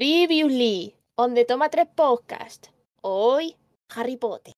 Previously, 0.00 0.94
donde 1.14 1.44
toma 1.44 1.68
tres 1.68 1.86
podcast. 1.94 2.68
Hoy, 3.02 3.54
Harry 3.94 4.16
Potter. 4.16 4.54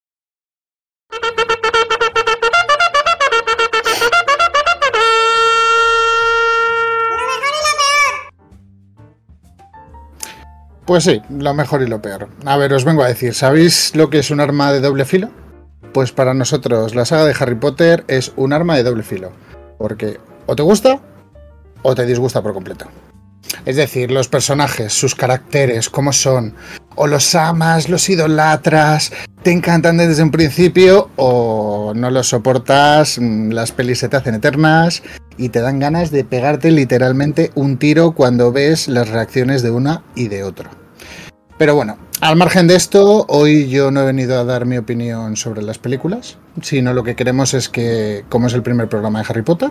Pues 10.86 11.02
sí, 11.02 11.20
lo 11.28 11.54
mejor 11.54 11.82
y 11.82 11.88
lo 11.88 12.00
peor. 12.00 12.28
A 12.44 12.56
ver, 12.56 12.72
os 12.72 12.84
vengo 12.84 13.02
a 13.02 13.08
decir, 13.08 13.34
¿sabéis 13.34 13.96
lo 13.96 14.10
que 14.10 14.20
es 14.20 14.30
un 14.30 14.38
arma 14.38 14.72
de 14.72 14.80
doble 14.80 15.04
filo? 15.04 15.30
Pues 15.92 16.12
para 16.12 16.34
nosotros 16.34 16.94
la 16.94 17.04
saga 17.04 17.24
de 17.24 17.34
Harry 17.36 17.56
Potter 17.56 18.04
es 18.06 18.32
un 18.36 18.52
arma 18.52 18.76
de 18.76 18.84
doble 18.84 19.02
filo. 19.02 19.32
Porque 19.76 20.20
o 20.46 20.54
te 20.54 20.62
gusta 20.62 21.00
o 21.82 21.96
te 21.96 22.06
disgusta 22.06 22.40
por 22.44 22.54
completo. 22.54 22.86
Es 23.64 23.76
decir, 23.76 24.10
los 24.10 24.28
personajes, 24.28 24.92
sus 24.92 25.14
caracteres, 25.14 25.88
cómo 25.88 26.12
son, 26.12 26.54
o 26.94 27.06
los 27.06 27.34
amas, 27.34 27.88
los 27.88 28.08
idolatras, 28.08 29.12
te 29.42 29.52
encantan 29.52 29.96
desde 29.96 30.22
un 30.22 30.30
principio, 30.30 31.10
o 31.16 31.92
no 31.94 32.10
los 32.10 32.28
soportas, 32.28 33.18
mm, 33.20 33.50
las 33.50 33.72
pelis 33.72 33.98
se 33.98 34.08
te 34.08 34.16
hacen 34.16 34.34
eternas 34.34 35.02
y 35.36 35.48
te 35.48 35.60
dan 35.60 35.78
ganas 35.78 36.10
de 36.10 36.24
pegarte 36.24 36.70
literalmente 36.70 37.50
un 37.54 37.78
tiro 37.78 38.12
cuando 38.12 38.52
ves 38.52 38.88
las 38.88 39.08
reacciones 39.08 39.62
de 39.62 39.70
una 39.70 40.02
y 40.14 40.28
de 40.28 40.44
otro. 40.44 40.70
Pero 41.58 41.74
bueno, 41.74 41.96
al 42.20 42.36
margen 42.36 42.66
de 42.66 42.76
esto, 42.76 43.26
hoy 43.28 43.68
yo 43.68 43.90
no 43.90 44.02
he 44.02 44.04
venido 44.04 44.38
a 44.38 44.44
dar 44.44 44.64
mi 44.64 44.78
opinión 44.78 45.36
sobre 45.36 45.62
las 45.62 45.78
películas, 45.78 46.38
sino 46.60 46.94
lo 46.94 47.04
que 47.04 47.16
queremos 47.16 47.54
es 47.54 47.68
que, 47.68 48.24
como 48.28 48.46
es 48.46 48.54
el 48.54 48.62
primer 48.62 48.88
programa 48.88 49.20
de 49.20 49.26
Harry 49.28 49.42
Potter, 49.42 49.70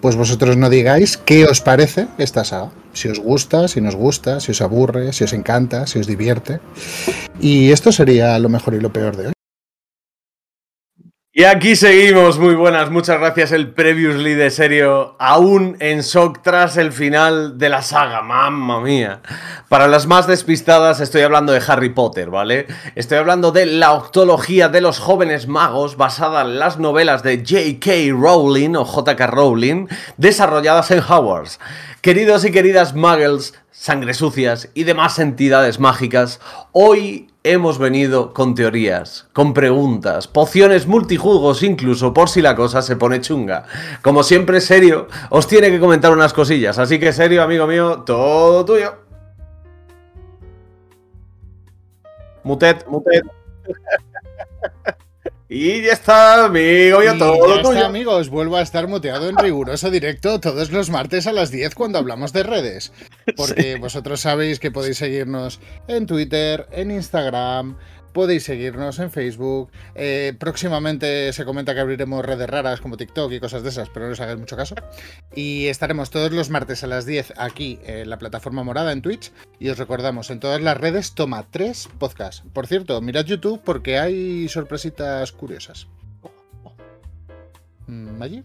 pues 0.00 0.16
vosotros 0.16 0.56
no 0.56 0.70
digáis 0.70 1.16
qué 1.16 1.44
os 1.44 1.60
parece 1.60 2.06
esta 2.18 2.44
saga. 2.44 2.70
Si 2.92 3.08
os 3.08 3.18
gusta, 3.18 3.68
si 3.68 3.80
nos 3.80 3.94
gusta, 3.94 4.40
si 4.40 4.52
os 4.52 4.60
aburre, 4.60 5.12
si 5.12 5.24
os 5.24 5.32
encanta, 5.32 5.86
si 5.86 5.98
os 5.98 6.06
divierte. 6.06 6.60
Y 7.40 7.70
esto 7.70 7.92
sería 7.92 8.38
lo 8.38 8.48
mejor 8.48 8.74
y 8.74 8.80
lo 8.80 8.92
peor 8.92 9.16
de 9.16 9.26
hoy. 9.28 9.37
Y 11.38 11.44
aquí 11.44 11.76
seguimos, 11.76 12.36
muy 12.40 12.56
buenas, 12.56 12.90
muchas 12.90 13.20
gracias. 13.20 13.52
El 13.52 13.70
Previously 13.70 14.34
de 14.34 14.50
serio, 14.50 15.14
aún 15.20 15.76
en 15.78 16.00
shock 16.00 16.40
tras 16.42 16.76
el 16.76 16.90
final 16.90 17.58
de 17.58 17.68
la 17.68 17.80
saga, 17.80 18.22
mamma 18.22 18.80
mía. 18.80 19.20
Para 19.68 19.86
las 19.86 20.08
más 20.08 20.26
despistadas, 20.26 20.98
estoy 20.98 21.20
hablando 21.20 21.52
de 21.52 21.62
Harry 21.64 21.90
Potter, 21.90 22.28
¿vale? 22.28 22.66
Estoy 22.96 23.18
hablando 23.18 23.52
de 23.52 23.66
la 23.66 23.92
octología 23.92 24.68
de 24.68 24.80
los 24.80 24.98
jóvenes 24.98 25.46
magos, 25.46 25.96
basada 25.96 26.42
en 26.42 26.58
las 26.58 26.80
novelas 26.80 27.22
de 27.22 27.36
J.K. 27.36 28.20
Rowling 28.20 28.74
o 28.74 28.84
J.K. 28.84 29.28
Rowling, 29.28 29.86
desarrolladas 30.16 30.90
en 30.90 31.04
Hogwarts. 31.08 31.60
Queridos 32.00 32.44
y 32.46 32.50
queridas 32.50 32.96
muggles, 32.96 33.54
sangre 33.70 34.12
sucias 34.14 34.70
y 34.74 34.82
demás 34.82 35.20
entidades 35.20 35.78
mágicas, 35.78 36.40
hoy 36.72 37.27
hemos 37.42 37.78
venido 37.78 38.32
con 38.32 38.54
teorías, 38.54 39.28
con 39.32 39.54
preguntas, 39.54 40.26
pociones 40.28 40.86
multijugos 40.86 41.62
incluso 41.62 42.12
por 42.12 42.28
si 42.28 42.42
la 42.42 42.56
cosa 42.56 42.82
se 42.82 42.96
pone 42.96 43.20
chunga. 43.20 43.64
Como 44.02 44.22
siempre, 44.22 44.60
serio, 44.60 45.08
os 45.30 45.46
tiene 45.46 45.70
que 45.70 45.80
comentar 45.80 46.12
unas 46.12 46.32
cosillas, 46.32 46.78
así 46.78 46.98
que 46.98 47.12
serio, 47.12 47.42
amigo 47.42 47.66
mío, 47.66 48.02
todo 48.04 48.64
tuyo. 48.64 48.94
Mutet, 52.42 52.86
mutet. 52.86 53.24
Y 55.50 55.80
ya 55.80 55.94
está, 55.94 56.44
amigo, 56.44 57.02
ya 57.02 57.14
Y 57.14 57.18
todo 57.18 57.48
ya 57.48 57.54
está, 57.56 57.68
tuyo. 57.70 57.86
amigos, 57.86 58.28
vuelvo 58.28 58.56
a 58.58 58.62
estar 58.62 58.86
muteado 58.86 59.30
en 59.30 59.36
riguroso 59.38 59.90
directo 59.90 60.40
todos 60.40 60.70
los 60.70 60.90
martes 60.90 61.26
a 61.26 61.32
las 61.32 61.50
10 61.50 61.74
cuando 61.74 61.98
hablamos 61.98 62.34
de 62.34 62.42
redes. 62.42 62.92
Porque 63.36 63.76
vosotros 63.76 64.20
sabéis 64.20 64.60
que 64.60 64.70
podéis 64.70 64.98
seguirnos 64.98 65.58
en 65.86 66.06
Twitter, 66.06 66.66
en 66.70 66.90
Instagram, 66.90 67.78
podéis 68.18 68.42
seguirnos 68.42 68.98
en 68.98 69.12
Facebook. 69.12 69.70
eh, 69.94 70.34
próximamente 70.40 71.32
se 71.32 71.44
comenta 71.44 71.72
que 71.72 71.78
abriremos 71.78 72.24
redes 72.24 72.50
raras 72.50 72.80
como 72.80 72.96
TikTok 72.96 73.30
y 73.30 73.38
cosas 73.38 73.62
de 73.62 73.68
esas, 73.68 73.90
pero 73.90 74.06
no 74.06 74.12
os 74.12 74.20
hagáis 74.20 74.40
mucho 74.40 74.56
caso. 74.56 74.74
Y 75.36 75.68
estaremos 75.68 76.10
todos 76.10 76.32
los 76.32 76.50
martes 76.50 76.82
a 76.82 76.88
las 76.88 77.06
10 77.06 77.34
aquí 77.36 77.78
en 77.84 78.10
la 78.10 78.18
plataforma 78.18 78.64
morada 78.64 78.90
en 78.90 79.02
Twitch. 79.02 79.30
Y 79.60 79.68
os 79.68 79.78
recordamos, 79.78 80.30
en 80.30 80.40
todas 80.40 80.60
las 80.60 80.76
redes 80.76 81.12
toma 81.14 81.46
tres 81.48 81.88
podcasts. 82.00 82.42
Por 82.52 82.66
cierto, 82.66 83.00
mirad 83.00 83.24
YouTube 83.24 83.60
porque 83.64 84.00
hay 84.00 84.48
sorpresitas 84.48 85.30
curiosas. 85.30 85.86
Mm, 87.86 88.20
¿Allí? 88.20 88.42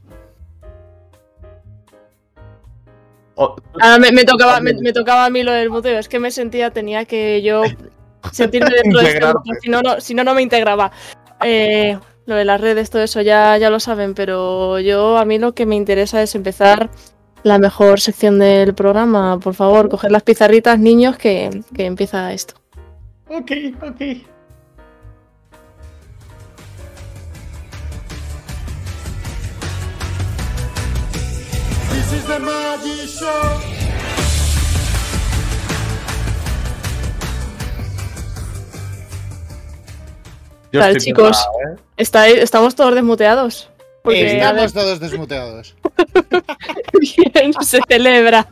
Oh, 3.34 3.56
Ahora 3.82 3.98
me, 3.98 4.12
me 4.12 4.24
tocaba, 4.24 4.60
me, 4.60 4.74
me 4.76 4.94
tocaba 4.94 5.26
a 5.26 5.32
mí 5.32 5.42
lo 5.42 5.52
del 5.52 5.72
muteo. 5.72 5.98
Es 5.98 6.08
que 6.08 6.20
me 6.20 6.30
sentía, 6.30 6.70
tenía 6.70 7.06
que 7.06 7.42
yo 7.42 7.64
sentirme 8.32 8.70
dentro 8.84 9.02
de 9.02 9.08
este 9.08 9.20
grupo, 9.20 9.42
si 9.62 9.70
no, 9.70 9.82
no, 9.82 10.00
si 10.00 10.14
no, 10.14 10.24
no 10.24 10.34
me 10.34 10.42
integraba. 10.42 10.92
Eh, 11.44 11.98
lo 12.26 12.36
de 12.36 12.46
las 12.46 12.62
redes, 12.62 12.90
todo 12.90 13.02
eso 13.02 13.22
ya, 13.22 13.58
ya 13.58 13.70
lo 13.70 13.80
saben, 13.80 14.14
pero 14.14 14.80
yo 14.80 15.18
a 15.18 15.26
mí 15.26 15.40
lo 15.40 15.54
que 15.54 15.66
me 15.66 15.76
interesa 15.76 16.22
es 16.22 16.36
empezar 16.36 16.90
la 17.44 17.60
mejor 17.60 18.00
sección 18.00 18.40
del 18.40 18.74
programa. 18.74 19.40
Por 19.40 19.54
favor, 19.54 19.90
coger 19.90 20.12
las 20.12 20.24
pizarritas, 20.24 20.80
niños, 20.80 21.18
que, 21.18 21.62
que 21.76 21.86
empieza 21.86 22.32
esto. 22.32 22.56
ok, 23.28 23.52
ok. 23.82 24.02
Yo 40.74 40.82
estoy 40.82 41.02
chicos. 41.02 41.38
preparado, 41.54 41.78
¿eh? 41.78 41.84
Está, 41.98 42.28
estamos 42.28 42.76
todos 42.76 42.96
desmuteados. 42.96 43.70
Porque, 44.02 44.36
Estamos 44.36 44.74
todos 44.74 45.00
desmuteados. 45.00 45.76
bien 47.00 47.54
se 47.62 47.80
celebra. 47.88 48.48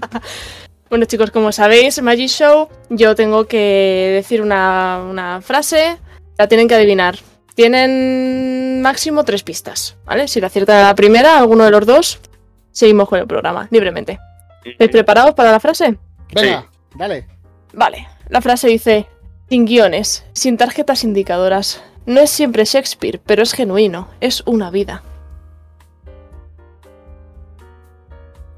Bueno, 0.90 1.06
chicos, 1.06 1.32
como 1.32 1.52
sabéis, 1.52 2.02
Magic 2.02 2.30
Show, 2.30 2.70
yo 2.90 3.16
tengo 3.16 3.46
que 3.46 4.12
decir 4.14 4.42
una, 4.42 5.04
una 5.10 5.42
frase, 5.42 5.98
la 6.38 6.48
tienen 6.48 6.68
que 6.68 6.76
adivinar. 6.76 7.18
Tienen 7.56 8.82
máximo 8.82 9.26
tres 9.26 9.44
pistas, 9.44 9.98
¿vale? 10.06 10.28
Si 10.28 10.40
la 10.40 10.48
acierta 10.48 10.82
la 10.84 10.96
primera, 10.96 11.38
alguno 11.38 11.66
de 11.66 11.72
los 11.72 11.86
dos, 11.86 12.20
seguimos 12.72 13.10
con 13.10 13.20
el 13.20 13.28
programa, 13.28 13.68
libremente. 13.72 14.20
¿Estáis 14.64 14.92
preparados 14.92 15.34
para 15.34 15.52
la 15.52 15.60
frase? 15.60 15.98
Venga, 16.34 16.70
dale. 16.96 17.28
Vale, 17.74 18.08
la 18.30 18.42
frase 18.42 18.68
dice, 18.68 19.08
sin 19.50 19.66
guiones, 19.66 20.24
sin 20.34 20.56
tarjetas 20.56 21.04
indicadoras. 21.04 21.82
No 22.06 22.20
es 22.22 22.30
siempre 22.30 22.66
Shakespeare, 22.66 23.20
pero 23.26 23.44
es 23.44 23.54
genuino, 23.54 24.08
es 24.20 24.42
una 24.46 24.72
vida. 24.72 25.04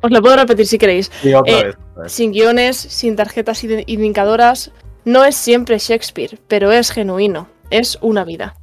Os 0.02 0.12
lo 0.12 0.22
puedo 0.22 0.36
repetir 0.36 0.66
si 0.68 0.78
queréis. 0.78 1.12
Sí, 1.22 1.34
otra 1.34 1.60
Eh, 1.60 1.64
vez, 1.66 1.76
otra 1.92 2.04
vez. 2.04 2.12
Sin 2.12 2.32
guiones, 2.32 2.78
sin 2.78 3.16
tarjetas 3.16 3.64
indicadoras, 3.64 4.72
no 5.06 5.24
es 5.24 5.36
siempre 5.36 5.78
Shakespeare, 5.78 6.40
pero 6.48 6.72
es 6.72 6.92
genuino, 6.92 7.48
es 7.70 7.98
una 8.02 8.24
vida. 8.24 8.56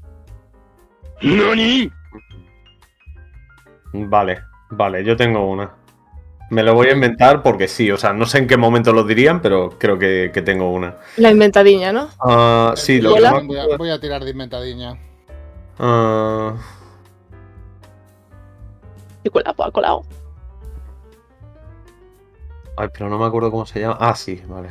Vale, 3.93 4.43
vale, 4.71 5.05
yo 5.05 5.17
tengo 5.17 5.49
una. 5.51 5.71
Me 6.51 6.63
lo 6.65 6.75
voy 6.75 6.89
a 6.89 6.93
inventar 6.93 7.43
porque 7.43 7.69
sí, 7.69 7.91
o 7.93 7.97
sea, 7.97 8.13
no 8.13 8.27
sé 8.27 8.39
en 8.39 8.47
qué 8.49 8.57
momento 8.57 8.93
lo 8.93 9.05
dirían, 9.05 9.41
pero 9.41 9.71
creo 9.79 9.99
que, 9.99 10.31
que 10.35 10.43
tengo 10.43 10.73
una. 10.73 10.97
La 11.17 11.31
inventadiña, 11.31 11.93
¿no? 11.93 12.09
Ah, 12.19 12.75
sí, 12.77 13.01
lo 13.01 13.15
que 13.15 13.21
Voy 13.21 13.25
a, 13.25 13.31
acuerdo- 13.31 13.79
voy 13.79 13.91
a 13.91 14.01
tirar 14.01 14.25
de 14.25 14.31
inventadiña. 14.31 14.99
Ah, 15.79 16.55
Y 19.23 19.29
cuela, 19.31 19.55
ha 19.57 19.71
colado. 19.71 20.03
ay, 22.77 22.89
pero 22.93 23.09
no 23.09 23.19
me 23.19 23.27
acuerdo 23.27 23.51
cómo 23.51 23.65
se 23.67 23.81
llama. 23.81 23.97
Ah, 24.01 24.15
sí, 24.17 24.43
vale. 24.49 24.71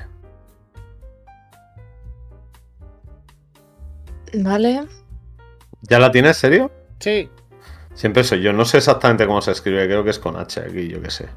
Vale. 4.34 4.86
¿Ya 5.84 6.00
la 6.00 6.12
tienes, 6.12 6.38
serio? 6.38 6.72
Sí. 7.00 7.30
Siempre 7.94 8.24
soy 8.24 8.42
yo. 8.42 8.54
No 8.54 8.66
sé 8.66 8.78
exactamente 8.78 9.26
cómo 9.26 9.42
se 9.42 9.52
escribe, 9.52 9.86
creo 9.86 10.04
que 10.04 10.10
es 10.12 10.20
con 10.20 10.36
H 10.36 10.60
aquí, 10.60 10.88
yo 10.88 11.02
qué 11.02 11.10
sé. 11.10 11.30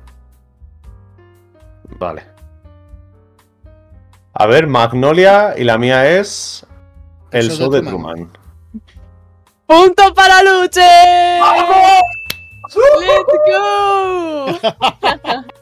Vale. 1.98 2.22
A 4.34 4.46
ver, 4.46 4.66
Magnolia 4.66 5.54
y 5.56 5.64
la 5.64 5.78
mía 5.78 6.08
es. 6.18 6.66
El 7.30 7.50
show 7.50 7.70
de 7.70 7.82
Truman. 7.82 8.30
¡Punto 9.66 10.12
para 10.14 10.42
Luche! 10.42 10.80
¡Let's 13.00 13.26
go! 13.50 14.46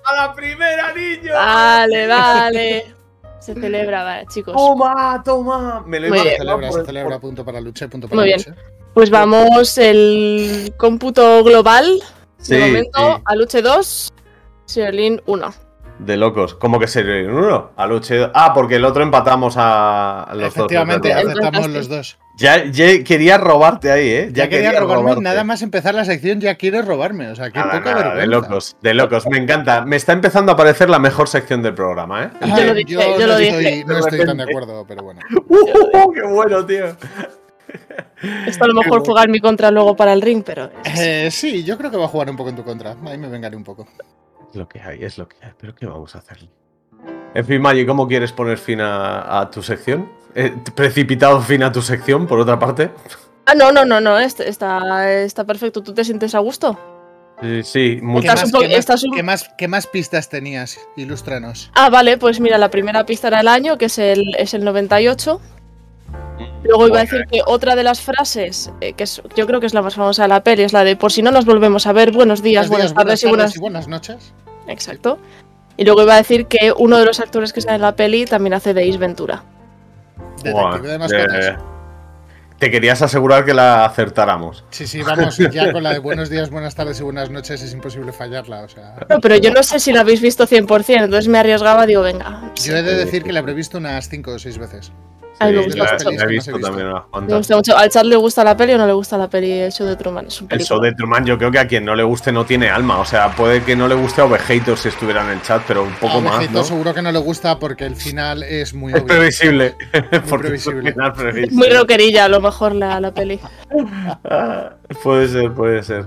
¡A 0.04 0.14
la 0.14 0.32
primera, 0.34 0.92
niño! 0.94 1.32
Vale, 1.32 2.06
vale. 2.06 2.94
Se 3.38 3.54
celebra, 3.54 4.02
vale, 4.04 4.26
chicos. 4.26 4.54
¡Toma, 4.54 5.22
toma! 5.24 5.82
Me 5.86 5.98
lo 6.00 6.08
iba 6.08 6.16
a 6.18 6.22
bien. 6.22 6.32
Se 6.34 6.38
celebra, 6.38 6.66
por 6.68 6.72
se 6.74 6.80
el- 6.80 6.86
celebra. 6.86 7.10
por- 7.18 7.20
Punto 7.20 7.44
para 7.44 7.60
Luche, 7.60 7.88
punto 7.88 8.08
para 8.08 8.16
Muy 8.20 8.24
bien. 8.26 8.38
Luche. 8.38 8.54
Pues 8.94 9.10
vamos 9.10 9.78
el 9.78 10.74
cómputo 10.76 11.42
global. 11.44 12.00
Sí, 12.38 12.54
de 12.56 12.66
momento, 12.66 13.16
sí. 13.16 13.22
a 13.24 13.34
Luche 13.36 13.62
2, 13.62 14.12
Sherlin 14.66 15.22
1. 15.26 15.54
De 16.04 16.16
locos. 16.16 16.54
¿Cómo 16.54 16.78
que 16.80 16.86
sería 16.86 17.30
uno? 17.30 17.72
A 17.76 17.86
Luche. 17.86 18.30
Ah, 18.32 18.52
porque 18.54 18.76
el 18.76 18.84
otro 18.84 19.02
empatamos 19.02 19.54
a 19.58 20.28
los 20.34 20.48
Efectivamente, 20.48 21.08
dos. 21.08 21.16
verdad. 21.24 21.30
aceptamos 21.42 21.68
los 21.70 21.88
dos. 21.88 22.18
Ya, 22.36 22.64
ya 22.64 23.04
quería 23.04 23.36
robarte 23.36 23.92
ahí, 23.92 24.08
¿eh? 24.08 24.30
Ya, 24.32 24.48
quería, 24.48 24.72
robarme, 24.80 25.02
robarte. 25.02 25.20
nada 25.22 25.44
más 25.44 25.60
empezar 25.60 25.94
la 25.94 26.06
sección, 26.06 26.40
ya 26.40 26.54
quieres 26.54 26.86
robarme. 26.86 27.28
O 27.28 27.36
sea, 27.36 27.50
qué 27.50 27.58
Nada, 27.58 27.72
poca 27.72 27.90
nada, 27.94 28.14
de 28.14 28.16
vergüenza. 28.26 28.48
locos, 28.48 28.76
de 28.80 28.94
locos, 28.94 29.26
me 29.28 29.36
encanta. 29.36 29.84
Me 29.84 29.96
está 29.96 30.14
empezando 30.14 30.52
a 30.52 30.56
parecer 30.56 30.88
la 30.88 30.98
mejor 30.98 31.28
sección 31.28 31.62
del 31.62 31.74
programa, 31.74 32.24
¿eh? 32.24 32.30
Ay, 32.40 32.50
Yo 32.50 32.64
lo 32.66 32.74
dije, 32.74 32.92
yo 32.94 32.98
no, 33.18 33.26
lo 33.26 33.38
estoy, 33.38 33.58
dije. 33.64 33.84
no 33.86 33.94
De 33.94 34.00
estoy 34.00 34.24
tan 34.24 34.36
de 34.38 34.42
acuerdo, 34.44 34.84
pero 34.88 35.02
bueno. 35.02 35.20
¡Uh, 35.48 36.12
qué 36.12 36.22
bueno, 36.22 36.64
tío! 36.64 36.86
Esto 38.46 38.64
a 38.64 38.68
lo 38.68 38.74
mejor 38.74 39.04
juega 39.04 39.24
en 39.24 39.30
mi 39.32 39.40
contra 39.40 39.70
luego 39.70 39.94
para 39.94 40.14
el 40.14 40.22
ring, 40.22 40.42
pero. 40.44 40.70
Eh, 40.98 41.28
sí, 41.30 41.62
yo 41.62 41.76
creo 41.76 41.90
que 41.90 41.98
va 41.98 42.06
a 42.06 42.08
jugar 42.08 42.30
un 42.30 42.36
poco 42.38 42.48
en 42.48 42.56
tu 42.56 42.64
contra. 42.64 42.96
Ahí 43.06 43.18
me 43.18 43.28
vengaré 43.28 43.54
un 43.56 43.64
poco. 43.64 43.86
Es 44.50 44.56
lo 44.56 44.68
que 44.68 44.80
hay, 44.80 45.04
es 45.04 45.18
lo 45.18 45.28
que 45.28 45.36
hay. 45.42 45.52
Pero 45.58 45.74
¿qué 45.74 45.86
vamos 45.86 46.14
a 46.14 46.18
hacer? 46.18 46.38
En 47.34 47.46
fin, 47.46 47.60
Maggi, 47.62 47.86
¿cómo 47.86 48.08
quieres 48.08 48.32
poner 48.32 48.58
fin 48.58 48.80
a, 48.80 49.40
a 49.40 49.50
tu 49.50 49.62
sección? 49.62 50.10
Eh, 50.34 50.52
precipitado 50.74 51.40
fin 51.40 51.62
a 51.62 51.70
tu 51.72 51.80
sección, 51.82 52.26
por 52.26 52.38
otra 52.40 52.58
parte. 52.58 52.90
Ah, 53.46 53.54
no, 53.54 53.72
no, 53.72 53.84
no, 53.84 54.00
no, 54.00 54.18
está, 54.18 55.12
está 55.12 55.44
perfecto. 55.44 55.82
¿Tú 55.82 55.92
te 55.94 56.04
sientes 56.04 56.34
a 56.34 56.40
gusto? 56.40 56.78
Sí, 57.40 57.62
sí, 57.62 57.96
¿Qué 57.96 58.02
mucho. 58.02 58.28
Estás 58.28 58.40
más, 58.40 58.44
un 58.46 58.50
poco- 58.52 58.62
qué 58.62 58.68
más- 58.68 58.78
estás 58.78 59.04
un- 59.04 59.12
qué 59.12 59.22
más- 59.22 59.50
qué 59.56 59.68
más 59.68 59.86
pistas 59.86 60.28
tenías? 60.28 60.78
Ilústranos. 60.96 61.70
Ah, 61.74 61.88
vale, 61.88 62.18
pues 62.18 62.38
mira, 62.40 62.58
la 62.58 62.70
primera 62.70 63.06
pista 63.06 63.28
era 63.28 63.40
el 63.40 63.48
año, 63.48 63.78
que 63.78 63.86
es 63.86 63.98
el, 63.98 64.34
es 64.36 64.52
el 64.54 64.64
98. 64.64 65.40
Luego 66.62 66.88
iba 66.88 66.98
a 66.98 67.00
decir 67.02 67.26
que 67.30 67.40
otra 67.46 67.74
de 67.74 67.82
las 67.82 68.00
frases, 68.02 68.70
eh, 68.80 68.92
que 68.92 69.04
es, 69.04 69.22
yo 69.34 69.46
creo 69.46 69.60
que 69.60 69.66
es 69.66 69.74
la 69.74 69.82
más 69.82 69.94
famosa 69.94 70.22
de 70.22 70.28
la 70.28 70.42
peli, 70.42 70.62
es 70.62 70.72
la 70.72 70.84
de 70.84 70.94
por 70.96 71.10
si 71.10 71.22
no 71.22 71.30
nos 71.30 71.46
volvemos 71.46 71.86
a 71.86 71.92
ver, 71.92 72.12
buenos 72.12 72.42
días, 72.42 72.68
Buenos 72.68 72.92
buenas 72.92 72.94
días, 72.94 73.04
tardes 73.04 73.24
y 73.24 73.28
buenas... 73.28 73.56
y 73.56 73.58
buenas 73.60 73.88
noches. 73.88 74.32
Exacto. 74.68 75.18
Y 75.76 75.84
luego 75.84 76.02
iba 76.02 76.14
a 76.14 76.18
decir 76.18 76.46
que 76.46 76.72
uno 76.76 76.98
de 76.98 77.06
los 77.06 77.20
actores 77.20 77.52
que 77.52 77.62
sale 77.62 77.76
en 77.76 77.82
la 77.82 77.96
peli 77.96 78.26
también 78.26 78.52
hace 78.52 78.74
de 78.74 78.88
Ace 78.88 78.98
Ventura. 78.98 79.42
Detective 80.42 80.88
de 80.88 80.98
mascotas. 80.98 81.46
eh, 81.46 81.56
te 82.58 82.70
querías 82.70 83.00
asegurar 83.00 83.46
que 83.46 83.54
la 83.54 83.86
acertáramos. 83.86 84.64
Sí, 84.68 84.86
sí, 84.86 85.00
vamos 85.02 85.38
ya 85.38 85.72
con 85.72 85.82
la 85.82 85.94
de 85.94 85.98
buenos 85.98 86.28
días, 86.28 86.50
buenas 86.50 86.74
tardes 86.74 87.00
y 87.00 87.02
buenas 87.02 87.30
noches. 87.30 87.62
Es 87.62 87.72
imposible 87.72 88.12
fallarla. 88.12 88.60
O 88.60 88.68
sea, 88.68 88.96
No, 89.08 89.18
pero 89.20 89.36
yo 89.36 89.50
no 89.50 89.62
sé 89.62 89.80
si 89.80 89.92
la 89.94 90.00
habéis 90.02 90.20
visto 90.20 90.46
100%, 90.46 91.04
entonces 91.04 91.28
me 91.28 91.38
arriesgaba, 91.38 91.86
digo, 91.86 92.02
venga. 92.02 92.52
yo 92.62 92.76
he 92.76 92.82
de 92.82 92.96
decir 92.96 93.22
que 93.22 93.32
la 93.32 93.40
habré 93.40 93.54
visto 93.54 93.78
unas 93.78 94.10
5 94.10 94.32
o 94.32 94.38
6 94.38 94.58
veces. 94.58 94.92
Ay, 95.40 95.52
me 95.54 95.62
gusta 95.64 95.84
la- 95.84 95.92
mucho. 95.92 96.10
la 96.10 96.22
he 96.22 96.26
visto 96.26 96.50
He 96.50 96.54
visto. 96.54 96.66
también 96.68 96.88
unas 96.88 97.04
Me 97.04 97.10
cuantas. 97.10 97.38
gusta 97.38 97.56
mucho. 97.56 97.76
¿Al 97.76 97.88
chat 97.90 98.04
le 98.04 98.16
gusta 98.16 98.44
la 98.44 98.56
peli 98.56 98.72
o 98.74 98.78
no 98.78 98.86
le 98.86 98.92
gusta 98.92 99.16
la 99.18 99.28
peli 99.28 99.50
El 99.52 99.72
show 99.72 99.86
de 99.86 99.96
Truman? 99.96 100.26
Es 100.26 100.40
un 100.42 100.48
El 100.50 100.60
show 100.62 100.78
de 100.80 100.92
Truman, 100.92 101.24
yo 101.24 101.38
creo 101.38 101.50
que 101.50 101.58
a 101.58 101.66
quien 101.66 101.84
no 101.84 101.96
le 101.96 102.02
guste 102.02 102.30
no 102.30 102.44
tiene 102.44 102.68
alma. 102.68 102.98
O 103.00 103.04
sea, 103.04 103.34
puede 103.34 103.62
que 103.62 103.74
no 103.74 103.88
le 103.88 103.94
guste 103.94 104.20
a 104.20 104.26
Ovejator 104.26 104.76
si 104.78 104.88
estuviera 104.88 105.24
en 105.24 105.30
el 105.30 105.42
chat, 105.42 105.62
pero 105.66 105.82
un 105.82 105.94
poco 105.94 106.18
a 106.18 106.20
más, 106.20 106.50
¿no? 106.50 106.62
seguro 106.62 106.92
que 106.94 107.02
no 107.02 107.10
le 107.10 107.18
gusta 107.18 107.58
porque 107.58 107.86
el 107.86 107.96
final 107.96 108.42
es 108.42 108.74
muy 108.74 108.92
Es 108.94 109.00
obvio. 109.02 109.06
previsible. 109.06 109.74
Porque 110.28 110.48
previsible. 110.48 110.92
previsible. 110.92 111.48
Muy 111.56 111.68
rockerilla 111.70 112.26
a 112.26 112.28
lo 112.28 112.40
mejor 112.40 112.74
la, 112.74 113.00
la 113.00 113.12
peli. 113.12 113.40
Puede 115.02 115.28
ser, 115.28 115.52
puede 115.52 115.82
ser. 115.82 116.04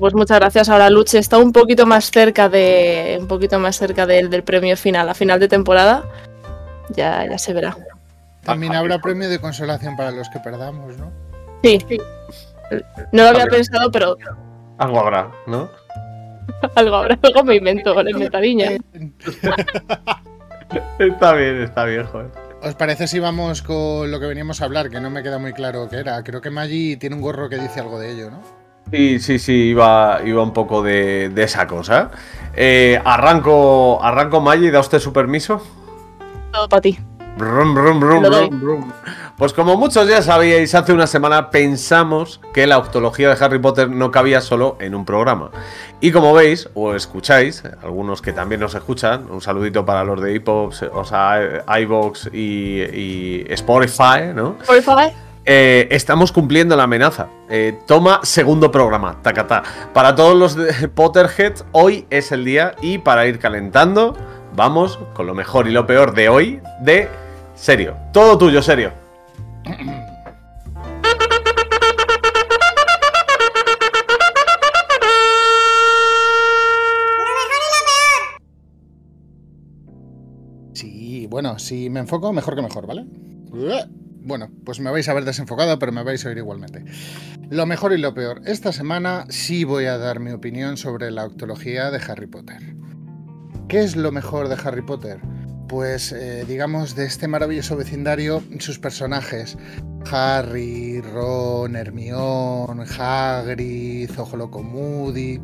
Pues 0.00 0.14
muchas 0.14 0.38
gracias. 0.38 0.68
Ahora 0.68 0.90
Luche 0.90 1.18
está 1.18 1.38
un 1.38 1.52
poquito 1.52 1.86
más 1.86 2.10
cerca 2.10 2.48
de. 2.48 3.16
Un 3.20 3.26
poquito 3.26 3.58
más 3.58 3.76
cerca 3.76 4.06
del, 4.06 4.28
del 4.28 4.42
premio 4.42 4.76
final, 4.76 5.08
a 5.08 5.14
final 5.14 5.40
de 5.40 5.48
temporada. 5.48 6.04
Ya, 6.90 7.26
ya 7.28 7.38
se 7.38 7.52
verá. 7.54 7.76
También 8.48 8.74
habrá 8.74 8.98
premio 8.98 9.28
de 9.28 9.38
consolación 9.38 9.94
para 9.94 10.10
los 10.10 10.28
que 10.30 10.40
perdamos, 10.40 10.96
¿no? 10.96 11.12
Sí. 11.62 11.78
No 13.12 13.24
lo 13.24 13.28
había 13.28 13.46
pensado, 13.46 13.90
pero 13.90 14.16
Algo 14.78 15.00
habrá, 15.00 15.30
¿no? 15.46 15.68
algo 16.74 16.96
habrá. 16.96 17.18
Luego 17.22 17.44
me 17.44 17.56
invento 17.56 17.94
con. 17.94 18.08
Eh, 18.08 18.14
Está 20.98 21.32
bien, 21.34 21.62
está 21.62 21.84
bien, 21.84 22.04
joder. 22.06 22.30
¿Os 22.62 22.74
parece 22.74 23.06
si 23.06 23.20
vamos 23.20 23.62
con 23.62 24.10
lo 24.10 24.18
que 24.18 24.26
veníamos 24.26 24.62
a 24.62 24.64
hablar? 24.64 24.88
Que 24.88 24.98
no 24.98 25.10
me 25.10 25.22
queda 25.22 25.38
muy 25.38 25.52
claro 25.52 25.86
qué 25.88 25.96
era. 25.96 26.22
Creo 26.24 26.40
que 26.40 26.50
Maggi 26.50 26.96
tiene 26.96 27.16
un 27.16 27.22
gorro 27.22 27.48
que 27.50 27.56
dice 27.56 27.80
algo 27.80 27.98
de 27.98 28.12
ello, 28.12 28.30
¿no? 28.30 28.42
Sí, 28.90 29.20
sí, 29.20 29.38
sí, 29.38 29.52
iba, 29.68 30.20
iba 30.24 30.42
un 30.42 30.52
poco 30.54 30.82
de, 30.82 31.28
de 31.28 31.42
esa 31.42 31.66
cosa. 31.66 32.10
Eh, 32.56 33.00
arranco, 33.04 34.02
arranco 34.02 34.40
Maggi, 34.40 34.70
da 34.70 34.80
usted 34.80 34.98
su 34.98 35.12
permiso. 35.12 35.62
Todo 36.52 36.68
para 36.68 36.80
ti. 36.80 36.98
Brum, 37.38 37.72
brum, 37.74 38.00
brum. 38.00 38.92
Pues 39.36 39.52
como 39.52 39.76
muchos 39.76 40.08
ya 40.08 40.20
sabíais, 40.20 40.74
hace 40.74 40.92
una 40.92 41.06
semana 41.06 41.50
pensamos 41.50 42.40
que 42.52 42.66
la 42.66 42.78
octología 42.78 43.32
de 43.32 43.44
Harry 43.44 43.60
Potter 43.60 43.88
no 43.88 44.10
cabía 44.10 44.40
solo 44.40 44.76
en 44.80 44.96
un 44.96 45.04
programa. 45.04 45.52
Y 46.00 46.10
como 46.10 46.34
veis, 46.34 46.68
o 46.74 46.96
escucháis, 46.96 47.62
algunos 47.80 48.20
que 48.20 48.32
también 48.32 48.60
nos 48.60 48.74
escuchan, 48.74 49.30
un 49.30 49.40
saludito 49.40 49.86
para 49.86 50.02
los 50.02 50.20
de 50.20 50.34
iPops, 50.34 50.82
o 50.92 51.04
sea, 51.04 51.64
iVoox 51.80 52.30
y, 52.32 52.82
y 52.82 53.46
Spotify, 53.50 54.32
¿no? 54.34 54.56
Spotify. 54.62 55.14
Eh, 55.44 55.86
estamos 55.92 56.32
cumpliendo 56.32 56.76
la 56.76 56.82
amenaza. 56.82 57.28
Eh, 57.48 57.78
toma 57.86 58.18
segundo 58.24 58.72
programa, 58.72 59.22
tacatá. 59.22 59.62
Para 59.94 60.16
todos 60.16 60.36
los 60.36 60.56
de 60.56 60.88
Potterheads, 60.88 61.64
hoy 61.70 62.04
es 62.10 62.32
el 62.32 62.44
día 62.44 62.74
y 62.82 62.98
para 62.98 63.26
ir 63.26 63.38
calentando, 63.38 64.16
vamos 64.56 64.98
con 65.14 65.28
lo 65.28 65.34
mejor 65.34 65.68
y 65.68 65.70
lo 65.70 65.86
peor 65.86 66.12
de 66.12 66.28
hoy 66.28 66.60
de 66.80 67.08
serio. 67.58 67.96
Todo 68.12 68.38
tuyo, 68.38 68.62
serio. 68.62 68.92
Sí, 80.72 81.26
bueno, 81.28 81.58
si 81.58 81.90
me 81.90 82.00
enfoco, 82.00 82.32
mejor 82.32 82.54
que 82.54 82.62
mejor, 82.62 82.86
¿vale? 82.86 83.06
Bueno, 84.20 84.50
pues 84.64 84.78
me 84.78 84.90
vais 84.90 85.08
a 85.08 85.14
ver 85.14 85.24
desenfocado, 85.24 85.78
pero 85.78 85.90
me 85.90 86.04
vais 86.04 86.24
a 86.24 86.28
oír 86.28 86.38
igualmente. 86.38 86.84
Lo 87.50 87.66
mejor 87.66 87.92
y 87.92 87.98
lo 87.98 88.14
peor. 88.14 88.42
Esta 88.44 88.72
semana 88.72 89.24
sí 89.30 89.64
voy 89.64 89.86
a 89.86 89.98
dar 89.98 90.20
mi 90.20 90.30
opinión 90.30 90.76
sobre 90.76 91.10
la 91.10 91.24
octología 91.24 91.90
de 91.90 91.98
Harry 92.06 92.26
Potter. 92.26 92.76
¿Qué 93.68 93.80
es 93.80 93.96
lo 93.96 94.12
mejor 94.12 94.48
de 94.48 94.56
Harry 94.62 94.82
Potter? 94.82 95.20
Pues 95.68 96.12
eh, 96.12 96.44
digamos 96.48 96.96
de 96.96 97.04
este 97.04 97.28
maravilloso 97.28 97.76
vecindario, 97.76 98.42
sus 98.58 98.78
personajes. 98.78 99.58
Harry, 100.10 101.02
Ron, 101.02 101.76
Hermione, 101.76 102.84
Hagrid, 102.98 104.10
Ojo 104.18 104.36
Loco 104.36 104.62
Moody. 104.62 105.40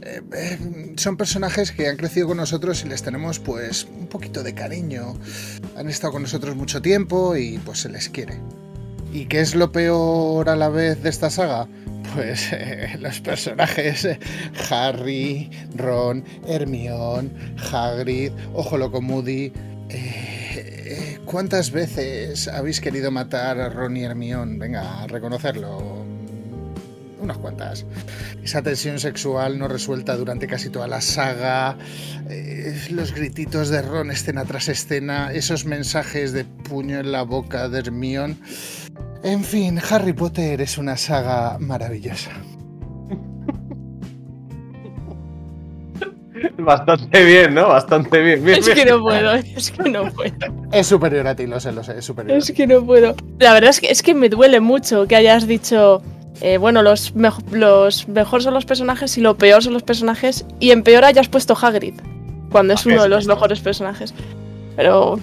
Eh, 0.00 0.22
eh, 0.34 0.94
son 0.96 1.16
personajes 1.16 1.70
que 1.70 1.88
han 1.88 1.96
crecido 1.96 2.28
con 2.28 2.38
nosotros 2.38 2.82
y 2.84 2.88
les 2.88 3.02
tenemos 3.02 3.38
pues 3.38 3.84
un 3.84 4.06
poquito 4.06 4.42
de 4.42 4.54
cariño. 4.54 5.14
Han 5.76 5.88
estado 5.88 6.14
con 6.14 6.22
nosotros 6.22 6.56
mucho 6.56 6.80
tiempo 6.80 7.36
y 7.36 7.58
pues 7.58 7.80
se 7.80 7.90
les 7.90 8.08
quiere. 8.08 8.40
¿Y 9.12 9.26
qué 9.26 9.40
es 9.40 9.54
lo 9.54 9.70
peor 9.70 10.48
a 10.48 10.56
la 10.56 10.70
vez 10.70 11.02
de 11.02 11.10
esta 11.10 11.28
saga? 11.28 11.68
Pues 12.14 12.50
los 13.00 13.20
personajes 13.20 14.04
eh, 14.04 14.18
Harry, 14.70 15.50
Ron, 15.74 16.24
Hermione, 16.46 17.30
Hagrid, 17.72 18.32
Ojo 18.54 18.76
Loco 18.76 19.00
Moody. 19.00 19.52
Eh, 19.88 19.92
eh, 20.84 21.18
¿Cuántas 21.24 21.70
veces 21.70 22.48
habéis 22.48 22.80
querido 22.80 23.10
matar 23.10 23.60
a 23.60 23.68
Ron 23.68 23.96
y 23.96 24.04
Hermione? 24.04 24.58
Venga, 24.58 25.02
a 25.02 25.06
reconocerlo. 25.06 26.04
Unas 27.20 27.38
cuantas. 27.38 27.86
Esa 28.42 28.62
tensión 28.62 28.98
sexual 28.98 29.56
no 29.56 29.68
resuelta 29.68 30.16
durante 30.16 30.48
casi 30.48 30.70
toda 30.70 30.88
la 30.88 31.00
saga. 31.00 31.78
los 32.90 33.14
grititos 33.14 33.68
de 33.68 33.80
Ron 33.80 34.10
escena 34.10 34.44
tras 34.44 34.68
escena. 34.68 35.32
Esos 35.32 35.64
mensajes 35.64 36.32
de 36.32 36.44
puño 36.44 36.98
en 36.98 37.12
la 37.12 37.22
boca 37.22 37.68
de 37.68 37.78
Hermione. 37.78 38.36
En 39.24 39.44
fin, 39.44 39.78
Harry 39.90 40.12
Potter 40.12 40.60
es 40.60 40.78
una 40.78 40.96
saga 40.96 41.56
maravillosa. 41.60 42.30
Bastante 46.58 47.24
bien, 47.24 47.54
¿no? 47.54 47.68
Bastante 47.68 48.20
bien. 48.20 48.44
Bien, 48.44 48.58
Es 48.58 48.66
bien. 48.66 48.78
que 48.78 48.84
no 48.86 49.00
puedo, 49.00 49.32
es 49.34 49.70
que 49.70 49.88
no 49.90 50.10
puedo. 50.12 50.32
Es 50.72 50.86
superior 50.86 51.26
a 51.26 51.36
ti, 51.36 51.46
lo 51.46 51.60
sé, 51.60 51.72
lo 51.72 51.84
sé, 51.84 51.98
es 51.98 52.04
superior. 52.04 52.34
a 52.34 52.38
Es 52.38 52.50
que 52.52 52.66
no 52.66 52.84
puedo. 52.84 53.14
La 53.38 53.52
verdad 53.52 53.70
es 53.70 53.80
que, 53.80 53.90
es 53.90 54.02
que 54.02 54.14
me 54.14 54.28
duele 54.28 54.60
mucho 54.60 55.06
que 55.06 55.16
hayas 55.16 55.46
dicho, 55.46 56.02
eh, 56.40 56.58
bueno, 56.58 56.82
los, 56.82 57.12
los 57.52 58.08
mejores 58.08 58.44
son 58.44 58.54
los 58.54 58.64
personajes 58.64 59.16
y 59.18 59.20
lo 59.20 59.36
peor 59.38 59.62
son 59.62 59.72
los 59.74 59.82
personajes, 59.82 60.44
y 60.58 60.70
en 60.72 60.82
peor 60.82 61.04
hayas 61.04 61.28
puesto 61.28 61.56
Hagrid, 61.60 61.94
cuando 62.50 62.74
es 62.74 62.80
Ah, 62.86 62.90
uno 62.90 63.02
de 63.04 63.08
los 63.08 63.26
mejores 63.26 63.60
personajes. 63.60 64.14
Pero 64.76 65.20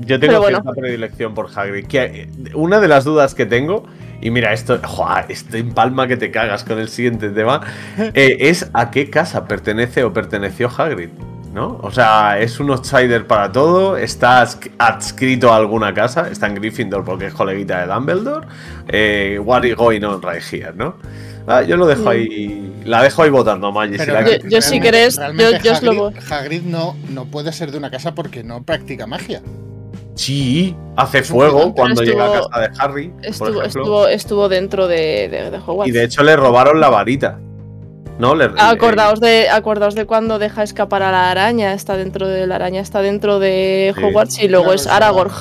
Yo 0.00 0.18
tengo 0.20 0.38
bueno. 0.40 0.60
cierta 0.62 0.80
predilección 0.80 1.34
por 1.34 1.48
Hagrid. 1.54 1.86
Que 1.86 2.02
eh, 2.04 2.28
una 2.54 2.80
de 2.80 2.88
las 2.88 3.04
dudas 3.04 3.34
que 3.34 3.46
tengo, 3.46 3.84
y 4.20 4.30
mira, 4.30 4.52
esto, 4.52 4.78
¡joa! 4.82 5.24
esto 5.28 5.56
empalma 5.56 6.06
que 6.08 6.16
te 6.16 6.30
cagas 6.30 6.64
con 6.64 6.78
el 6.78 6.88
siguiente 6.88 7.30
tema, 7.30 7.60
eh, 8.14 8.36
es 8.40 8.68
a 8.72 8.90
qué 8.90 9.08
casa 9.10 9.46
pertenece 9.46 10.04
o 10.04 10.12
perteneció 10.12 10.68
Hagrid. 10.76 11.10
¿No? 11.54 11.78
O 11.82 11.92
sea, 11.92 12.40
es 12.40 12.58
un 12.58 12.68
outsider 12.70 13.28
para 13.28 13.52
todo, 13.52 13.96
está 13.96 14.42
adsc- 14.44 14.72
adscrito 14.76 15.52
a 15.52 15.56
alguna 15.56 15.94
casa, 15.94 16.26
está 16.28 16.48
en 16.48 16.56
Gryffindor 16.56 17.04
porque 17.04 17.26
es 17.26 17.32
coleguita 17.32 17.80
de 17.86 17.86
Dumbledore. 17.94 18.44
Eh, 18.88 19.38
what 19.40 19.62
is 19.62 19.76
going 19.76 20.02
on 20.02 20.20
right 20.20 20.42
here, 20.42 20.72
¿no? 20.74 20.96
Ah, 21.46 21.62
yo 21.62 21.76
lo 21.76 21.86
dejo 21.86 22.06
Mm. 22.06 22.08
ahí, 22.08 22.72
la 22.84 23.04
dejo 23.04 23.22
ahí 23.22 23.30
votando, 23.30 23.70
Maggi. 23.70 24.00
si 24.00 24.06
la 24.10 24.22
Yo- 24.22 24.26
quieres. 24.26 24.50
yo 24.52 24.60
si 24.62 24.80
querés, 24.80 25.16
yo- 25.16 25.58
yo 25.62 25.72
os 25.74 25.82
lo 25.84 26.06
Hagrid, 26.08 26.32
Hagrid 26.32 26.62
no, 26.62 26.96
no 27.10 27.26
puede 27.26 27.52
ser 27.52 27.70
de 27.70 27.78
una 27.78 27.88
casa 27.92 28.16
porque 28.16 28.42
no 28.42 28.64
practica 28.64 29.06
magia. 29.06 29.40
Sí, 30.14 30.76
hace 30.96 31.22
fuego 31.22 31.74
cuando 31.74 32.02
llega 32.02 32.26
a 32.26 32.32
casa 32.42 32.60
de 32.60 32.70
Harry, 32.78 33.12
estuvo, 33.22 33.48
ejemplo. 33.48 33.64
estuvo, 33.66 34.06
estuvo 34.08 34.48
dentro 34.48 34.86
de, 34.86 35.28
de, 35.28 35.50
de 35.50 35.58
Hogwarts. 35.58 35.88
Y 35.88 35.92
de 35.92 36.04
hecho 36.04 36.22
le 36.22 36.36
robaron 36.36 36.80
la 36.80 36.88
varita. 36.90 37.38
¿No? 38.16 38.36
Le, 38.36 38.48
Acordaos 38.58 39.18
de, 39.18 39.48
acordaos 39.48 39.96
de 39.96 40.06
cuando 40.06 40.38
deja 40.38 40.62
escapar 40.62 41.02
a 41.02 41.10
la 41.10 41.32
araña, 41.32 41.72
está 41.74 41.96
dentro 41.96 42.28
de 42.28 42.46
la 42.46 42.54
araña, 42.54 42.80
está 42.80 43.02
dentro 43.02 43.40
de 43.40 43.92
Sí. 43.96 44.04
Hogwarts 44.04 44.38
y 44.40 44.46
luego 44.48 44.66
Claro, 44.66 44.76
es 44.76 44.86
Aragorn. 44.86 45.32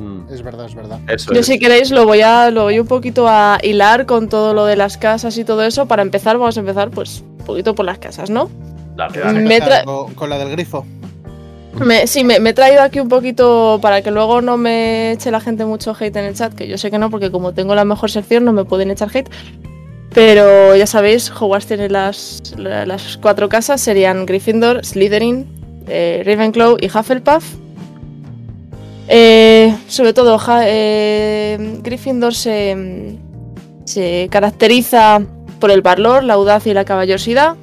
Mm, 0.00 0.22
Es 0.32 0.42
verdad, 0.42 0.66
es 0.66 0.74
verdad. 0.74 0.98
Eso 1.06 1.32
Yo 1.32 1.38
es. 1.40 1.46
si 1.46 1.60
queréis 1.60 1.92
lo 1.92 2.04
voy 2.06 2.22
a 2.22 2.50
lo 2.50 2.64
voy 2.64 2.80
un 2.80 2.88
poquito 2.88 3.28
a 3.28 3.58
hilar 3.62 4.06
con 4.06 4.28
todo 4.28 4.54
lo 4.54 4.64
de 4.64 4.74
las 4.74 4.96
casas 4.96 5.38
y 5.38 5.44
todo 5.44 5.62
eso. 5.62 5.86
Para 5.86 6.02
empezar, 6.02 6.36
vamos 6.36 6.56
a 6.56 6.60
empezar 6.60 6.90
pues 6.90 7.20
un 7.38 7.44
poquito 7.44 7.76
por 7.76 7.84
las 7.86 7.98
casas, 7.98 8.28
¿no? 8.28 8.50
Dale, 8.96 9.12
¿Quieres 9.12 9.32
dale. 9.34 9.84
Me 9.86 10.14
con 10.16 10.28
la 10.30 10.38
del 10.38 10.50
grifo? 10.50 10.84
Me- 11.78 12.06
sí, 12.06 12.24
me, 12.24 12.36
he 12.36 12.52
traído 12.52 12.82
aquí 12.82 13.00
un 13.00 13.08
poquito 13.08 13.78
para 13.80 14.02
que 14.02 14.10
luego 14.10 14.42
no 14.42 14.56
me 14.56 15.12
eche 15.12 15.30
la 15.30 15.40
gente 15.40 15.64
mucho 15.64 15.94
hate 15.98 16.16
en 16.16 16.24
el 16.26 16.34
chat, 16.34 16.52
que 16.54 16.66
yo 16.68 16.76
sé 16.76 16.90
que 16.90 16.98
no, 16.98 17.10
porque 17.10 17.30
como 17.30 17.54
tengo 17.54 17.74
la 17.74 17.84
mejor 17.84 18.10
sección 18.10 18.44
no 18.44 18.52
me 18.52 18.64
pueden 18.64 18.90
echar 18.90 19.08
hate. 19.14 19.30
Pero 20.12 20.74
ya 20.74 20.86
sabéis, 20.86 21.30
Hogwarts 21.30 21.66
tiene 21.66 21.88
las, 21.88 22.42
la- 22.56 22.84
las 22.84 23.16
cuatro 23.18 23.48
casas, 23.48 23.80
serían 23.80 24.26
Gryffindor, 24.26 24.84
Slytherin, 24.84 25.46
eh, 25.88 26.22
Ravenclaw 26.26 26.76
y 26.80 26.86
Hufflepuff. 26.86 27.44
Eh, 29.08 29.74
sobre 29.88 30.12
todo, 30.12 30.38
eh, 30.62 31.78
Gryffindor 31.82 32.34
se, 32.34 33.16
se 33.84 34.28
caracteriza 34.30 35.20
por 35.60 35.70
el 35.70 35.82
valor, 35.82 36.24
la 36.24 36.34
audacia 36.34 36.70
y 36.70 36.74
la 36.74 36.84
caballerosidad. 36.84 37.54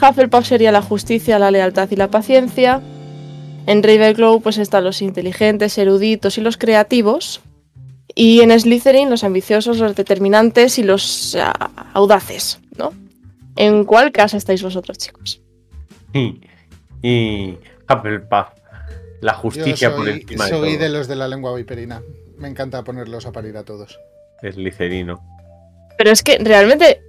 Hufflepuff 0.00 0.46
sería 0.46 0.72
la 0.72 0.82
justicia, 0.82 1.38
la 1.38 1.50
lealtad 1.50 1.90
y 1.90 1.96
la 1.96 2.08
paciencia. 2.08 2.80
En 3.66 3.82
Ravenclaw 3.82 4.40
pues 4.40 4.58
están 4.58 4.84
los 4.84 5.02
inteligentes, 5.02 5.76
eruditos 5.78 6.38
y 6.38 6.40
los 6.40 6.56
creativos. 6.56 7.40
Y 8.14 8.40
en 8.40 8.58
Slytherin 8.58 9.10
los 9.10 9.24
ambiciosos, 9.24 9.78
los 9.78 9.94
determinantes 9.94 10.78
y 10.78 10.82
los 10.82 11.36
ah, 11.40 11.70
audaces, 11.94 12.58
¿no? 12.76 12.92
¿En 13.56 13.84
cuál 13.84 14.10
casa 14.10 14.36
estáis 14.36 14.62
vosotros, 14.62 14.98
chicos? 14.98 15.40
Y, 16.12 16.40
y 17.02 17.56
Hufflepuff. 17.88 18.48
La 19.20 19.34
justicia 19.34 19.94
por 19.94 20.06
soy, 20.06 20.20
encima 20.20 20.48
soy 20.48 20.72
de 20.72 20.78
de 20.78 20.86
todo. 20.86 20.98
los 20.98 21.08
de 21.08 21.16
la 21.16 21.28
lengua 21.28 21.54
viperina. 21.54 22.02
Me 22.38 22.48
encanta 22.48 22.82
ponerlos 22.82 23.26
a 23.26 23.32
parir 23.32 23.56
a 23.58 23.64
todos. 23.64 24.00
Es 24.40 24.56
licerino. 24.56 25.22
Pero 25.98 26.10
es 26.10 26.22
que 26.22 26.38
realmente 26.38 27.02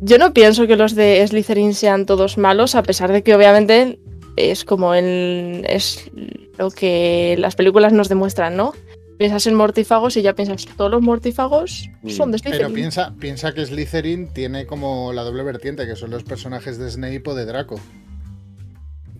yo 0.00 0.18
no 0.18 0.32
pienso 0.32 0.66
que 0.66 0.76
los 0.76 0.94
de 0.94 1.26
Slytherin 1.26 1.74
sean 1.74 2.06
todos 2.06 2.38
malos, 2.38 2.74
a 2.74 2.82
pesar 2.82 3.12
de 3.12 3.22
que 3.22 3.34
obviamente 3.34 3.98
es 4.36 4.64
como 4.64 4.94
el, 4.94 5.64
es 5.68 6.10
lo 6.58 6.70
que 6.70 7.36
las 7.38 7.54
películas 7.56 7.92
nos 7.92 8.08
demuestran, 8.08 8.56
¿no? 8.56 8.72
Piensas 9.18 9.46
en 9.46 9.54
mortífagos 9.54 10.16
y 10.18 10.22
ya 10.22 10.34
piensas, 10.34 10.66
todos 10.76 10.90
los 10.90 11.00
mortífagos 11.00 11.88
Mm. 12.02 12.10
son 12.10 12.30
de 12.32 12.38
Pero 12.38 12.50
Slytherin. 12.54 12.74
piensa, 12.74 13.14
piensa 13.18 13.54
que 13.54 13.64
Slytherin 13.64 14.28
tiene 14.28 14.66
como 14.66 15.12
la 15.14 15.22
doble 15.22 15.42
vertiente, 15.42 15.86
que 15.86 15.96
son 15.96 16.10
los 16.10 16.22
personajes 16.22 16.76
de 16.78 16.90
Snape 16.90 17.22
o 17.24 17.34
de 17.34 17.46
Draco. 17.46 17.80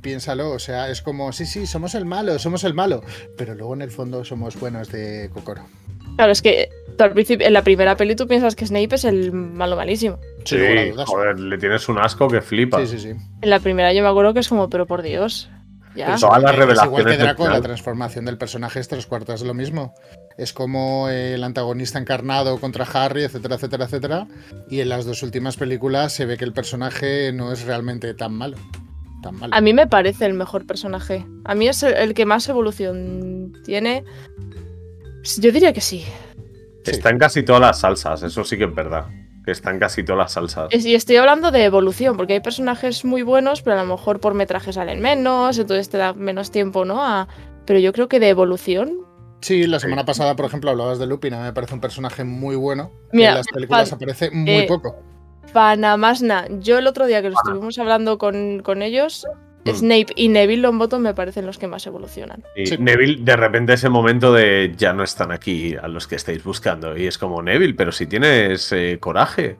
piénsalo, 0.03 0.51
o 0.53 0.59
sea, 0.61 0.89
es 0.91 1.03
como, 1.03 1.33
sí, 1.33 1.47
sí, 1.47 1.67
somos 1.67 1.95
el 1.97 2.05
malo, 2.05 2.39
somos 2.39 2.63
el 2.63 2.75
malo, 2.75 3.03
pero 3.37 3.55
luego 3.57 3.75
en 3.75 3.83
el 3.83 3.91
fondo 3.91 4.25
somos 4.25 4.59
buenos 4.61 4.93
de 4.93 5.31
Kokoro. 5.35 5.63
Claro, 6.15 6.31
es 6.31 6.43
que 6.43 6.69
al 6.99 7.13
principio, 7.13 7.45
en 7.47 7.53
la 7.53 7.63
primera 7.65 7.97
peli 7.97 8.15
tú 8.15 8.29
piensas 8.29 8.55
que 8.55 8.67
Snape 8.67 8.95
es 8.95 9.05
el 9.05 9.33
malo 9.33 9.75
malísimo. 9.75 10.19
Sí, 10.47 10.93
joder, 11.05 11.39
le 11.39 11.59
tienes 11.59 11.89
un 11.89 11.99
asco 11.99 12.29
que 12.29 12.41
flipa. 12.41 12.79
Sí, 12.81 12.87
sí, 12.87 12.99
sí. 12.99 13.19
En 13.43 13.51
la 13.51 13.61
primera 13.61 13.93
yo 13.93 14.03
me 14.03 14.09
acuerdo 14.09 14.33
que 14.33 14.41
es 14.41 14.49
como, 14.49 14.69
pero 14.69 14.87
por 14.87 15.03
Dios. 15.03 15.51
Ya. 15.95 16.15
Eso. 16.15 16.27
Todas 16.27 16.43
las 16.43 16.53
Es 16.53 16.59
igual 16.59 16.69
revelaciones 16.69 17.17
que 17.17 17.23
Draco, 17.23 17.49
la 17.49 17.61
transformación 17.63 18.25
del 18.27 18.37
personaje 18.37 18.81
es 18.81 18.89
tres 18.89 19.07
cuartas 19.07 19.41
de 19.41 19.47
lo 19.47 19.55
mismo. 19.55 19.95
Es 20.37 20.53
como 20.53 21.09
el 21.09 21.43
antagonista 21.43 21.99
encarnado 21.99 22.61
contra 22.61 22.85
Harry, 22.85 23.25
etcétera, 23.25 23.55
etcétera, 23.55 23.85
etcétera. 23.87 24.27
Y 24.69 24.81
en 24.81 24.91
las 24.91 25.07
dos 25.07 25.23
últimas 25.23 25.57
películas 25.57 26.13
se 26.13 26.27
ve 26.27 26.37
que 26.37 26.45
el 26.45 26.53
personaje 26.53 27.33
no 27.33 27.51
es 27.51 27.65
realmente 27.65 28.13
tan 28.13 28.35
malo. 28.35 28.59
Tan 29.23 29.37
malo. 29.37 29.55
A 29.55 29.61
mí 29.63 29.73
me 29.73 29.87
parece 29.87 30.27
el 30.27 30.35
mejor 30.35 30.67
personaje. 30.67 31.25
A 31.47 31.55
mí 31.55 31.67
es 31.67 31.83
el, 31.83 31.95
el 31.95 32.13
que 32.13 32.27
más 32.27 32.47
evolución 32.51 33.55
tiene. 33.65 34.05
Yo 35.39 35.51
diría 35.51 35.73
que 35.73 35.81
sí. 35.81 36.05
Sí. 36.85 36.91
Está 36.91 37.09
en 37.09 37.19
casi 37.19 37.43
todas 37.43 37.63
las 37.63 37.81
salsas, 37.81 38.23
eso 38.23 38.45
sí 38.45 38.59
que 38.59 38.65
es 38.65 38.75
verdad. 38.75 39.07
Que 39.47 39.53
está 39.53 39.71
en 39.71 39.79
casi 39.79 40.03
todas 40.05 40.19
las 40.19 40.33
salsas. 40.33 40.75
Y 40.85 40.95
estoy 40.95 41.17
hablando 41.17 41.51
de 41.53 41.65
evolución, 41.65 42.17
porque 42.19 42.35
hay 42.35 42.41
personajes 42.41 43.05
muy 43.05 43.23
buenos, 43.23 43.63
pero 43.63 43.79
a 43.79 43.83
lo 43.85 43.89
mejor 43.89 44.21
por 44.21 44.35
metraje 44.35 44.73
salen 44.73 45.01
menos, 45.01 45.57
entonces 45.59 45.89
te 45.89 45.97
da 45.97 46.13
menos 46.13 46.51
tiempo, 46.51 46.85
¿no? 46.85 47.03
A- 47.03 47.29
Pero 47.65 47.79
yo 47.79 47.93
creo 47.93 48.09
que 48.09 48.21
de 48.21 48.29
evolución. 48.29 48.99
Sí, 49.41 49.67
la 49.67 49.79
semana 49.79 50.05
pasada, 50.05 50.35
por 50.35 50.47
ejemplo, 50.47 50.71
hablabas 50.71 50.99
de 50.99 51.07
Lupin. 51.07 51.35
A 51.35 51.39
mí 51.39 51.45
me 51.45 51.53
parece 51.53 51.75
un 51.75 51.81
personaje 51.81 52.25
muy 52.25 52.57
bueno. 52.57 52.91
que 53.13 53.19
Mira, 53.19 53.31
en 53.31 53.35
las 53.37 53.47
películas 53.47 53.91
pa- 53.91 53.97
aparece 53.97 54.31
muy 54.33 54.51
eh, 54.55 54.67
poco. 54.67 54.97
Panamasna. 55.53 56.47
Yo 56.61 56.79
el 56.79 56.87
otro 56.87 57.07
día 57.07 57.23
que 57.23 57.31
lo 57.31 57.37
estuvimos 57.37 57.79
hablando 57.79 58.19
con, 58.19 58.61
con 58.63 58.83
ellos, 58.83 59.27
Mm. 59.73 59.77
Snape 59.77 60.07
y 60.17 60.29
Neville 60.29 60.63
Longbottom 60.63 61.03
me 61.03 61.15
parecen 61.15 61.47
los 61.47 61.59
que 61.59 61.67
más 61.67 61.87
evolucionan. 61.87 62.43
Y 62.55 62.67
Sí. 62.67 62.77
Neville, 62.79 63.19
de 63.25 63.37
repente, 63.37 63.73
ese 63.73 63.89
momento 63.89 64.33
de 64.33 64.75
ya 64.77 64.93
no 64.93 65.03
están 65.03 65.33
aquí 65.33 65.75
a 65.81 65.89
los 65.89 66.07
que 66.07 66.17
estáis 66.17 66.43
buscando. 66.45 66.97
Y 66.97 67.07
es 67.07 67.19
como, 67.19 67.43
Neville, 67.43 67.75
pero 67.75 67.93
si 67.93 68.07
tienes 68.07 68.73
eh, 68.73 68.99
coraje. 69.01 69.57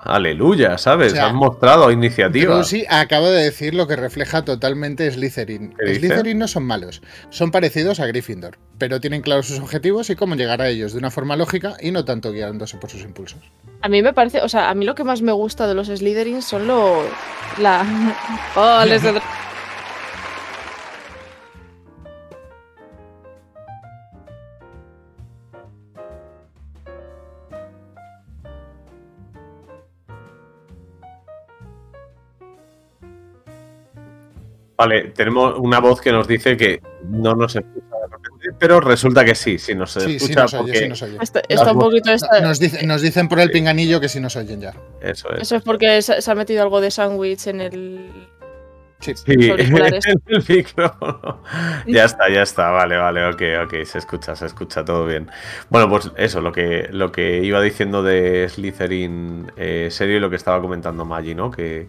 Aleluya, 0.00 0.78
¿sabes? 0.78 1.12
O 1.12 1.16
sea, 1.16 1.26
Has 1.26 1.34
mostrado 1.34 1.90
iniciativa. 1.90 2.54
Drusy 2.54 2.84
acaba 2.88 3.28
de 3.28 3.44
decir 3.44 3.74
lo 3.74 3.86
que 3.86 3.96
refleja 3.96 4.44
totalmente 4.44 5.10
Slytherin. 5.10 5.74
Slytherin 5.78 6.38
no 6.38 6.46
son 6.48 6.64
malos, 6.64 7.02
son 7.30 7.50
parecidos 7.50 7.98
a 7.98 8.06
Gryffindor, 8.06 8.58
pero 8.78 9.00
tienen 9.00 9.22
claros 9.22 9.46
sus 9.46 9.58
objetivos 9.58 10.08
y 10.10 10.16
cómo 10.16 10.36
llegar 10.36 10.62
a 10.62 10.68
ellos 10.68 10.92
de 10.92 10.98
una 10.98 11.10
forma 11.10 11.34
lógica 11.36 11.76
y 11.80 11.90
no 11.90 12.04
tanto 12.04 12.30
guiándose 12.30 12.76
por 12.76 12.90
sus 12.90 13.02
impulsos. 13.02 13.40
A 13.82 13.88
mí 13.88 14.02
me 14.02 14.12
parece, 14.12 14.42
o 14.42 14.48
sea, 14.48 14.70
a 14.70 14.74
mí 14.74 14.84
lo 14.84 14.94
que 14.94 15.04
más 15.04 15.22
me 15.22 15.32
gusta 15.32 15.66
de 15.66 15.74
los 15.74 15.88
Slytherin 15.88 16.42
son 16.42 16.66
los. 16.66 17.04
La. 17.58 17.84
Oh, 18.56 18.84
les 18.84 19.02
Vale, 34.76 35.04
tenemos 35.14 35.54
una 35.58 35.80
voz 35.80 36.00
que 36.00 36.12
nos 36.12 36.28
dice 36.28 36.56
que 36.56 36.82
no 37.08 37.34
nos 37.34 37.56
escucha 37.56 37.96
de 37.96 38.06
repente, 38.14 38.48
pero 38.58 38.80
resulta 38.80 39.24
que 39.24 39.34
sí, 39.34 39.58
sí 39.58 39.74
nos 39.74 39.92
Sí, 39.92 40.00
sí 40.00 40.16
escucha 40.16 40.42
nos 40.42 40.54
oye, 40.54 40.78
sí 40.80 40.88
nos 40.88 41.02
oye. 41.02 41.16
Está, 41.20 41.40
está 41.48 41.72
un 41.72 41.78
poquito. 41.78 42.12
esta- 42.12 42.40
Nos, 42.40 42.58
dice- 42.58 42.86
nos 42.86 43.00
dicen 43.00 43.28
por 43.28 43.40
el 43.40 43.50
pinganillo 43.50 44.00
que 44.00 44.08
sí 44.10 44.20
nos 44.20 44.36
oyen 44.36 44.60
ya. 44.60 44.74
eso 45.00 45.32
es. 45.32 45.42
Eso 45.42 45.56
es 45.56 45.62
porque 45.62 46.02
se, 46.02 46.20
se 46.20 46.30
ha 46.30 46.34
metido 46.34 46.62
algo 46.62 46.80
de 46.82 46.90
sándwich 46.90 47.46
en 47.46 47.60
el. 47.62 48.10
Sí. 49.00 49.12
El 49.26 50.44
micrófono. 50.48 51.42
Ya 51.86 52.04
está, 52.06 52.30
ya 52.30 52.42
está, 52.42 52.70
vale, 52.70 52.96
vale, 52.96 53.26
ok, 53.26 53.42
ok, 53.66 53.84
se 53.84 53.98
escucha, 53.98 54.34
se 54.34 54.46
escucha 54.46 54.84
todo 54.84 55.04
bien. 55.06 55.28
Bueno, 55.68 55.88
pues 55.88 56.10
eso, 56.16 56.40
lo 56.40 56.50
que, 56.50 56.88
lo 56.90 57.12
que 57.12 57.42
iba 57.44 57.60
diciendo 57.60 58.02
de 58.02 58.48
Slytherin 58.48 59.52
eh, 59.56 59.88
serio 59.90 60.16
y 60.16 60.20
lo 60.20 60.30
que 60.30 60.36
estaba 60.36 60.60
comentando 60.62 61.04
Maggi, 61.04 61.34
¿no? 61.34 61.50
Que 61.50 61.88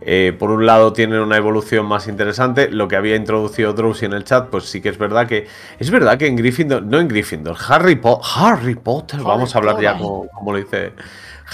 eh, 0.00 0.34
por 0.38 0.50
un 0.50 0.64
lado 0.66 0.92
tienen 0.92 1.20
una 1.20 1.36
evolución 1.36 1.86
más 1.86 2.06
interesante, 2.08 2.70
lo 2.70 2.88
que 2.88 2.96
había 2.96 3.16
introducido 3.16 3.72
Drowsy 3.72 4.06
en 4.06 4.12
el 4.12 4.24
chat, 4.24 4.48
pues 4.48 4.64
sí 4.64 4.80
que 4.80 4.88
es 4.90 4.98
verdad 4.98 5.26
que, 5.26 5.46
es 5.78 5.90
verdad 5.90 6.16
que 6.18 6.26
en 6.26 6.36
Gryffindor, 6.36 6.82
no 6.84 7.00
en 7.00 7.08
Gryffindor, 7.08 7.56
Harry, 7.68 7.96
Po- 7.96 8.20
Harry 8.36 8.74
Potter, 8.74 9.20
vamos 9.20 9.54
a 9.54 9.58
hablar 9.58 9.80
ya 9.80 9.92
Potter. 9.92 10.06
como, 10.06 10.28
como 10.28 10.52
lo 10.52 10.58
dice 10.58 10.92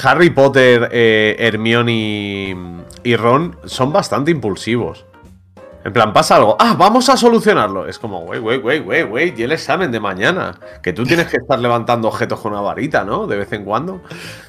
Harry 0.02 0.30
Potter, 0.30 0.88
eh, 0.92 1.36
Hermione 1.38 1.92
y, 1.92 2.56
y 3.04 3.16
Ron 3.16 3.56
son 3.64 3.92
bastante 3.92 4.30
impulsivos. 4.30 5.04
En 5.84 5.92
plan, 5.92 6.12
pasa 6.14 6.36
algo. 6.36 6.56
Ah, 6.58 6.74
vamos 6.78 7.08
a 7.10 7.16
solucionarlo. 7.16 7.86
Es 7.86 7.98
como, 7.98 8.20
güey, 8.22 8.40
güey, 8.40 8.58
güey, 8.58 8.80
güey, 8.80 9.02
güey. 9.02 9.34
Y 9.36 9.42
el 9.42 9.52
examen 9.52 9.92
de 9.92 10.00
mañana. 10.00 10.58
Que 10.82 10.92
tú 10.94 11.04
tienes 11.04 11.26
que 11.26 11.36
estar 11.36 11.58
levantando 11.58 12.08
objetos 12.08 12.40
con 12.40 12.52
una 12.52 12.62
varita, 12.62 13.04
¿no? 13.04 13.26
De 13.26 13.36
vez 13.36 13.52
en 13.52 13.64
cuando. 13.64 14.00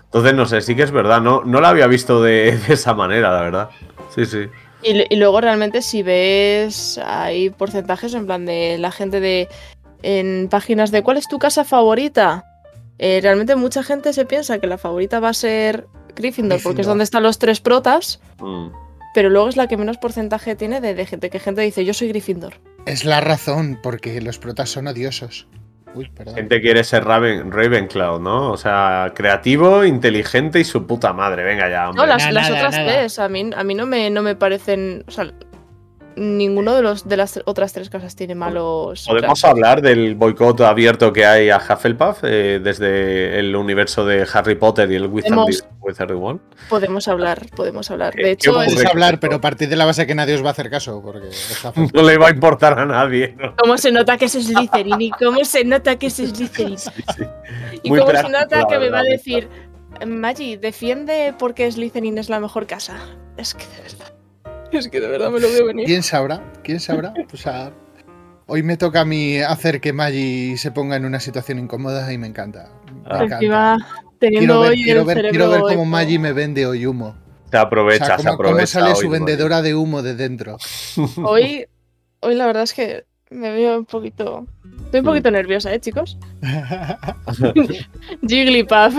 Entonces, 0.05 0.33
no 0.33 0.45
sé, 0.45 0.61
sí 0.61 0.75
que 0.75 0.83
es 0.83 0.91
verdad. 0.91 1.19
No, 1.21 1.43
no 1.43 1.59
la 1.59 1.69
había 1.69 1.87
visto 1.87 2.23
de, 2.23 2.57
de 2.67 2.73
esa 2.73 2.93
manera, 2.93 3.31
la 3.33 3.41
verdad. 3.41 3.69
Sí, 4.15 4.25
sí. 4.25 4.47
Y, 4.81 5.13
y 5.13 5.17
luego 5.17 5.41
realmente 5.41 5.81
si 5.81 6.03
ves 6.03 6.99
hay 7.05 7.49
porcentajes 7.49 8.13
en 8.13 8.25
plan 8.27 8.45
de 8.45 8.77
la 8.79 8.91
gente 8.91 9.19
de 9.19 9.49
en 10.03 10.47
páginas 10.49 10.91
de 10.91 11.01
¿cuál 11.01 11.17
es 11.17 11.27
tu 11.27 11.39
casa 11.39 11.63
favorita? 11.65 12.45
Eh, 12.99 13.19
realmente 13.21 13.55
mucha 13.55 13.83
gente 13.83 14.13
se 14.13 14.25
piensa 14.25 14.59
que 14.59 14.67
la 14.67 14.77
favorita 14.77 15.19
va 15.19 15.29
a 15.29 15.33
ser 15.33 15.87
Gryffindor, 16.15 16.61
porque 16.63 16.81
es 16.81 16.87
donde 16.87 17.03
están 17.03 17.23
los 17.23 17.39
tres 17.39 17.59
protas, 17.59 18.21
Mm. 18.39 18.67
Pero 19.15 19.29
luego 19.29 19.47
es 19.47 19.55
la 19.55 19.67
que 19.67 19.77
menos 19.77 19.97
porcentaje 19.97 20.55
tiene 20.55 20.81
de, 20.81 20.93
de 20.93 21.05
gente 21.05 21.29
que 21.29 21.39
gente 21.39 21.61
dice 21.61 21.85
yo 21.85 21.93
soy 21.93 22.09
Gryffindor. 22.09 22.55
Es 22.85 23.05
la 23.05 23.21
razón, 23.21 23.79
porque 23.81 24.19
los 24.21 24.37
protas 24.37 24.69
son 24.69 24.87
odiosos. 24.87 25.47
Uy, 25.95 26.09
perdón. 26.13 26.35
Gente 26.35 26.59
quiere 26.61 26.83
ser 26.83 27.05
Raven, 27.05 27.49
Ravenclaw, 27.53 28.19
¿no? 28.19 28.51
O 28.51 28.57
sea, 28.57 29.13
creativo, 29.15 29.85
inteligente 29.85 30.59
y 30.59 30.65
su 30.65 30.85
puta 30.85 31.13
madre. 31.13 31.45
Venga 31.45 31.69
ya, 31.69 31.89
hombre. 31.89 32.01
No, 32.01 32.05
las, 32.05 32.23
Nada, 32.23 32.31
las 32.33 32.49
nada, 32.49 32.59
otras 32.59 32.75
nada. 32.75 32.93
tres, 32.99 33.19
a 33.19 33.29
mí, 33.29 33.49
a 33.55 33.63
mí 33.63 33.73
no, 33.75 33.85
me, 33.85 34.09
no 34.09 34.21
me 34.21 34.35
parecen. 34.35 35.05
O 35.07 35.11
sea, 35.11 35.31
ninguno 36.15 36.75
de 36.75 36.81
los 36.81 37.07
de 37.07 37.17
las 37.17 37.39
otras 37.45 37.73
tres 37.73 37.89
casas 37.89 38.15
tiene 38.15 38.35
malos. 38.35 39.05
Podemos 39.07 39.43
hablar 39.45 39.81
del 39.81 40.15
boicot 40.15 40.61
abierto 40.61 41.11
que 41.13 41.25
hay 41.25 41.49
a 41.49 41.57
Hufflepuff 41.57 42.19
eh, 42.23 42.59
desde 42.63 43.39
el 43.39 43.55
universo 43.55 44.05
de 44.05 44.27
Harry 44.33 44.55
Potter 44.55 44.91
y 44.91 44.95
el 44.95 45.07
Wizarding, 45.07 46.17
World. 46.17 46.39
Podemos 46.69 47.07
hablar, 47.07 47.45
podemos 47.55 47.91
hablar. 47.91 48.13
¿Qué- 48.15 48.23
De 48.23 48.31
hecho, 48.31 48.51
ocurre? 48.51 48.67
es- 48.67 48.85
hablar, 48.85 49.19
pero 49.19 49.35
a 49.35 49.41
partir 49.41 49.69
de 49.69 49.75
la 49.75 49.85
base 49.85 50.07
que 50.07 50.15
nadie 50.15 50.35
os 50.35 50.43
va 50.43 50.49
a 50.49 50.51
hacer 50.51 50.69
caso, 50.69 51.01
porque. 51.03 51.29
No 51.93 52.01
le 52.03 52.17
va 52.17 52.27
a 52.27 52.31
importar 52.31 52.79
a 52.79 52.85
nadie. 52.85 53.35
¿no? 53.37 53.55
cómo 53.57 53.77
se 53.77 53.91
nota 53.91 54.17
que 54.17 54.25
es 54.25 54.31
Slytherin 54.33 55.01
y 55.01 55.11
cómo 55.11 55.43
se 55.45 55.63
nota 55.63 55.97
que 55.97 56.07
es 56.07 56.13
Slytherin. 56.15 56.77
Sí, 56.77 56.91
sí. 57.15 57.23
Y 57.83 57.89
Muy 57.89 57.99
cómo 57.99 58.11
se 58.11 58.29
nota 58.29 58.65
que 58.67 58.79
me 58.79 58.89
va 58.89 58.99
a 58.99 59.03
decir, 59.03 59.47
Maggi, 60.05 60.55
defiende 60.57 61.33
porque 61.37 61.71
Slytherin 61.71 62.17
es 62.17 62.29
la 62.29 62.39
mejor 62.39 62.65
casa. 62.67 62.97
Es 63.37 63.53
que 63.53 63.65
de 63.65 63.81
verdad. 63.83 64.13
Es 64.79 64.87
que 64.89 64.99
de 64.99 65.07
verdad 65.07 65.29
me 65.31 65.39
lo 65.39 65.47
veo 65.49 65.65
venir. 65.65 65.85
¿Quién 65.85 66.03
sabrá? 66.03 66.41
¿Quién 66.63 66.79
sabrá? 66.79 67.13
O 67.33 67.37
sea, 67.37 67.71
hoy 68.47 68.63
me 68.63 68.77
toca 68.77 69.01
a 69.01 69.05
mí 69.05 69.39
hacer 69.39 69.79
que 69.81 69.93
Maggie 69.93 70.57
se 70.57 70.71
ponga 70.71 70.95
en 70.95 71.05
una 71.05 71.19
situación 71.19 71.59
incómoda 71.59 72.11
y 72.11 72.17
me 72.17 72.27
encanta. 72.27 72.69
Me 72.85 73.01
Ah. 73.05 73.15
encanta. 73.23 73.35
Encima, 73.35 73.77
teniendo 74.19 74.39
Quiero 74.55 74.59
ver, 74.61 74.71
hoy 74.71 74.83
quiero 74.83 74.99
el 75.01 75.05
ver, 75.07 75.15
cerebro 75.17 75.31
quiero 75.37 75.51
ver 75.51 75.61
cómo 75.61 75.71
hecho- 75.73 75.85
Maggie 75.85 76.19
me 76.19 76.33
vende 76.33 76.65
hoy 76.65 76.85
humo. 76.85 77.15
Se 77.51 77.57
O 77.57 77.61
aprovecha, 77.61 78.05
sea, 78.05 78.19
se 78.19 78.29
aprovecha. 78.29 78.55
cómo 78.55 78.67
sale 78.67 78.89
hoy, 78.89 78.95
su 78.95 79.09
Maggie. 79.09 79.19
vendedora 79.25 79.61
de 79.61 79.75
humo 79.75 80.01
de 80.01 80.15
dentro. 80.15 80.57
Hoy, 81.23 81.65
hoy 82.21 82.35
la 82.35 82.45
verdad 82.47 82.63
es 82.63 82.73
que 82.73 83.05
me 83.35 83.51
veo 83.51 83.79
un 83.79 83.85
poquito. 83.85 84.45
Estoy 84.85 84.99
un 84.99 85.05
poquito 85.05 85.31
nerviosa, 85.31 85.73
¿eh, 85.73 85.79
chicos? 85.79 86.17
Jigglypuff. 88.27 88.95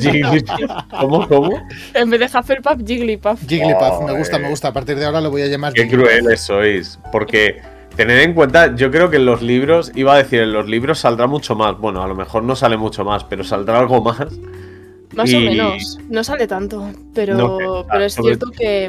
Jigglypuff. 0.00 0.58
¿Cómo, 1.00 1.28
cómo? 1.28 1.62
En 1.94 2.10
vez 2.10 2.20
de 2.20 2.38
Hufflepuff, 2.38 2.78
Jigglypuff. 2.86 3.40
Jigglypuff, 3.46 4.02
me 4.06 4.16
gusta, 4.16 4.36
eh. 4.36 4.40
me 4.40 4.48
gusta. 4.48 4.68
A 4.68 4.72
partir 4.72 4.96
de 4.96 5.04
ahora 5.04 5.20
lo 5.20 5.30
voy 5.30 5.42
a 5.42 5.46
llamar 5.46 5.72
Qué 5.72 5.82
Jigglypuff. 5.82 6.08
crueles 6.08 6.40
sois. 6.40 6.98
Porque 7.12 7.60
tened 7.96 8.18
en 8.22 8.34
cuenta, 8.34 8.74
yo 8.74 8.90
creo 8.90 9.10
que 9.10 9.16
en 9.16 9.26
los 9.26 9.42
libros, 9.42 9.92
iba 9.94 10.14
a 10.14 10.18
decir, 10.18 10.40
en 10.40 10.52
los 10.52 10.68
libros 10.68 11.00
saldrá 11.00 11.26
mucho 11.26 11.54
más. 11.54 11.76
Bueno, 11.78 12.02
a 12.02 12.06
lo 12.08 12.14
mejor 12.14 12.42
no 12.42 12.56
sale 12.56 12.76
mucho 12.76 13.04
más, 13.04 13.24
pero 13.24 13.44
saldrá 13.44 13.78
algo 13.80 14.02
más. 14.02 14.28
Más 15.14 15.34
o 15.34 15.40
menos. 15.40 15.98
No 16.08 16.22
sale 16.24 16.46
tanto. 16.46 16.90
Pero, 17.14 17.34
No 17.34 17.86
pero 17.90 18.04
es 18.04 18.14
cierto 18.14 18.50
que, 18.50 18.88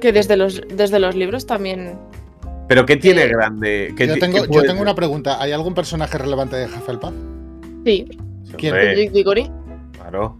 que 0.00 0.12
desde, 0.12 0.36
los, 0.36 0.62
desde 0.74 0.98
los 0.98 1.14
libros 1.14 1.46
también. 1.46 1.98
Pero 2.70 2.86
¿qué 2.86 2.96
tiene 2.96 3.22
Eh, 3.24 3.28
grande? 3.28 3.92
¿Qué 3.96 4.06
Yo 4.06 4.16
tengo, 4.20 4.34
qué 4.36 4.42
yo 4.42 4.46
puede- 4.46 4.68
tengo 4.68 4.80
una 4.80 4.94
pregunta. 4.94 5.42
¿Hay 5.42 5.50
algún 5.50 5.74
personaje 5.74 6.16
relevante 6.16 6.54
de 6.54 6.66
Hufflepuff? 6.66 7.12
Sí, 7.84 8.06
¿Quién? 8.56 8.94
Dick 8.94 9.10
Diggory. 9.10 9.50
Claro. 10.00 10.38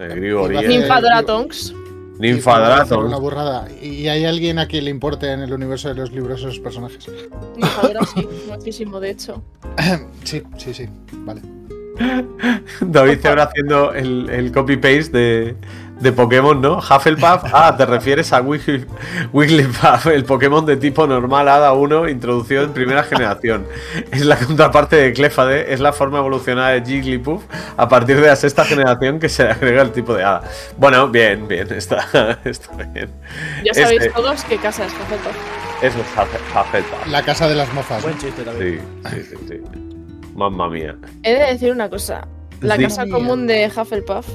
El 0.00 0.08
Grigori. 0.16 0.56
A 0.56 0.60
eh. 0.62 0.64
hacer- 0.64 0.70
Nymphadora 0.80 1.22
Tonks. 1.22 1.74
Ninfadraton. 2.18 3.04
Una 3.04 3.18
burrada. 3.18 3.68
¿Y 3.82 4.08
hay 4.08 4.24
alguien 4.24 4.58
a 4.58 4.66
quien 4.68 4.86
le 4.86 4.90
importe 4.90 5.30
en 5.32 5.40
el 5.40 5.52
universo 5.52 5.88
de 5.90 5.96
los 5.96 6.12
libros 6.12 6.40
esos 6.40 6.58
personajes? 6.60 7.06
Nymphadora 7.56 8.00
sí, 8.14 8.26
muchísimo, 8.48 8.98
de 8.98 9.10
hecho. 9.10 9.42
Sí, 10.24 10.42
sí, 10.56 10.72
sí. 10.72 10.86
Vale. 11.26 11.42
David 12.80 13.18
Zebra 13.20 13.42
haciendo 13.42 13.92
el, 13.92 14.30
el 14.30 14.50
copy-paste 14.50 15.10
de, 15.18 15.56
de 16.00 16.12
Pokémon, 16.12 16.60
¿no? 16.60 16.78
Hufflepuff. 16.78 17.44
Ah, 17.52 17.74
te 17.76 17.86
refieres 17.86 18.32
a 18.32 18.42
Wiggly- 18.42 18.86
Wigglypuff, 19.32 20.06
el 20.06 20.24
Pokémon 20.24 20.64
de 20.66 20.76
tipo 20.76 21.06
normal 21.06 21.48
Hada 21.48 21.72
1 21.72 22.08
introducido 22.08 22.62
en 22.64 22.72
primera 22.72 23.02
generación. 23.04 23.66
Es 24.10 24.24
la 24.24 24.36
contraparte 24.36 24.96
de 24.96 25.12
Clefade, 25.12 25.72
es 25.72 25.80
la 25.80 25.92
forma 25.92 26.18
evolucionada 26.18 26.70
de 26.70 26.84
Jigglypuff 26.84 27.42
a 27.76 27.88
partir 27.88 28.20
de 28.20 28.26
la 28.26 28.36
sexta 28.36 28.64
generación 28.64 29.18
que 29.20 29.28
se 29.28 29.44
le 29.44 29.50
agrega 29.52 29.82
el 29.82 29.92
tipo 29.92 30.14
de 30.14 30.24
Hada. 30.24 30.42
Bueno, 30.76 31.08
bien, 31.08 31.46
bien, 31.48 31.72
está, 31.72 32.06
está 32.44 32.72
bien. 32.92 33.10
Ya 33.64 33.72
sabéis 33.74 34.02
Este- 34.02 34.12
todos 34.14 34.44
qué 34.44 34.56
casa 34.58 34.86
es 34.86 34.92
Hufflepuff. 34.92 35.36
Es 35.82 35.94
Hufflepuff. 35.94 37.06
La 37.10 37.22
casa 37.22 37.48
de 37.48 37.54
las 37.54 37.72
mofas. 37.72 38.02
Buen 38.02 38.18
chiste, 38.18 38.44
David. 38.44 38.80
Sí, 39.10 39.10
sí, 39.10 39.22
sí, 39.30 39.36
sí. 39.48 39.80
Mamma 40.34 40.68
mía. 40.68 40.96
He 41.22 41.32
de 41.34 41.46
decir 41.52 41.70
una 41.72 41.88
cosa. 41.88 42.26
La 42.60 42.76
Sí. 42.76 42.82
casa 42.84 43.06
común 43.08 43.46
de 43.46 43.70
Hufflepuff 43.74 44.26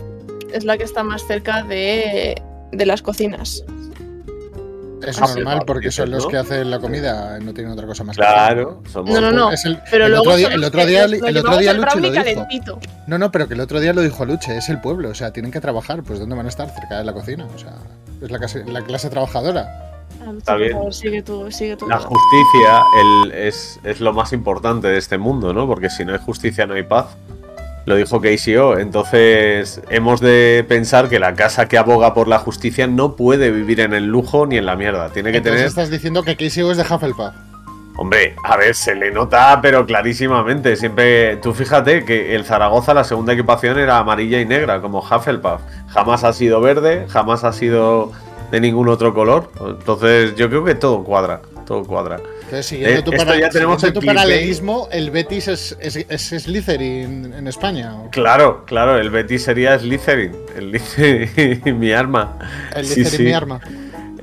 es 0.53 0.63
la 0.65 0.77
que 0.77 0.83
está 0.83 1.03
más 1.03 1.25
cerca 1.27 1.63
de, 1.63 2.41
de 2.71 2.85
las 2.85 3.01
cocinas. 3.01 3.63
Es 5.05 5.19
Ah, 5.21 5.27
normal 5.33 5.63
porque 5.65 5.91
son 5.91 6.12
los 6.12 6.25
¿no? 6.25 6.29
que 6.29 6.38
hacen 6.38 6.69
la 6.69 6.77
comida, 6.79 7.39
no 7.39 7.53
tienen 7.53 7.71
otra 7.71 7.88
cosa 7.88 8.03
más 8.03 8.17
que 8.17 8.21
Claro, 8.21 8.83
somos. 8.91 9.09
No, 9.09 9.21
no, 9.21 9.31
no. 9.31 9.49
El, 9.51 9.79
Pero 9.89 10.05
el 10.05 10.12
luego 10.12 10.23
otro 10.25 10.35
día, 10.35 10.47
el 10.49 10.63
otro 10.63 10.81
que 10.81 10.88
día, 10.88 11.05
el 11.05 11.38
otro 11.38 11.57
día 11.57 11.71
el 11.71 11.77
Lucho 11.77 11.95
lo 11.99 12.01
dijo. 12.12 12.15
calentito. 12.15 12.79
No, 13.07 13.17
no, 13.17 13.31
pero 13.31 13.47
que 13.47 13.53
el 13.53 13.62
otro 13.62 13.79
día 13.79 13.93
lo 13.93 14.01
dijo 14.01 14.25
Luche, 14.25 14.57
es 14.57 14.67
el 14.67 14.81
pueblo, 14.81 15.09
o 15.09 15.15
sea, 15.15 15.31
tienen 15.31 15.51
que 15.53 15.62
trabajar, 15.62 16.03
pues 16.03 16.19
¿dónde 16.19 16.35
van 16.35 16.45
a 16.45 16.49
estar? 16.49 16.69
Cerca 16.69 16.97
de 16.97 17.05
la 17.05 17.13
cocina, 17.13 17.47
o 17.55 17.57
sea, 17.57 17.75
es 18.21 18.29
la 18.29 18.38
clase, 18.39 18.65
la 18.65 18.81
clase 18.81 19.09
trabajadora. 19.09 19.85
Ah, 20.21 20.33
Está 20.38 20.55
bien. 20.55 20.73
favor, 20.73 20.93
sigue 20.93 21.21
tú, 21.23 21.49
sigue 21.49 21.77
tú. 21.77 21.88
La 21.88 21.99
justicia 21.99 22.83
el- 23.23 23.31
es, 23.31 23.79
es 23.85 24.01
lo 24.01 24.12
más 24.12 24.33
importante 24.33 24.89
de 24.89 24.97
este 24.97 25.17
mundo, 25.17 25.53
¿no? 25.53 25.65
Porque 25.65 25.89
si 25.89 26.03
no 26.03 26.12
hay 26.12 26.19
justicia 26.19 26.67
no 26.67 26.73
hay 26.73 26.83
paz. 26.83 27.07
Lo 27.89 27.95
dijo 27.95 28.21
KCO. 28.21 28.78
Entonces 28.78 29.82
hemos 29.89 30.21
de 30.21 30.63
pensar 30.69 31.10
que 31.10 31.17
la 31.17 31.34
casa 31.34 31.67
que 31.67 31.75
aboga 31.75 32.13
por 32.13 32.28
la 32.28 32.38
justicia 32.38 32.86
no 32.86 33.15
puede 33.15 33.49
vivir 33.49 33.80
en 33.80 33.95
el 33.95 34.06
lujo 34.06 34.45
ni 34.45 34.58
en 34.58 34.67
la 34.67 34.75
mierda. 34.75 35.10
Tiene 35.10 35.32
que 35.32 35.38
Entonces 35.38 35.58
tener... 35.58 35.67
estás 35.69 35.89
diciendo 35.89 36.21
que 36.21 36.36
Casey 36.36 36.69
es 36.69 36.78
de 36.78 36.84
Hufflepuff. 36.84 37.34
Hombre, 37.97 38.36
a 38.43 38.58
ver, 38.58 38.75
se 38.75 38.93
le 38.93 39.10
nota, 39.10 39.58
pero 39.60 39.88
clarísimamente. 39.88 40.75
Siempre, 40.75 41.38
tú 41.38 41.52
fíjate 41.52 42.06
que 42.06 42.36
el 42.36 42.45
Zaragoza, 42.45 42.93
la 42.93 43.04
segunda 43.04 43.34
equipación 43.34 43.80
era 43.80 43.97
amarilla 43.97 44.39
y 44.39 44.45
negra, 44.45 44.82
como 44.82 44.99
Hufflepuff. 44.99 45.60
Jamás 45.88 46.23
ha 46.23 46.32
sido 46.32 46.62
verde, 46.62 47.08
jamás 47.10 47.43
ha 47.43 47.54
sido 47.54 48.12
de 48.52 48.62
ningún 48.62 48.88
otro 48.88 49.15
color. 49.15 49.49
Entonces, 49.67 50.36
yo 50.36 50.47
creo 50.49 50.63
que 50.63 50.75
todo 50.75 51.04
cuadra, 51.04 51.41
todo 51.65 51.84
cuadra. 51.86 52.19
Entonces, 52.49 52.65
siguiendo 52.65 52.99
Eh, 52.99 53.03
tu, 53.03 53.12
para- 53.12 53.38
ya 53.39 53.49
tenemos 53.49 53.79
siguiendo 53.79 53.99
el 53.99 54.05
tu 54.05 54.07
paralelismo, 54.07 54.89
el 54.91 55.12
Betis 55.12 55.47
es, 55.49 55.77
es, 55.79 55.95
es 55.97 56.43
Slytherin 56.43 57.31
en 57.33 57.47
España. 57.47 57.95
¿o? 57.95 58.09
Claro, 58.09 58.65
claro, 58.65 58.97
el 58.97 59.12
Betis 59.12 59.43
sería 59.43 59.77
Slytherin. 59.77 60.31
El 60.57 60.79
Slytherin, 60.79 61.79
mi 61.79 61.91
arma. 61.91 62.39
El 62.75 62.85
Sí, 62.85 62.93
Slytherin 63.05 63.17
sí. 63.17 63.23
mi 63.23 63.33
arma. 63.33 63.62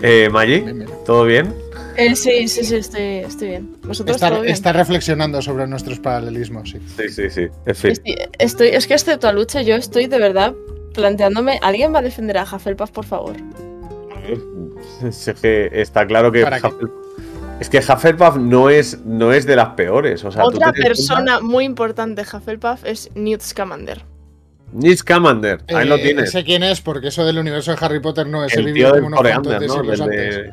Eh, 0.03 0.29
Maggi. 0.31 0.65
¿todo 1.07 1.25
bien? 1.25 1.55
Eh, 1.97 2.17
sí, 2.17 2.49
sí, 2.49 2.65
sí, 2.65 2.75
estoy, 2.75 3.03
estoy 3.21 3.49
bien. 3.49 3.77
¿Vosotros 3.85 4.17
Está, 4.17 4.29
todo 4.31 4.41
bien? 4.43 4.53
está 4.53 4.73
reflexionando 4.73 5.41
sobre 5.41 5.67
nuestros 5.69 6.01
paralelismos, 6.01 6.71
sí. 6.71 6.79
Sí, 6.97 7.09
sí, 7.09 7.31
sí. 7.31 7.47
En 7.65 7.75
fin. 7.77 7.91
Estoy, 7.93 8.17
estoy- 8.39 8.69
es 8.71 8.87
que 8.89 8.95
excepto 8.95 9.29
a 9.29 9.33
Lucha, 9.33 9.62
yo 9.62 9.77
estoy 9.77 10.07
de 10.07 10.19
verdad 10.19 10.53
planteándome. 10.93 11.59
¿Alguien 11.62 11.95
va 11.95 12.01
a 12.01 12.03
defender 12.03 12.37
a 12.39 12.43
Hufflepuff, 12.43 12.91
por 12.91 13.07
favor? 13.07 13.37
Es 15.03 15.31
que 15.41 15.71
está 15.73 16.07
claro 16.07 16.33
que 16.33 16.43
¿Para 16.43 16.61
qué? 16.61 16.67
Hufflepuff- 16.67 16.91
es 17.61 17.71
que 17.71 17.79
Hufflepuff 17.79 18.37
no 18.37 18.69
es, 18.71 19.05
no 19.05 19.33
es 19.33 19.47
de 19.47 19.57
las 19.57 19.71
peores. 19.71 20.25
O 20.25 20.31
sea, 20.31 20.45
Otra 20.45 20.73
persona 20.73 21.40
muy 21.40 21.64
importante 21.64 22.23
de 22.23 22.37
Hufflepuff 22.37 22.85
es 22.85 23.11
Newt 23.14 23.40
Scamander. 23.40 24.05
Newt 24.73 24.99
Scamander, 24.99 25.62
ahí 25.69 25.87
lo 25.87 25.97
Eh, 25.97 26.03
tienes. 26.03 26.33
Sé 26.33 26.45
quién 26.45 26.62
es, 26.62 26.81
porque 26.81 27.09
eso 27.09 27.25
del 27.25 27.38
universo 27.38 27.71
de 27.71 27.79
Harry 27.81 28.01
Potter 28.01 28.27
no 28.27 28.45
es 28.45 28.55
el 28.55 28.69
he 28.69 28.73
tío 28.73 28.92
unos 28.95 29.01
cuantos 29.01 29.16
Coreander, 29.19 29.61
de 29.61 29.66
¿no? 29.69 29.75
siglos 29.75 30.01
antes. 30.01 30.51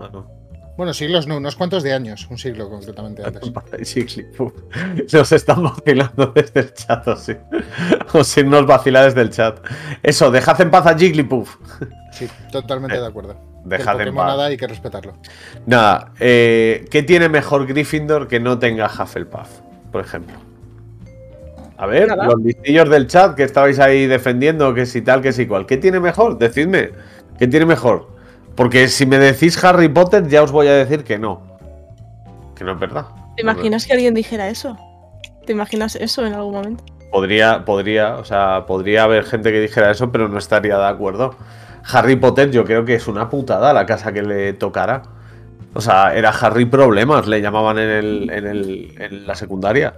Ah, 0.00 0.10
no. 0.12 0.36
Bueno, 0.76 0.92
siglos 0.92 1.26
no, 1.26 1.38
unos 1.38 1.56
cuantos 1.56 1.82
de 1.82 1.94
años, 1.94 2.26
un 2.30 2.36
siglo 2.36 2.68
concretamente 2.68 3.24
antes. 3.24 3.42
Jigglypuff. 3.94 4.52
Nos 5.10 5.32
están 5.32 5.62
vacilando 5.62 6.32
desde 6.34 6.60
el 6.60 6.74
chat, 6.74 7.08
o 7.08 7.16
sí. 7.16 7.32
O 8.12 8.22
si 8.22 8.44
nos 8.44 8.66
vacila 8.66 9.04
desde 9.04 9.22
el 9.22 9.30
chat. 9.30 9.58
Eso, 10.02 10.30
dejad 10.30 10.60
en 10.60 10.70
paz 10.70 10.86
a 10.86 10.96
Jigglypuff. 10.96 11.56
Sí, 12.12 12.28
totalmente 12.52 13.00
de 13.00 13.06
acuerdo. 13.06 13.40
El 13.66 13.78
Dejad 13.78 13.94
en 13.94 13.98
Pokémon 13.98 14.16
paz. 14.16 14.26
nada 14.36 14.46
hay 14.46 14.56
que 14.56 14.66
respetarlo. 14.66 15.14
Nada, 15.66 16.12
eh, 16.20 16.84
¿qué 16.90 17.02
tiene 17.02 17.28
mejor 17.28 17.66
Gryffindor 17.66 18.28
que 18.28 18.38
no 18.38 18.58
tenga 18.58 18.86
Hufflepuff, 18.86 19.48
por 19.90 20.00
ejemplo? 20.00 20.36
A 21.78 21.86
ver, 21.86 22.08
Nada. 22.08 22.26
los 22.26 22.40
listillos 22.40 22.88
del 22.88 23.06
chat 23.06 23.34
que 23.34 23.42
estabais 23.42 23.78
ahí 23.78 24.06
defendiendo, 24.06 24.72
que 24.72 24.86
si 24.86 25.02
tal, 25.02 25.20
que 25.20 25.32
si 25.32 25.46
cual. 25.46 25.66
¿Qué 25.66 25.76
tiene 25.76 26.00
mejor? 26.00 26.38
Decidme. 26.38 26.90
¿Qué 27.38 27.46
tiene 27.48 27.66
mejor? 27.66 28.08
Porque 28.54 28.88
si 28.88 29.04
me 29.04 29.18
decís 29.18 29.62
Harry 29.62 29.88
Potter, 29.88 30.26
ya 30.28 30.42
os 30.42 30.52
voy 30.52 30.68
a 30.68 30.72
decir 30.72 31.04
que 31.04 31.18
no. 31.18 31.42
Que 32.54 32.64
no 32.64 32.72
es 32.72 32.78
verdad. 32.78 33.06
¿Te 33.36 33.42
imaginas 33.42 33.84
que 33.84 33.92
alguien 33.92 34.14
dijera 34.14 34.48
eso? 34.48 34.78
¿Te 35.44 35.52
imaginas 35.52 35.96
eso 35.96 36.24
en 36.24 36.32
algún 36.32 36.54
momento? 36.54 36.84
Podría, 37.10 37.64
podría, 37.66 38.16
o 38.16 38.24
sea, 38.24 38.64
podría 38.66 39.04
haber 39.04 39.24
gente 39.24 39.52
que 39.52 39.60
dijera 39.60 39.90
eso, 39.90 40.10
pero 40.10 40.28
no 40.28 40.38
estaría 40.38 40.78
de 40.78 40.86
acuerdo. 40.86 41.34
Harry 41.92 42.16
Potter, 42.16 42.50
yo 42.50 42.64
creo 42.64 42.84
que 42.84 42.94
es 42.94 43.06
una 43.08 43.28
putada 43.28 43.72
la 43.72 43.86
casa 43.86 44.12
que 44.12 44.22
le 44.22 44.52
tocara. 44.54 45.02
O 45.74 45.80
sea, 45.80 46.14
era 46.14 46.30
Harry 46.30 46.64
Problemas, 46.64 47.26
le 47.28 47.40
llamaban 47.40 47.78
en, 47.78 47.90
el, 47.90 48.30
en, 48.30 48.46
el, 48.46 48.94
en 48.98 49.26
la 49.26 49.34
secundaria. 49.34 49.94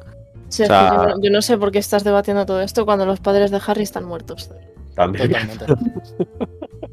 Sí, 0.48 0.64
O 0.64 0.66
sea- 0.66 0.88
yo, 0.90 1.02
no, 1.08 1.22
yo 1.22 1.30
no 1.30 1.42
sé 1.42 1.56
por 1.56 1.70
qué 1.70 1.78
estás 1.78 2.04
debatiendo 2.04 2.44
todo 2.46 2.60
esto 2.60 2.84
cuando 2.84 3.06
los 3.06 3.20
padres 3.20 3.50
de 3.50 3.60
Harry 3.66 3.82
están 3.82 4.04
muertos. 4.04 4.50
También. 4.94 5.30
Totalmente. 5.30 5.66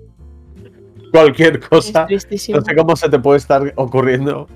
Cualquier 1.12 1.62
cosa. 1.62 2.08
No 2.10 2.62
sé 2.62 2.76
cómo 2.76 2.96
se 2.98 3.08
te 3.10 3.20
puede 3.20 3.38
estar 3.38 3.74
ocurriendo. 3.78 4.48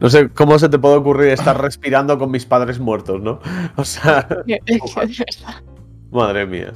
No 0.00 0.08
sé 0.08 0.30
cómo 0.30 0.58
se 0.58 0.70
te 0.70 0.78
puede 0.78 0.96
ocurrir 0.96 1.28
estar 1.28 1.60
respirando 1.60 2.18
con 2.18 2.30
mis 2.30 2.46
padres 2.46 2.78
muertos, 2.80 3.20
¿no? 3.20 3.38
O 3.76 3.84
sea, 3.84 4.26
madre 6.10 6.46
mía. 6.46 6.72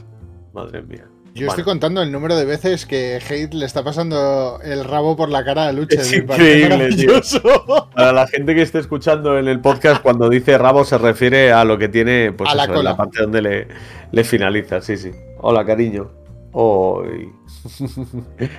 Madre 0.52 0.83
mía. 0.83 1.09
Yo 1.32 1.46
Bueno. 1.46 1.50
estoy 1.52 1.64
contando 1.64 2.02
el 2.02 2.10
número 2.10 2.34
de 2.36 2.44
veces 2.44 2.86
que 2.86 3.16
Hate 3.16 3.54
le 3.54 3.64
está 3.64 3.84
pasando 3.84 4.58
el 4.64 4.84
rabo 4.84 5.16
por 5.16 5.28
la 5.28 5.44
cara 5.44 5.68
a 5.68 5.72
Luche. 5.72 6.00
Es 6.00 6.12
increíble, 6.12 6.88
tío. 6.94 7.12
Para 7.94 8.12
la 8.12 8.26
gente 8.26 8.54
que 8.54 8.62
esté 8.62 8.78
escuchando 8.80 9.38
en 9.38 9.46
el 9.46 9.60
podcast, 9.60 10.02
cuando 10.02 10.28
dice 10.28 10.58
rabo 10.58 10.84
se 10.84 10.98
refiere 10.98 11.52
a 11.52 11.64
lo 11.64 11.78
que 11.78 11.88
tiene 11.88 12.32
pues 12.32 12.50
A 12.50 12.54
la 12.54 12.64
en 12.64 12.96
parte 12.96 13.22
donde 13.22 13.42
le, 13.42 13.68
le 14.10 14.24
finaliza. 14.24 14.80
Sí, 14.80 14.96
sí. 14.96 15.12
Hola, 15.38 15.64
cariño. 15.64 16.10
Hoy. 16.52 17.30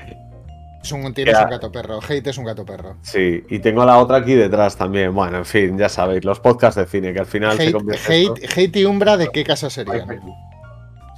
Es 0.83 0.91
un, 0.91 1.13
tienes 1.13 1.35
Ya. 1.35 1.43
un 1.43 1.49
gato 1.51 1.71
perro. 1.71 1.99
Hate 2.01 2.25
es 2.31 2.37
un 2.39 2.45
gato 2.45 2.65
perro. 2.65 2.95
Sí, 3.03 3.43
y 3.49 3.59
tengo 3.59 3.85
la 3.85 3.99
otra 3.99 4.17
aquí 4.17 4.33
detrás 4.33 4.75
también. 4.75 5.13
Bueno, 5.13 5.37
en 5.37 5.45
fin, 5.45 5.77
ya 5.77 5.89
sabéis, 5.89 6.25
los 6.25 6.39
podcasts 6.39 6.79
de 6.79 6.87
cine 6.87 7.13
que 7.13 7.19
al 7.19 7.27
final 7.27 7.55
se 7.55 7.67
Hate, 7.67 7.77
esto- 7.91 8.11
hate, 8.11 8.57
hate 8.57 8.75
y 8.77 8.85
Umbra, 8.85 9.15
¿de 9.15 9.27
qué 9.27 9.43
casa 9.43 9.69
serían? 9.69 10.07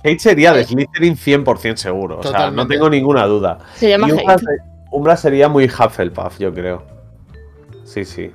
Hate 0.04 0.20
sería 0.20 0.52
de 0.54 0.64
Slytherin 0.66 1.16
100% 1.16 1.76
seguro. 1.78 2.20
O 2.20 2.24
sea, 2.24 2.52
no 2.52 2.68
tengo 2.68 2.90
ninguna 2.90 3.26
duda. 3.26 3.60
Se 3.76 3.90
llama 3.90 4.08
Y 4.10 4.12
Umbra, 4.12 4.34
Hate. 4.34 4.40
se- 4.46 4.74
Umbra 4.92 5.18
sería 5.18 5.50
muy 5.50 5.66
Hufflepuff, 5.66 6.38
yo 6.40 6.54
creo. 6.54 6.84
Sí, 7.84 8.06
sí. 8.06 8.32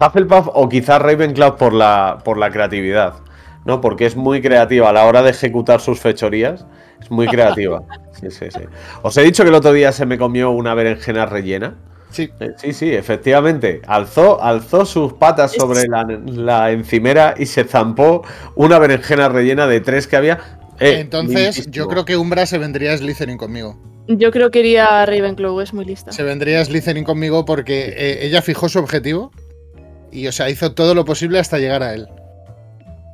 Hufflepuff 0.00 0.48
o 0.52 0.68
quizás 0.68 1.00
Ravenclaw 1.02 1.56
por 1.56 1.72
la, 1.72 2.18
por 2.24 2.38
la 2.38 2.50
creatividad. 2.50 3.14
¿No? 3.66 3.80
Porque 3.82 4.06
es 4.06 4.16
muy 4.16 4.40
creativa 4.40 4.88
a 4.88 4.92
la 4.92 5.04
hora 5.04 5.22
de 5.22 5.30
ejecutar 5.30 5.80
sus 5.80 6.00
fechorías. 6.00 6.64
Es 7.00 7.10
muy 7.10 7.26
creativa. 7.26 7.82
Sí, 8.12 8.30
sí, 8.30 8.46
sí. 8.50 8.60
Os 9.00 9.16
he 9.16 9.22
dicho 9.22 9.44
que 9.44 9.48
el 9.48 9.54
otro 9.54 9.72
día 9.72 9.92
se 9.92 10.04
me 10.04 10.18
comió 10.18 10.50
una 10.50 10.74
berenjena 10.74 11.24
rellena. 11.24 11.76
Sí, 12.10 12.30
Eh, 12.40 12.50
Sí, 12.56 12.72
sí, 12.74 12.92
efectivamente. 12.94 13.80
Alzó, 13.86 14.42
alzó 14.42 14.84
sus 14.84 15.14
patas 15.14 15.52
sobre 15.52 15.86
la, 15.88 16.04
la 16.26 16.70
encimera 16.72 17.34
y 17.38 17.46
se 17.46 17.64
zampó 17.64 18.22
una 18.56 18.78
berenjena 18.78 19.28
rellena 19.30 19.66
de 19.66 19.80
tres 19.80 20.06
que 20.06 20.16
había. 20.16 20.38
Eh, 20.80 20.98
entonces 20.98 21.70
yo 21.70 21.88
creo 21.88 22.04
que 22.04 22.16
Umbra 22.16 22.46
se 22.46 22.58
vendría 22.58 22.94
a 22.94 22.96
Slytherin 22.96 23.36
conmigo. 23.36 23.78
Yo 24.08 24.32
creo 24.32 24.50
que 24.50 24.60
iría 24.60 25.02
a 25.02 25.06
Ravenclaw, 25.06 25.60
es 25.60 25.72
muy 25.72 25.84
lista. 25.84 26.10
Se 26.10 26.22
vendría 26.22 26.60
a 26.60 26.64
Slytherin 26.64 27.04
conmigo 27.04 27.44
porque 27.44 27.94
eh, 27.96 28.26
ella 28.26 28.42
fijó 28.42 28.68
su 28.68 28.78
objetivo 28.78 29.30
y, 30.10 30.26
o 30.26 30.32
sea, 30.32 30.50
hizo 30.50 30.72
todo 30.72 30.94
lo 30.94 31.04
posible 31.04 31.38
hasta 31.38 31.58
llegar 31.58 31.82
a 31.82 31.94
él. 31.94 32.08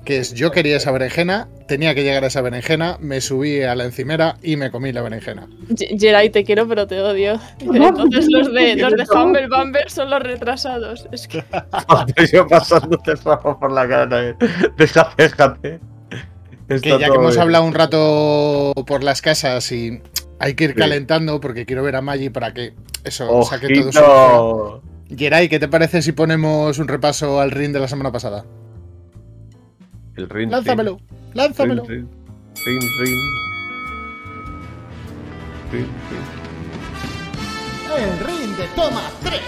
Que 0.04 0.18
es, 0.18 0.32
yo 0.34 0.52
quería 0.52 0.76
esa 0.76 0.92
berenjena, 0.92 1.48
tenía 1.66 1.92
que 1.96 2.04
llegar 2.04 2.22
a 2.22 2.28
esa 2.28 2.40
berenjena, 2.40 2.96
me 3.00 3.20
subí 3.20 3.62
a 3.62 3.74
la 3.74 3.84
encimera 3.84 4.36
y 4.40 4.56
me 4.56 4.70
comí 4.70 4.92
la 4.92 5.02
berenjena. 5.02 5.48
Jerai, 5.98 6.30
te 6.30 6.44
quiero, 6.44 6.68
pero 6.68 6.86
te 6.86 7.00
odio. 7.00 7.40
Entonces 7.58 8.28
los 8.30 8.52
de, 8.52 8.76
los 8.76 8.92
de 8.92 9.04
Humble 9.12 9.48
Bumble 9.48 9.88
son 9.88 10.08
los 10.08 10.22
retrasados. 10.22 11.08
Es 11.10 11.26
que 11.26 11.42
yo 12.32 12.46
pasándote 12.46 13.16
por 13.16 13.72
la 13.72 13.88
cara 13.88 14.08
también. 14.08 14.36
Déjate, 14.78 15.24
déjate. 15.24 15.80
Que 16.68 16.80
ya 16.80 16.98
que 16.98 17.04
hemos 17.06 17.30
bien. 17.34 17.42
hablado 17.42 17.64
un 17.64 17.74
rato 17.74 18.72
por 18.86 19.04
las 19.04 19.22
casas 19.22 19.70
y 19.72 20.00
hay 20.38 20.54
que 20.54 20.64
ir 20.64 20.70
Sí. 20.70 20.76
calentando 20.76 21.40
porque 21.40 21.64
quiero 21.66 21.82
ver 21.82 21.96
a 21.96 22.02
Maggi 22.02 22.28
para 22.30 22.52
que 22.52 22.74
eso 23.04 23.42
saque 23.44 23.68
todo 23.80 23.92
su... 23.92 25.16
Geray, 25.16 25.48
¿qué 25.48 25.60
te 25.60 25.68
parece 25.68 26.02
si 26.02 26.10
ponemos 26.12 26.78
un 26.78 26.88
repaso 26.88 27.40
al 27.40 27.52
ring 27.52 27.72
de 27.72 27.78
la 27.78 27.86
semana 27.88 28.10
pasada? 28.10 28.44
El 30.16 30.28
ring. 30.28 30.50
Lánzamelo, 30.50 30.98
Lánzamelo. 31.34 31.84
Rin, 31.84 32.08
rin, 32.64 32.80
rin. 32.80 33.14
Rin, 35.72 35.86
rin. 36.10 36.46
El 37.96 38.18
ring 38.26 38.56
de 38.56 38.66
toma 38.74 39.02
3. 39.22 39.40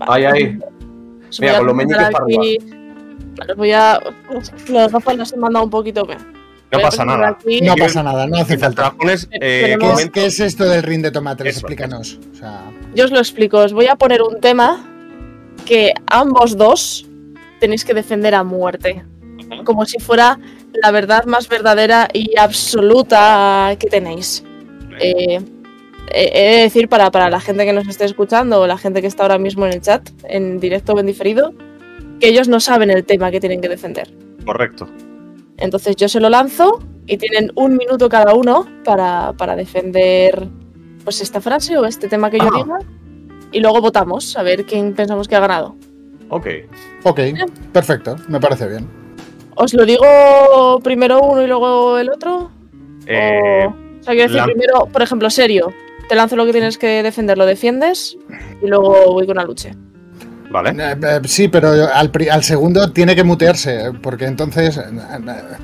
Ay, 0.00 0.24
ay. 0.24 0.58
Os 1.28 1.40
Mira, 1.40 1.58
con 1.58 1.66
los 1.66 1.76
meñiques 1.76 2.08
para 2.10 2.24
aquí- 2.24 2.58
Os 3.50 3.56
voy 3.56 3.72
a. 3.72 4.00
Las 4.68 4.92
gafas 4.92 5.16
las 5.16 5.32
he 5.32 5.36
mandado 5.36 5.64
un 5.64 5.70
poquito. 5.70 6.06
que- 6.06 6.16
No 6.72 6.78
pasa 6.80 7.04
nada. 7.04 7.28
aquí- 7.30 7.60
No 7.62 7.74
pasa 7.76 8.02
nada, 8.02 8.26
no 8.26 8.36
hace 8.38 8.56
falta. 8.58 8.92
pones, 8.92 9.28
eh, 9.32 9.38
¿Qué 9.40 9.72
es, 9.72 9.78
comenta- 9.78 10.12
qué 10.12 10.26
es 10.26 10.40
esto 10.40 10.64
del 10.64 10.82
ring 10.82 11.02
de 11.02 11.10
toma 11.10 11.34
3? 11.36 11.56
Eso, 11.56 11.66
Explícanos. 11.66 12.18
O 12.32 12.34
sea, 12.36 12.62
Yo 12.94 13.04
os 13.04 13.10
lo 13.10 13.18
explico. 13.18 13.58
Os 13.58 13.72
voy 13.72 13.86
a 13.86 13.96
poner 13.96 14.22
un 14.22 14.40
tema 14.40 14.84
que 15.66 15.92
ambos 16.06 16.56
dos 16.56 17.06
tenéis 17.60 17.84
que 17.84 17.94
defender 17.94 18.34
a 18.34 18.44
muerte. 18.44 19.04
Como 19.64 19.84
si 19.84 19.98
fuera 19.98 20.38
la 20.82 20.90
verdad 20.92 21.24
más 21.24 21.48
verdadera 21.48 22.08
y 22.12 22.36
absoluta 22.38 23.74
que 23.78 23.88
tenéis. 23.88 24.44
Eh, 25.00 25.40
he 26.12 26.56
de 26.56 26.62
decir 26.62 26.88
para, 26.88 27.10
para 27.10 27.30
la 27.30 27.40
gente 27.40 27.64
que 27.64 27.72
nos 27.72 27.86
esté 27.88 28.04
escuchando 28.04 28.60
o 28.60 28.66
la 28.66 28.76
gente 28.78 29.00
que 29.00 29.06
está 29.06 29.22
ahora 29.24 29.38
mismo 29.38 29.66
en 29.66 29.72
el 29.72 29.80
chat, 29.80 30.08
en 30.24 30.58
directo 30.60 30.92
o 30.94 31.00
en 31.00 31.06
diferido, 31.06 31.52
que 32.20 32.28
ellos 32.28 32.48
no 32.48 32.60
saben 32.60 32.90
el 32.90 33.04
tema 33.04 33.30
que 33.30 33.40
tienen 33.40 33.60
que 33.60 33.68
defender. 33.68 34.10
Correcto. 34.44 34.88
Entonces 35.56 35.96
yo 35.96 36.08
se 36.08 36.20
lo 36.20 36.28
lanzo 36.30 36.80
y 37.06 37.16
tienen 37.16 37.52
un 37.54 37.76
minuto 37.76 38.08
cada 38.08 38.34
uno 38.34 38.66
para, 38.84 39.32
para 39.36 39.56
defender 39.56 40.48
pues 41.04 41.20
esta 41.20 41.40
frase 41.40 41.76
o 41.78 41.84
este 41.84 42.08
tema 42.08 42.30
que 42.30 42.38
yo 42.38 42.48
Ah. 42.52 42.56
diga. 42.56 42.78
Y 43.52 43.60
luego 43.60 43.80
votamos 43.80 44.36
a 44.36 44.42
ver 44.42 44.64
quién 44.64 44.94
pensamos 44.94 45.26
que 45.28 45.34
ha 45.36 45.40
ganado. 45.40 45.74
Ok. 46.28 46.46
ok, 47.04 47.20
perfecto, 47.72 48.16
me 48.28 48.38
parece 48.38 48.68
bien. 48.68 48.88
¿Os 49.56 49.74
lo 49.74 49.84
digo 49.84 50.78
primero 50.82 51.20
uno 51.20 51.42
y 51.42 51.46
luego 51.48 51.98
el 51.98 52.08
otro? 52.10 52.50
Eh, 53.06 53.64
o, 53.66 53.70
o 53.70 54.02
sea, 54.02 54.14
quiero 54.14 54.22
decir, 54.22 54.36
la- 54.36 54.44
primero, 54.44 54.86
por 54.92 55.02
ejemplo, 55.02 55.28
serio. 55.30 55.72
Te 56.10 56.16
lanzo 56.16 56.34
lo 56.34 56.44
que 56.44 56.50
tienes 56.50 56.76
que 56.76 57.04
defender, 57.04 57.38
lo 57.38 57.46
defiendes 57.46 58.18
y 58.60 58.66
luego 58.66 59.12
voy 59.12 59.28
con 59.28 59.36
la 59.36 59.44
lucha. 59.44 59.70
Vale. 60.50 60.70
Eh, 60.70 60.96
eh, 61.00 61.20
sí, 61.24 61.46
pero 61.46 61.68
al, 61.70 62.10
al 62.32 62.42
segundo 62.42 62.90
tiene 62.90 63.14
que 63.14 63.22
mutearse, 63.22 63.92
porque 64.02 64.24
entonces. 64.24 64.76
eh, 64.76 64.82
eh, 64.90 65.56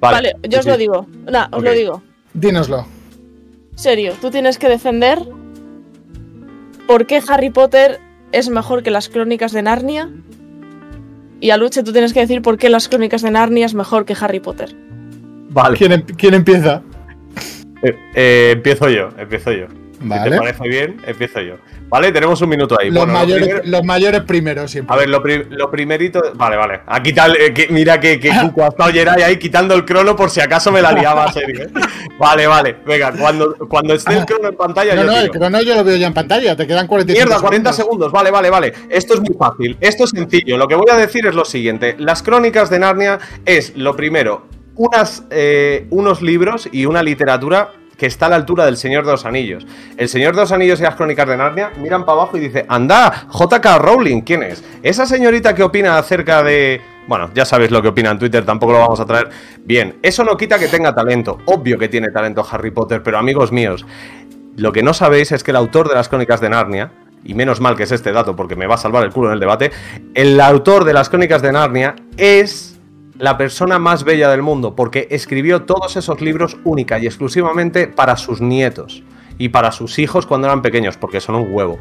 Vale, 0.00 0.36
yo 0.48 0.60
os 0.60 0.64
Sí, 0.64 0.70
lo 0.70 0.76
digo. 0.76 1.06
Nah, 1.28 1.48
os 1.50 1.60
lo 1.60 1.72
digo. 1.72 2.02
Dínoslo. 2.34 2.86
Serio, 3.74 4.14
tú 4.20 4.30
tienes 4.30 4.58
que 4.58 4.68
defender 4.68 5.18
por 6.86 7.06
qué 7.08 7.20
Harry 7.26 7.50
Potter 7.50 7.98
es 8.30 8.48
mejor 8.48 8.84
que 8.84 8.92
las 8.92 9.08
crónicas 9.08 9.50
de 9.50 9.62
Narnia. 9.62 10.08
Y 11.40 11.50
a 11.50 11.56
Luche 11.56 11.82
tú 11.82 11.90
tienes 11.90 12.12
que 12.12 12.20
decir 12.20 12.42
por 12.42 12.58
qué 12.58 12.68
las 12.68 12.88
crónicas 12.88 13.22
de 13.22 13.32
Narnia 13.32 13.66
es 13.66 13.74
mejor 13.74 14.04
que 14.04 14.14
Harry 14.20 14.38
Potter. 14.38 14.76
Vale. 15.50 15.76
¿Quién, 15.76 15.90
em- 15.90 16.06
quién 16.16 16.34
empieza? 16.34 16.80
Eh, 17.82 17.96
eh, 18.14 18.50
empiezo 18.52 18.88
yo, 18.88 19.08
empiezo 19.18 19.52
yo. 19.52 19.66
Si 19.92 20.08
te 20.08 20.14
Vale. 20.18 20.36
parece 20.36 20.68
bien, 20.68 20.96
empiezo 21.06 21.40
yo. 21.40 21.54
Vale, 21.88 22.10
tenemos 22.10 22.40
un 22.42 22.48
minuto 22.48 22.76
ahí. 22.80 22.90
Los, 22.90 23.04
Bueno, 23.04 23.12
mayores, 23.12 23.46
primero- 23.46 23.62
los 23.66 23.84
mayores 23.84 24.20
primero 24.22 24.66
siempre. 24.66 24.92
A 24.92 24.98
ver, 24.98 25.08
lo, 25.08 25.22
pri- 25.22 25.44
lo 25.50 25.70
primerito. 25.70 26.20
Vale, 26.34 26.56
vale. 26.56 26.80
A 26.86 27.00
quitar. 27.00 27.30
eh, 27.38 27.52
que- 27.54 27.68
mira 27.68 28.00
que, 28.00 28.18
que 28.18 28.30
Cuco 28.40 28.64
ha 28.64 28.68
estado 28.68 28.90
Geray 28.90 29.22
ahí 29.22 29.36
quitando 29.36 29.74
el 29.74 29.84
crono 29.84 30.16
por 30.16 30.30
si 30.30 30.40
acaso 30.40 30.72
me 30.72 30.82
la 30.82 30.90
liaba 30.92 31.30
serio. 31.32 31.62
¿eh? 31.66 31.68
Vale, 32.18 32.46
vale. 32.46 32.76
Venga, 32.86 33.12
cuando, 33.12 33.54
cuando 33.68 33.94
esté 33.94 34.16
el 34.16 34.24
crono 34.26 34.48
en 34.48 34.56
pantalla. 34.56 34.94
no, 34.94 35.02
yo 35.02 35.06
no, 35.06 35.18
el 35.20 35.30
crono 35.30 35.62
yo 35.62 35.74
lo 35.76 35.84
veo 35.84 35.96
ya 35.96 36.06
en 36.08 36.14
pantalla. 36.14 36.54
Te 36.56 36.66
quedan 36.66 36.86
45 36.86 37.26
Mierda, 37.28 37.40
40 37.40 37.72
segundos. 37.72 38.10
Vale, 38.12 38.30
vale, 38.30 38.50
vale. 38.50 38.72
Esto 38.88 39.14
es 39.14 39.20
muy 39.20 39.34
fácil. 39.36 39.76
Esto 39.80 40.04
es 40.04 40.10
sencillo. 40.10 40.56
Lo 40.56 40.66
que 40.68 40.74
voy 40.76 40.86
a 40.90 40.96
decir 40.96 41.26
es 41.26 41.34
lo 41.34 41.44
siguiente. 41.44 41.94
Las 41.98 42.22
crónicas 42.22 42.70
de 42.70 42.78
Narnia 42.80 43.18
es, 43.44 43.76
lo 43.76 43.94
primero, 43.96 44.46
unas, 44.76 45.24
eh, 45.30 45.86
unos 45.90 46.22
libros 46.22 46.68
y 46.70 46.86
una 46.86 47.02
literatura 47.02 47.72
que 47.96 48.06
está 48.06 48.26
a 48.26 48.30
la 48.30 48.36
altura 48.36 48.64
del 48.64 48.76
Señor 48.76 49.04
de 49.04 49.12
los 49.12 49.24
Anillos. 49.24 49.66
El 49.96 50.08
Señor 50.08 50.34
de 50.34 50.40
los 50.40 50.50
Anillos 50.50 50.80
y 50.80 50.82
las 50.82 50.96
crónicas 50.96 51.28
de 51.28 51.36
Narnia 51.36 51.70
miran 51.78 52.04
para 52.04 52.20
abajo 52.20 52.36
y 52.36 52.40
dice, 52.40 52.66
anda, 52.68 53.28
JK 53.32 53.64
Rowling, 53.78 54.22
¿quién 54.22 54.42
es? 54.42 54.64
Esa 54.82 55.06
señorita 55.06 55.54
que 55.54 55.62
opina 55.62 55.98
acerca 55.98 56.42
de... 56.42 56.80
Bueno, 57.06 57.30
ya 57.34 57.44
sabéis 57.44 57.70
lo 57.70 57.80
que 57.80 57.88
opina 57.88 58.10
en 58.10 58.18
Twitter, 58.18 58.44
tampoco 58.44 58.72
lo 58.72 58.80
vamos 58.80 58.98
a 58.98 59.06
traer. 59.06 59.28
Bien, 59.64 59.98
eso 60.02 60.24
no 60.24 60.36
quita 60.36 60.58
que 60.58 60.68
tenga 60.68 60.94
talento. 60.94 61.38
Obvio 61.46 61.78
que 61.78 61.88
tiene 61.88 62.10
talento 62.10 62.44
Harry 62.50 62.70
Potter, 62.70 63.02
pero 63.04 63.18
amigos 63.18 63.52
míos, 63.52 63.86
lo 64.56 64.72
que 64.72 64.82
no 64.82 64.94
sabéis 64.94 65.32
es 65.32 65.44
que 65.44 65.50
el 65.50 65.56
autor 65.56 65.88
de 65.88 65.94
las 65.94 66.08
crónicas 66.08 66.40
de 66.40 66.50
Narnia, 66.50 66.92
y 67.24 67.34
menos 67.34 67.60
mal 67.60 67.76
que 67.76 67.84
es 67.84 67.92
este 67.92 68.12
dato 68.12 68.34
porque 68.34 68.56
me 68.56 68.66
va 68.66 68.74
a 68.74 68.78
salvar 68.78 69.04
el 69.04 69.10
culo 69.10 69.28
en 69.28 69.34
el 69.34 69.40
debate, 69.40 69.70
el 70.14 70.40
autor 70.40 70.84
de 70.84 70.92
las 70.92 71.08
crónicas 71.08 71.40
de 71.40 71.52
Narnia 71.52 71.94
es 72.16 72.71
la 73.22 73.38
persona 73.38 73.78
más 73.78 74.02
bella 74.02 74.28
del 74.28 74.42
mundo 74.42 74.74
porque 74.74 75.06
escribió 75.08 75.62
todos 75.62 75.96
esos 75.96 76.20
libros 76.20 76.56
única 76.64 76.98
y 76.98 77.06
exclusivamente 77.06 77.86
para 77.86 78.16
sus 78.16 78.40
nietos 78.40 79.04
y 79.38 79.50
para 79.50 79.70
sus 79.70 80.00
hijos 80.00 80.26
cuando 80.26 80.48
eran 80.48 80.60
pequeños, 80.60 80.96
porque 80.96 81.20
son 81.20 81.36
un 81.36 81.54
huevo. 81.54 81.78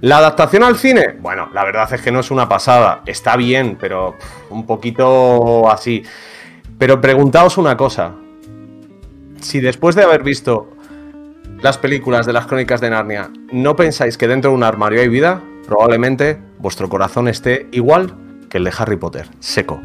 La 0.00 0.18
adaptación 0.18 0.62
al 0.62 0.76
cine, 0.76 1.16
bueno, 1.20 1.48
la 1.52 1.64
verdad 1.64 1.92
es 1.92 2.00
que 2.00 2.12
no 2.12 2.20
es 2.20 2.30
una 2.30 2.48
pasada, 2.48 3.02
está 3.06 3.36
bien, 3.36 3.76
pero 3.78 4.14
un 4.50 4.66
poquito 4.66 5.68
así. 5.68 6.04
Pero 6.78 7.00
preguntaos 7.00 7.58
una 7.58 7.76
cosa, 7.76 8.14
si 9.40 9.58
después 9.58 9.96
de 9.96 10.04
haber 10.04 10.22
visto 10.22 10.70
las 11.60 11.76
películas 11.76 12.24
de 12.24 12.34
las 12.34 12.46
crónicas 12.46 12.80
de 12.80 12.90
Narnia, 12.90 13.30
¿no 13.50 13.74
pensáis 13.74 14.16
que 14.16 14.28
dentro 14.28 14.52
de 14.52 14.56
un 14.56 14.62
armario 14.62 15.00
hay 15.00 15.08
vida? 15.08 15.42
Probablemente 15.66 16.38
vuestro 16.60 16.88
corazón 16.88 17.26
esté 17.26 17.66
igual 17.72 18.14
que 18.48 18.58
el 18.58 18.64
de 18.64 18.72
Harry 18.78 18.96
Potter, 18.96 19.28
seco. 19.40 19.80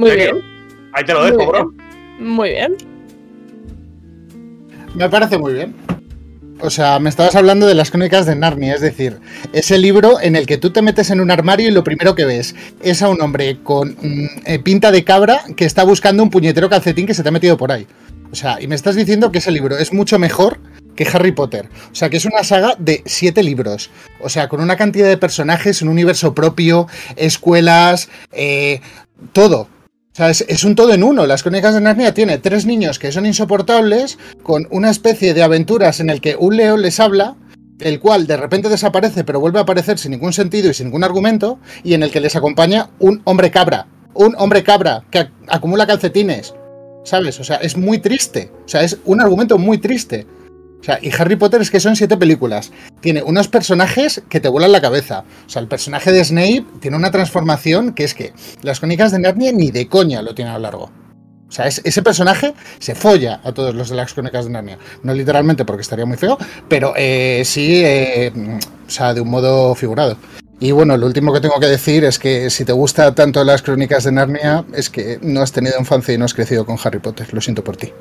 Muy 0.00 0.12
bien. 0.12 0.40
Ahí 0.94 1.04
te 1.04 1.12
lo 1.12 1.20
Muy 1.20 1.30
dejo, 1.30 1.38
bien. 1.38 1.50
bro. 1.50 1.74
Muy 2.18 2.48
bien. 2.50 2.76
Me 4.94 5.08
parece 5.10 5.36
muy 5.36 5.52
bien. 5.52 5.74
O 6.62 6.70
sea, 6.70 6.98
me 6.98 7.08
estabas 7.10 7.36
hablando 7.36 7.66
de 7.66 7.74
las 7.74 7.90
crónicas 7.90 8.24
de 8.26 8.34
Narnia, 8.34 8.74
es 8.74 8.80
decir, 8.80 9.18
ese 9.52 9.76
libro 9.78 10.20
en 10.20 10.36
el 10.36 10.46
que 10.46 10.56
tú 10.58 10.70
te 10.70 10.82
metes 10.82 11.10
en 11.10 11.20
un 11.20 11.30
armario 11.30 11.68
y 11.68 11.70
lo 11.70 11.84
primero 11.84 12.14
que 12.14 12.24
ves 12.24 12.54
es 12.82 13.02
a 13.02 13.08
un 13.08 13.20
hombre 13.20 13.58
con 13.62 13.90
mm, 14.00 14.26
eh, 14.46 14.58
pinta 14.58 14.90
de 14.90 15.04
cabra 15.04 15.42
que 15.56 15.64
está 15.66 15.84
buscando 15.84 16.22
un 16.22 16.30
puñetero 16.30 16.68
calcetín 16.68 17.06
que 17.06 17.14
se 17.14 17.22
te 17.22 17.28
ha 17.28 17.32
metido 17.32 17.56
por 17.56 17.70
ahí. 17.72 17.86
O 18.32 18.34
sea, 18.34 18.60
y 18.60 18.68
me 18.68 18.74
estás 18.74 18.94
diciendo 18.94 19.30
que 19.32 19.38
ese 19.38 19.50
libro 19.50 19.76
es 19.76 19.92
mucho 19.92 20.18
mejor 20.18 20.60
que 20.96 21.06
Harry 21.12 21.32
Potter. 21.32 21.68
O 21.92 21.94
sea, 21.94 22.08
que 22.10 22.16
es 22.18 22.24
una 22.24 22.44
saga 22.44 22.74
de 22.78 23.02
siete 23.06 23.42
libros. 23.42 23.90
O 24.20 24.28
sea, 24.28 24.48
con 24.48 24.60
una 24.60 24.76
cantidad 24.76 25.08
de 25.08 25.16
personajes, 25.16 25.82
un 25.82 25.88
universo 25.88 26.34
propio, 26.34 26.86
escuelas, 27.16 28.08
eh, 28.32 28.80
todo. 29.32 29.68
Sea, 30.20 30.28
es, 30.28 30.64
un 30.64 30.74
todo 30.74 30.92
en 30.92 31.02
uno. 31.02 31.24
Las 31.26 31.42
Crónicas 31.42 31.72
de 31.72 31.80
Narnia 31.80 32.12
tiene 32.12 32.36
tres 32.36 32.66
niños 32.66 32.98
que 32.98 33.10
son 33.10 33.24
insoportables, 33.24 34.18
con 34.42 34.68
una 34.70 34.90
especie 34.90 35.32
de 35.32 35.42
aventuras 35.42 35.98
en 35.98 36.10
el 36.10 36.20
que 36.20 36.36
un 36.38 36.58
león 36.58 36.82
les 36.82 37.00
habla, 37.00 37.36
el 37.78 38.00
cual 38.00 38.26
de 38.26 38.36
repente 38.36 38.68
desaparece 38.68 39.24
pero 39.24 39.40
vuelve 39.40 39.60
a 39.60 39.62
aparecer 39.62 39.98
sin 39.98 40.10
ningún 40.10 40.34
sentido 40.34 40.68
y 40.68 40.74
sin 40.74 40.88
ningún 40.88 41.04
argumento, 41.04 41.58
y 41.84 41.94
en 41.94 42.02
el 42.02 42.10
que 42.10 42.20
les 42.20 42.36
acompaña 42.36 42.90
un 42.98 43.22
hombre 43.24 43.50
cabra. 43.50 43.86
Un 44.12 44.34
hombre 44.36 44.62
cabra 44.62 45.04
que 45.10 45.20
ac- 45.20 45.30
acumula 45.48 45.86
calcetines. 45.86 46.52
¿Sabes? 47.02 47.40
O 47.40 47.44
sea, 47.44 47.56
es 47.56 47.78
muy 47.78 47.96
triste. 47.96 48.52
O 48.66 48.68
sea, 48.68 48.82
es 48.82 48.98
un 49.06 49.22
argumento 49.22 49.56
muy 49.56 49.78
triste. 49.78 50.26
O 50.80 50.84
sea, 50.84 50.98
y 51.02 51.10
Harry 51.18 51.36
Potter 51.36 51.60
es 51.60 51.70
que 51.70 51.78
son 51.78 51.94
siete 51.94 52.16
películas. 52.16 52.72
Tiene 53.00 53.22
unos 53.22 53.48
personajes 53.48 54.22
que 54.28 54.40
te 54.40 54.48
vuelan 54.48 54.72
la 54.72 54.80
cabeza. 54.80 55.24
O 55.46 55.48
sea, 55.50 55.60
el 55.60 55.68
personaje 55.68 56.10
de 56.10 56.24
Snape 56.24 56.64
tiene 56.80 56.96
una 56.96 57.10
transformación 57.10 57.92
que 57.92 58.04
es 58.04 58.14
que 58.14 58.32
las 58.62 58.80
crónicas 58.80 59.12
de 59.12 59.18
Narnia 59.18 59.52
ni 59.52 59.70
de 59.70 59.88
coña 59.88 60.22
lo 60.22 60.34
tiene 60.34 60.50
a 60.50 60.54
lo 60.54 60.60
largo. 60.60 60.84
O 61.48 61.52
sea, 61.52 61.66
es- 61.66 61.82
ese 61.84 62.02
personaje 62.02 62.54
se 62.78 62.94
folla 62.94 63.40
a 63.44 63.52
todos 63.52 63.74
los 63.74 63.90
de 63.90 63.96
las 63.96 64.14
crónicas 64.14 64.44
de 64.46 64.52
Narnia. 64.52 64.78
No 65.02 65.12
literalmente 65.12 65.64
porque 65.64 65.82
estaría 65.82 66.06
muy 66.06 66.16
feo, 66.16 66.38
pero 66.68 66.94
eh, 66.96 67.42
sí, 67.44 67.82
eh, 67.84 68.32
o 68.86 68.90
sea, 68.90 69.12
de 69.12 69.20
un 69.20 69.28
modo 69.28 69.74
figurado. 69.74 70.16
Y 70.60 70.70
bueno, 70.72 70.96
lo 70.96 71.06
último 71.06 71.32
que 71.32 71.40
tengo 71.40 71.58
que 71.58 71.66
decir 71.66 72.04
es 72.04 72.18
que 72.18 72.48
si 72.50 72.64
te 72.64 72.72
gusta 72.72 73.14
tanto 73.14 73.42
las 73.44 73.62
crónicas 73.62 74.04
de 74.04 74.12
Narnia, 74.12 74.64
es 74.74 74.88
que 74.90 75.18
no 75.22 75.40
has 75.42 75.52
tenido 75.52 75.78
infancia 75.78 76.14
y 76.14 76.18
no 76.18 76.24
has 76.24 76.34
crecido 76.34 76.64
con 76.64 76.76
Harry 76.84 77.00
Potter. 77.00 77.32
Lo 77.34 77.40
siento 77.40 77.64
por 77.64 77.76
ti. 77.76 77.92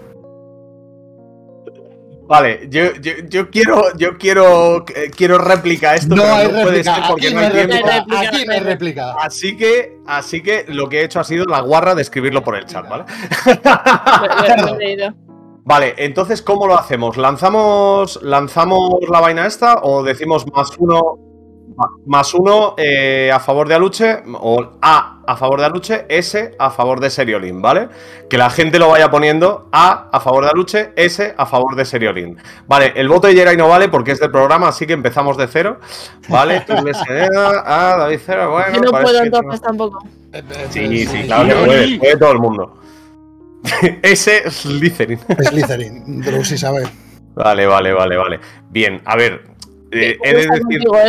Vale, 2.29 2.67
yo, 2.69 2.93
yo, 3.01 3.13
yo 3.27 3.49
quiero, 3.49 3.97
yo 3.97 4.15
quiero, 4.19 4.85
eh, 4.95 5.09
quiero 5.09 5.39
réplica 5.39 5.89
a 5.91 5.95
esto, 5.95 6.15
No 6.15 6.21
pero 6.21 6.35
hay 6.35 6.47
no 6.47 6.51
puede 6.61 6.83
réplica, 6.83 6.95
ser 6.95 7.03
porque 7.07 7.25
aquí 7.25 7.33
no 7.33 7.41
hay 7.41 7.49
tiempo. 7.49 7.73
réplica, 7.87 8.19
aquí 8.21 8.45
no 8.45 8.53
hay 8.53 8.59
réplica. 8.59 9.11
Así 9.19 9.57
que, 9.57 9.97
así 10.05 10.43
que 10.43 10.65
lo 10.67 10.87
que 10.87 11.01
he 11.01 11.05
hecho 11.05 11.19
ha 11.19 11.23
sido 11.23 11.45
la 11.45 11.61
guarra 11.61 11.95
de 11.95 12.03
escribirlo 12.03 12.43
por 12.43 12.55
el 12.55 12.67
chat, 12.67 12.87
¿vale? 12.87 13.05
Vale, 15.65 15.95
entonces, 15.97 16.41
¿cómo 16.43 16.67
lo 16.67 16.77
hacemos? 16.77 17.17
¿Lanzamos, 17.17 18.19
¿Lanzamos 18.23 18.99
la 19.09 19.19
vaina 19.21 19.45
esta 19.47 19.79
o 19.83 20.03
decimos 20.03 20.45
más 20.53 20.69
uno? 20.77 21.28
Más 22.05 22.33
uno 22.33 22.75
eh, 22.77 23.31
a 23.33 23.39
favor 23.39 23.67
de 23.67 23.75
Aluche, 23.75 24.23
o 24.33 24.77
A 24.81 25.21
a 25.25 25.35
favor 25.35 25.59
de 25.59 25.65
Aluche, 25.65 26.05
S 26.09 26.55
a 26.57 26.71
favor 26.71 26.99
de 26.99 27.09
Seriolin, 27.09 27.61
¿vale? 27.61 27.89
Que 28.29 28.37
la 28.37 28.49
gente 28.49 28.79
lo 28.79 28.89
vaya 28.89 29.11
poniendo 29.11 29.69
A 29.71 30.09
a 30.11 30.19
favor 30.19 30.43
de 30.43 30.49
Aluche, 30.49 30.91
S 30.95 31.33
a 31.37 31.45
favor 31.45 31.75
de 31.75 31.85
Seriolin. 31.85 32.37
Vale, 32.67 32.93
el 32.95 33.07
voto 33.07 33.27
de 33.27 33.35
Jerai 33.35 33.55
no 33.55 33.67
vale 33.67 33.89
porque 33.89 34.11
es 34.11 34.19
del 34.19 34.31
programa, 34.31 34.69
así 34.69 34.87
que 34.87 34.93
empezamos 34.93 35.37
de 35.37 35.47
cero, 35.47 35.79
¿vale? 36.27 36.61
Tú 36.61 36.73
le 36.73 36.91
a 36.91 37.95
David 37.97 38.19
Cero, 38.25 38.51
bueno. 38.51 38.75
Yo 38.75 38.81
no 38.81 38.91
puedo 38.91 39.23
entonces 39.23 39.61
tampoco. 39.61 40.03
Sí, 40.69 41.05
sí, 41.05 41.23
claro 41.23 41.47
que 41.47 41.65
puede, 41.65 41.99
puede 41.99 42.17
todo 42.17 42.31
el 42.31 42.39
mundo. 42.39 42.73
S 44.01 44.41
es 44.45 44.53
Slytherin. 44.53 45.19
Slytherin, 45.43 46.21
Drusy 46.21 46.57
sabe. 46.57 46.87
Vale, 47.35 47.65
vale, 47.65 47.93
vale, 47.93 48.17
vale. 48.17 48.39
Bien, 48.69 49.01
a 49.05 49.15
ver, 49.15 49.43
eh, 49.91 50.17
¿eh? 50.23 50.47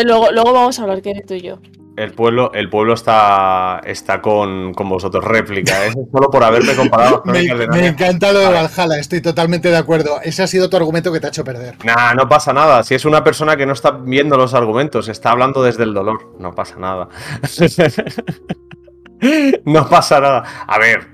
luego, 0.05 0.31
luego, 0.33 0.53
vamos 0.53 0.79
a 0.79 0.83
hablar, 0.83 1.03
que 1.03 1.23
tú 1.27 1.35
y 1.35 1.43
yo. 1.43 1.59
El 1.97 2.13
pueblo, 2.13 2.53
el 2.55 2.71
pueblo 2.71 2.95
está, 2.95 3.81
está 3.85 4.23
con, 4.23 4.73
con 4.73 4.89
vosotros, 4.89 5.23
réplica, 5.23 5.87
¿eh? 5.87 5.93
solo 6.13 6.31
por 6.31 6.43
haberme 6.43 6.75
comparado 6.75 7.23
me, 7.27 7.43
me 7.43 7.87
encanta 7.87 8.33
lo 8.33 8.39
de 8.39 8.47
Valhalla, 8.47 8.99
estoy 8.99 9.21
totalmente 9.21 9.69
de 9.69 9.77
acuerdo. 9.77 10.21
Ese 10.23 10.43
ha 10.43 10.47
sido 10.47 10.71
tu 10.71 10.77
argumento 10.77 11.13
que 11.13 11.21
te 11.21 11.27
ha 11.27 11.29
hecho 11.29 11.45
perder. 11.45 11.77
Nah, 11.85 12.15
no 12.15 12.29
pasa 12.29 12.53
nada. 12.53 12.83
Si 12.85 12.95
es 12.95 13.05
una 13.05 13.23
persona 13.23 13.57
que 13.57 13.67
no 13.67 13.73
está 13.73 13.91
viendo 13.91 14.37
los 14.37 14.55
argumentos, 14.55 15.09
está 15.09 15.33
hablando 15.33 15.63
desde 15.63 15.83
el 15.83 15.93
dolor, 15.93 16.35
no 16.39 16.55
pasa 16.55 16.77
nada. 16.79 17.09
no 19.65 19.89
pasa 19.89 20.21
nada. 20.21 20.45
A 20.67 20.79
ver, 20.79 21.07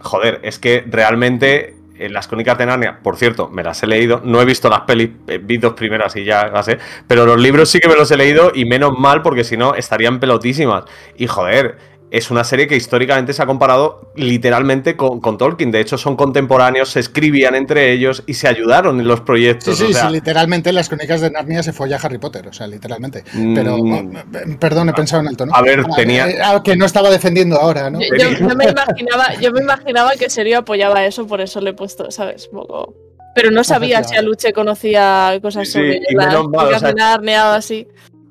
joder, 0.00 0.40
es 0.44 0.58
que 0.58 0.84
realmente 0.86 1.81
en 1.98 2.12
las 2.12 2.28
crónicas 2.28 2.58
de 2.58 2.66
Narnia, 2.66 2.98
por 3.02 3.16
cierto, 3.16 3.48
me 3.48 3.62
las 3.62 3.82
he 3.82 3.86
leído, 3.86 4.20
no 4.24 4.40
he 4.40 4.44
visto 4.44 4.68
las 4.68 4.82
pelis, 4.82 5.10
eh, 5.26 5.38
vi 5.42 5.58
dos 5.58 5.74
primeras 5.74 6.14
y 6.16 6.24
ya 6.24 6.48
las 6.48 6.66
sé, 6.66 6.78
pero 7.06 7.26
los 7.26 7.40
libros 7.40 7.70
sí 7.70 7.80
que 7.80 7.88
me 7.88 7.94
los 7.94 8.10
he 8.10 8.16
leído 8.16 8.52
y 8.54 8.64
menos 8.64 8.92
mal 8.98 9.22
porque 9.22 9.44
si 9.44 9.56
no 9.56 9.74
estarían 9.74 10.20
pelotísimas. 10.20 10.84
Y 11.16 11.26
joder, 11.26 11.78
es 12.12 12.30
una 12.30 12.44
serie 12.44 12.68
que 12.68 12.76
históricamente 12.76 13.32
se 13.32 13.42
ha 13.42 13.46
comparado 13.46 14.12
literalmente 14.16 14.96
con, 14.96 15.38
Tolkien. 15.38 15.70
De 15.70 15.80
hecho, 15.80 15.96
son 15.96 16.14
contemporáneos, 16.14 16.90
se 16.90 17.00
escribían 17.00 17.54
entre 17.54 17.90
ellos 17.90 18.22
y 18.26 18.34
se 18.34 18.48
ayudaron 18.48 19.00
en 19.00 19.08
los 19.08 19.22
proyectos. 19.22 19.78
Sí, 19.78 19.86
sí, 19.86 19.94
sí 19.94 20.06
literalmente 20.10 20.68
en 20.68 20.74
las 20.74 20.90
crónicas 20.90 21.22
de 21.22 21.30
Narnia 21.30 21.62
se 21.62 21.72
folla 21.72 21.98
Harry 22.02 22.18
Potter, 22.18 22.46
o 22.46 22.52
sea, 22.52 22.66
literalmente. 22.66 23.24
Pero, 23.54 23.78
mm. 23.78 24.56
perdón, 24.60 24.90
he 24.90 24.92
pensado 24.92 25.22
en 25.22 25.28
el 25.28 25.38
tono. 25.38 25.54
A 25.54 25.62
ver, 25.62 25.80
ah, 25.80 25.96
tenía. 25.96 26.28
Eh, 26.28 26.38
ah, 26.44 26.60
que 26.62 26.76
no 26.76 26.84
estaba 26.84 27.08
defendiendo 27.08 27.58
ahora, 27.58 27.88
¿no? 27.88 27.98
Yo, 28.00 28.54
me, 28.54 28.64
imaginaba, 28.66 29.34
yo 29.40 29.50
me 29.50 29.62
imaginaba 29.62 30.12
que 30.12 30.28
Serio 30.28 30.58
apoyaba 30.58 31.06
eso, 31.06 31.26
por 31.26 31.40
eso 31.40 31.62
le 31.62 31.70
he 31.70 31.74
puesto, 31.74 32.10
¿sabes? 32.10 32.46
poco. 32.48 32.94
Pero 33.34 33.50
no 33.50 33.64
sabía 33.64 34.04
si 34.04 34.16
Aluche 34.16 34.52
conocía 34.52 35.38
cosas 35.40 35.70
sobre 35.70 36.00
de 36.00 36.94
Narnia 36.94 37.48
o 37.48 37.52
así. 37.52 37.88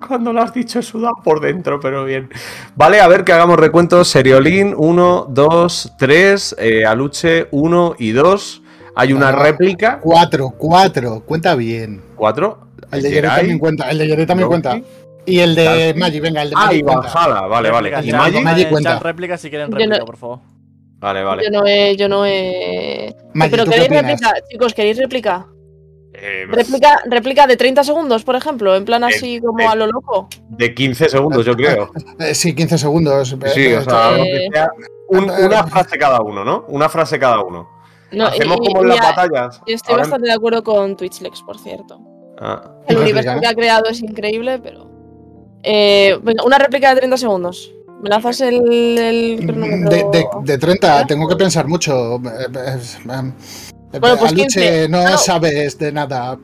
Cuando 0.08 0.34
lo 0.34 0.42
has 0.42 0.54
dicho 0.54 0.80
he 0.80 0.84
sudado 0.84 1.16
por 1.24 1.40
dentro, 1.40 1.80
pero 1.80 2.04
bien. 2.06 2.30
Vale, 2.76 3.00
a 3.00 3.08
ver 3.08 3.24
que 3.24 3.34
hagamos 3.34 3.58
recuentos. 3.58 4.08
Seriolín, 4.08 4.74
1, 4.76 5.28
2, 5.30 5.94
3. 5.98 6.56
Aluche, 6.88 7.48
1 7.52 7.96
y 8.00 8.12
2. 8.12 8.62
Hay 8.96 9.14
una 9.14 9.32
réplica. 9.32 10.00
4, 10.02 10.54
4. 10.58 11.24
Cuenta 11.26 11.56
bien. 11.56 12.02
¿4? 12.18 12.58
El 12.92 13.02
de 13.04 13.12
Yere 13.12 13.28
también 13.30 13.60
cuenta. 13.60 13.90
El 13.90 13.98
de 14.00 14.08
Yere 14.08 14.26
también 14.26 14.50
cuenta. 14.50 14.82
Y 15.26 15.40
el 15.40 15.56
de 15.56 15.94
Maggi, 15.96 16.20
venga, 16.20 16.42
el 16.42 16.50
de 16.50 16.56
Maggi. 16.56 16.76
Ah, 16.76 16.80
y 16.80 16.82
Valhalla, 16.82 17.48
vale, 17.48 17.70
vale. 17.70 17.90
¿Y 18.04 18.12
Maggi? 18.12 18.42
Maggi 18.42 18.66
cuenta. 18.66 19.00
réplica 19.00 19.38
si 19.38 19.50
quieren 19.50 19.72
réplica, 19.72 20.04
por 20.04 20.18
favor. 20.18 20.40
Vale, 20.98 21.24
vale. 21.24 21.44
Yo 21.44 21.52
no 21.52 21.66
he. 21.66 21.96
Yo 21.96 22.10
no 22.10 22.26
he... 22.26 23.16
Pero 23.34 23.66
queréis 23.66 23.90
réplica, 23.90 24.34
chicos, 24.50 24.74
¿queréis 24.74 24.98
réplica? 24.98 25.48
Eh, 26.24 26.46
réplica, 27.10 27.48
de 27.48 27.58
30 27.58 27.84
segundos, 27.84 28.24
por 28.24 28.36
ejemplo, 28.36 28.76
en 28.76 28.86
plan 28.86 29.04
así 29.04 29.42
como 29.42 29.68
a 29.68 29.74
lo 29.76 29.88
loco. 29.88 30.30
De 30.50 30.72
15 30.76 31.10
segundos, 31.10 31.46
yo 31.46 31.56
creo. 31.56 31.90
Eh, 32.20 32.36
sí, 32.36 32.54
15 32.54 32.78
segundos. 32.78 33.36
Sí, 33.56 33.74
o 33.74 33.82
sea, 33.82 34.18
una 35.08 35.66
frase 35.66 35.98
cada 35.98 36.22
uno, 36.22 36.46
¿no? 36.46 36.66
Una 36.68 36.90
frase 36.90 37.18
cada 37.18 37.42
uno. 37.42 37.68
Hacemos 38.12 38.58
como 38.58 38.82
en 38.84 38.90
las 38.90 39.00
batallas. 39.00 39.62
Estoy 39.66 39.96
bastante 39.96 40.28
de 40.28 40.34
acuerdo 40.34 40.64
con 40.64 40.96
Twitchlex, 40.96 41.42
por 41.42 41.58
cierto. 41.58 42.00
Ah. 42.40 42.72
El 42.88 42.98
universo 42.98 43.40
que 43.40 43.48
ha 43.48 43.54
creado 43.56 43.90
es 43.90 44.02
increíble, 44.02 44.60
pero. 44.60 44.90
Eh, 45.64 46.20
una 46.46 46.60
réplica 46.60 46.90
de 46.90 46.98
30 46.98 47.18
segundos. 47.18 47.72
¿Me 48.02 48.10
lanzas 48.10 48.42
el, 48.42 48.60
De, 48.60 50.26
de 50.44 50.58
30, 50.58 51.06
tengo 51.06 51.28
que 51.28 51.36
pensar 51.36 51.68
mucho. 51.68 52.20
Bueno, 54.00 54.18
pues 54.18 54.32
Aluche, 54.32 54.88
no 54.88 55.18
sabes 55.18 55.78
de 55.78 55.92
nada. 55.92 56.40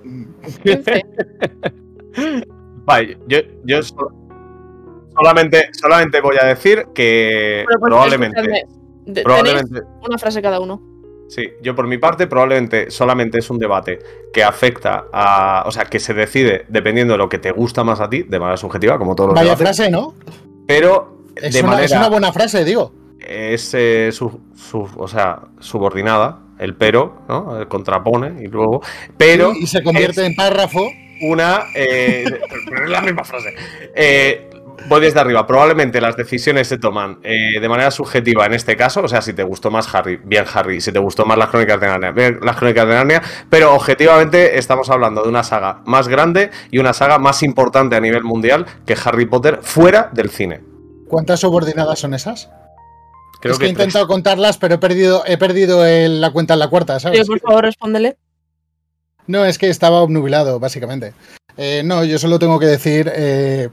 vale, 2.86 3.17
yo, 3.27 3.39
yo 3.63 3.79
solamente, 5.15 5.69
solamente 5.73 6.21
voy 6.21 6.38
a 6.41 6.45
decir 6.45 6.88
que 6.93 7.63
pues, 7.65 7.77
probablemente, 7.81 8.67
probablemente 9.23 9.81
una 10.05 10.17
frase 10.17 10.41
cada 10.41 10.60
uno. 10.60 10.81
Sí, 11.29 11.49
yo 11.62 11.75
por 11.75 11.88
mi 11.88 11.97
parte 11.97 12.27
probablemente 12.27 12.89
solamente 12.89 13.39
es 13.39 13.49
un 13.49 13.60
debate 13.60 13.99
que 14.31 14.43
afecta 14.43 15.07
a, 15.12 15.63
o 15.65 15.71
sea, 15.71 15.86
que 15.86 15.99
se 15.99 16.13
decide 16.13 16.65
dependiendo 16.69 17.13
de 17.13 17.17
lo 17.17 17.27
que 17.27 17.38
te 17.38 17.51
gusta 17.51 17.83
más 17.83 17.99
a 17.99 18.10
ti, 18.10 18.23
de 18.23 18.39
manera 18.39 18.57
subjetiva, 18.57 18.97
como 18.97 19.13
todos 19.13 19.29
los 19.29 19.36
Vaya 19.36 19.57
frase, 19.57 19.89
¿no? 19.89 20.13
Pero 20.65 21.23
es, 21.35 21.62
una, 21.62 21.83
es 21.83 21.91
una 21.91 22.10
buena 22.10 22.31
frase, 22.31 22.63
digo. 22.63 22.93
Es 23.19 23.73
eh, 23.73 24.12
su, 24.13 24.39
o 24.95 25.08
sea, 25.08 25.41
subordinada 25.60 26.46
el 26.60 26.75
pero, 26.75 27.21
¿no? 27.27 27.60
El 27.60 27.67
contrapone 27.67 28.43
y 28.43 28.47
luego. 28.47 28.81
Pero. 29.17 29.53
y 29.53 29.67
se 29.67 29.83
convierte 29.83 30.25
en 30.25 30.35
párrafo. 30.35 30.89
Una. 31.21 31.63
Eh, 31.75 32.25
pero 32.69 32.83
es 32.85 32.89
la 32.89 33.01
misma 33.01 33.23
frase. 33.23 33.53
Eh, 33.95 34.49
voy 34.87 35.01
desde 35.01 35.19
arriba. 35.19 35.45
Probablemente 35.45 35.99
las 36.01 36.15
decisiones 36.15 36.67
se 36.67 36.77
toman 36.77 37.19
eh, 37.23 37.60
de 37.60 37.69
manera 37.69 37.91
subjetiva 37.91 38.45
en 38.45 38.53
este 38.53 38.75
caso. 38.75 39.01
O 39.01 39.08
sea, 39.08 39.21
si 39.21 39.33
te 39.33 39.43
gustó 39.43 39.71
más 39.71 39.93
Harry, 39.93 40.19
bien 40.23 40.45
Harry. 40.53 40.81
Si 40.81 40.91
te 40.91 40.99
gustó 40.99 41.25
más 41.25 41.37
las 41.37 41.49
crónicas 41.49 41.79
de 41.79 41.87
Narnia, 41.87 42.12
bien 42.12 42.39
las 42.41 42.55
crónicas 42.55 42.87
de 42.87 42.93
Narnia. 42.93 43.21
Pero 43.49 43.73
objetivamente 43.73 44.58
estamos 44.58 44.89
hablando 44.89 45.23
de 45.23 45.29
una 45.29 45.43
saga 45.43 45.81
más 45.85 46.08
grande 46.08 46.51
y 46.71 46.79
una 46.79 46.93
saga 46.93 47.17
más 47.17 47.43
importante 47.43 47.95
a 47.95 47.99
nivel 47.99 48.23
mundial 48.23 48.65
que 48.85 48.95
Harry 49.03 49.25
Potter 49.25 49.60
fuera 49.62 50.10
del 50.13 50.29
cine. 50.29 50.62
¿Cuántas 51.08 51.39
subordinadas 51.39 51.99
son 51.99 52.13
esas? 52.13 52.49
Es 53.44 53.60
que, 53.60 53.65
he 53.65 53.69
intentado 53.69 54.08
contarlas, 54.08 54.58
pero 54.58 54.75
he 54.75 54.77
perdido, 54.77 55.23
he 55.25 55.38
perdido 55.38 55.83
la 55.85 56.31
cuenta 56.31 56.54
en 56.54 56.60
la 56.60 56.67
cuarta, 56.69 57.00
¿sabes? 57.00 57.27
por 57.27 57.40
favor, 57.40 57.63
respóndele. 57.63 58.17
No, 59.27 59.46
es 59.46 59.58
que 59.58 59.69
estaba 59.69 60.02
obnubilado, 60.02 60.60
básicamente. 60.60 61.13
Eh, 61.58 61.81
no, 61.83 62.04
yo 62.04 62.17
solo 62.17 62.40
tengo 62.40 62.60
que 62.60 62.65
decir 62.65 63.12
eh, 63.13 63.69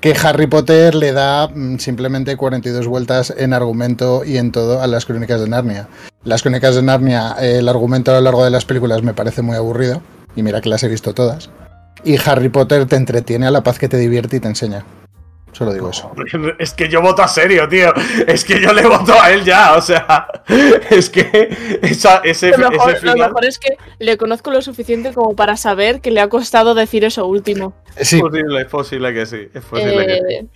que 0.00 0.16
Harry 0.22 0.46
Potter 0.46 0.94
le 0.94 1.12
da 1.12 1.48
mm, 1.48 1.78
simplemente 1.78 2.36
42 2.36 2.86
vueltas 2.86 3.32
en 3.36 3.52
argumento 3.52 4.24
y 4.24 4.38
en 4.38 4.50
todo 4.50 4.82
a 4.82 4.86
las 4.86 5.06
crónicas 5.06 5.40
de 5.40 5.48
Narnia. 5.48 5.88
Las 6.24 6.42
crónicas 6.42 6.74
de 6.74 6.82
Narnia, 6.82 7.36
el 7.40 7.68
argumento 7.68 8.10
a 8.10 8.14
lo 8.14 8.20
largo 8.22 8.44
de 8.44 8.50
las 8.50 8.64
películas 8.64 9.02
me 9.02 9.14
parece 9.14 9.42
muy 9.42 9.56
aburrido, 9.56 10.02
y 10.34 10.42
mira 10.42 10.60
que 10.60 10.68
las 10.68 10.82
he 10.82 10.88
visto 10.88 11.14
todas. 11.14 11.50
Y 12.04 12.16
Harry 12.24 12.48
Potter 12.48 12.86
te 12.86 12.96
entretiene 12.96 13.46
a 13.46 13.50
la 13.50 13.62
paz 13.62 13.78
que 13.78 13.88
te 13.88 13.98
divierte 13.98 14.36
y 14.36 14.40
te 14.40 14.48
enseña. 14.48 14.84
Solo 15.52 15.72
digo 15.72 15.90
eso. 15.90 16.12
Es 16.58 16.72
que 16.72 16.88
yo 16.88 17.00
voto 17.00 17.22
a 17.22 17.28
serio, 17.28 17.68
tío. 17.68 17.92
Es 18.26 18.44
que 18.44 18.60
yo 18.60 18.72
le 18.72 18.86
voto 18.86 19.12
a 19.20 19.30
él 19.30 19.44
ya. 19.44 19.74
O 19.74 19.80
sea, 19.80 20.28
es 20.90 21.10
que 21.10 21.78
ese, 21.82 22.56
lo 22.56 22.70
mejor, 22.70 23.02
lo 23.02 23.16
mejor 23.16 23.44
es 23.44 23.58
que 23.58 23.76
le 23.98 24.16
conozco 24.16 24.50
lo 24.50 24.62
suficiente 24.62 25.12
como 25.12 25.34
para 25.34 25.56
saber 25.56 26.00
que 26.00 26.10
le 26.10 26.20
ha 26.20 26.28
costado 26.28 26.74
decir 26.74 27.04
eso 27.04 27.26
último. 27.26 27.74
Es 27.96 28.14
posible, 28.14 28.60
es 28.60 28.68
posible 28.68 29.14
que 29.14 29.26
sí. 29.26 29.48
Es 29.52 29.64
posible 29.64 30.06
que 30.06 30.14
sí. 30.14 30.34
Eh, 30.34 30.46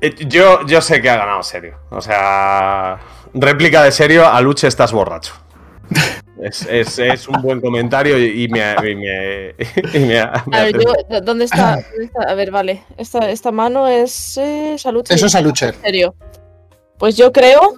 eh, 0.00 0.14
yo, 0.26 0.66
yo 0.66 0.80
sé 0.80 1.02
que 1.02 1.10
ha 1.10 1.16
ganado 1.16 1.42
serio. 1.42 1.78
O 1.90 2.00
sea, 2.00 2.98
réplica 3.34 3.82
de 3.82 3.92
serio, 3.92 4.26
a 4.26 4.40
Luche 4.40 4.66
estás 4.66 4.92
borracho. 4.92 5.34
Es, 6.42 7.28
un 7.28 7.42
buen 7.42 7.60
comentario 7.60 8.18
y, 8.18 8.48
me, 8.48 8.62
a 8.62 8.80
ver, 8.80 9.04
¿dónde 11.22 11.44
está, 11.44 11.78
A 12.26 12.34
ver, 12.34 12.50
vale. 12.50 12.82
Esta, 12.96 13.30
esta 13.30 13.52
mano 13.52 13.86
es 13.86 14.38
eh, 14.38 14.76
Saluche. 14.78 15.14
Eso 15.14 15.26
es 15.26 15.32
Saluche. 15.32 15.66
En 15.68 15.82
serio. 15.82 16.14
Pues 16.98 17.16
yo 17.16 17.32
creo. 17.32 17.74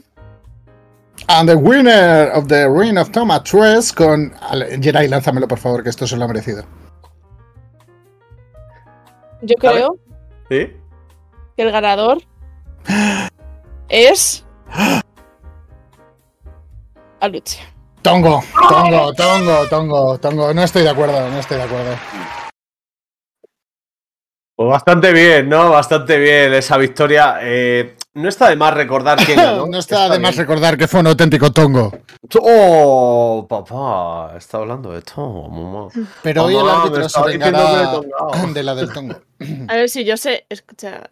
And 1.28 1.48
the 1.48 1.54
winner 1.54 2.30
of 2.32 2.46
the 2.48 2.68
Ring 2.68 2.98
of 2.98 3.10
Thomas 3.10 3.42
3 3.44 3.92
con. 3.92 4.32
Jerai, 4.80 5.08
lánzamelo 5.08 5.48
por 5.48 5.58
favor, 5.58 5.82
que 5.82 5.90
esto 5.90 6.06
se 6.06 6.16
lo 6.16 6.24
ha 6.24 6.28
merecido. 6.28 6.64
Yo 9.42 9.56
creo. 9.56 9.96
¿Sí? 10.48 10.72
Que 11.56 11.62
el 11.62 11.72
ganador. 11.72 12.18
es. 13.88 14.44
Aluche. 17.20 17.60
Tongo, 18.02 18.42
tongo, 18.68 19.12
tongo, 19.14 19.68
tongo, 19.68 20.18
tongo. 20.18 20.52
No 20.52 20.64
estoy 20.64 20.82
de 20.82 20.90
acuerdo, 20.90 21.30
no 21.30 21.38
estoy 21.38 21.58
de 21.58 21.62
acuerdo. 21.62 21.94
Pues 24.56 24.68
bastante 24.68 25.12
bien, 25.12 25.48
¿no? 25.48 25.70
Bastante 25.70 26.18
bien 26.18 26.52
esa 26.52 26.76
victoria. 26.78 27.38
Eh, 27.40 27.96
no 28.14 28.28
está 28.28 28.48
de 28.48 28.56
más 28.56 28.74
recordar 28.74 29.24
quién 29.24 29.36
ganó. 29.38 29.66
no 29.66 29.78
está, 29.78 30.08
de 30.08 30.18
más 30.18 30.36
recordar 30.36 30.76
que 30.76 30.88
fue 30.88 31.00
un 31.00 31.06
auténtico 31.06 31.52
tongo. 31.52 31.92
¡Oh, 32.40 33.46
papá! 33.48 34.36
Está 34.36 34.58
hablando 34.58 34.90
de 34.92 35.02
tongo, 35.02 35.48
mamá. 35.48 35.88
Pero 36.22 36.44
hoy 36.44 36.56
el 36.56 36.68
árbitro 36.68 37.08
se 37.08 37.22
vengará 37.22 38.00
de 38.52 38.62
la 38.64 38.74
del 38.74 38.92
tongo. 38.92 39.14
A 39.68 39.74
ver 39.76 39.88
si 39.88 40.04
yo 40.04 40.16
sé, 40.16 40.44
escucha, 40.48 41.08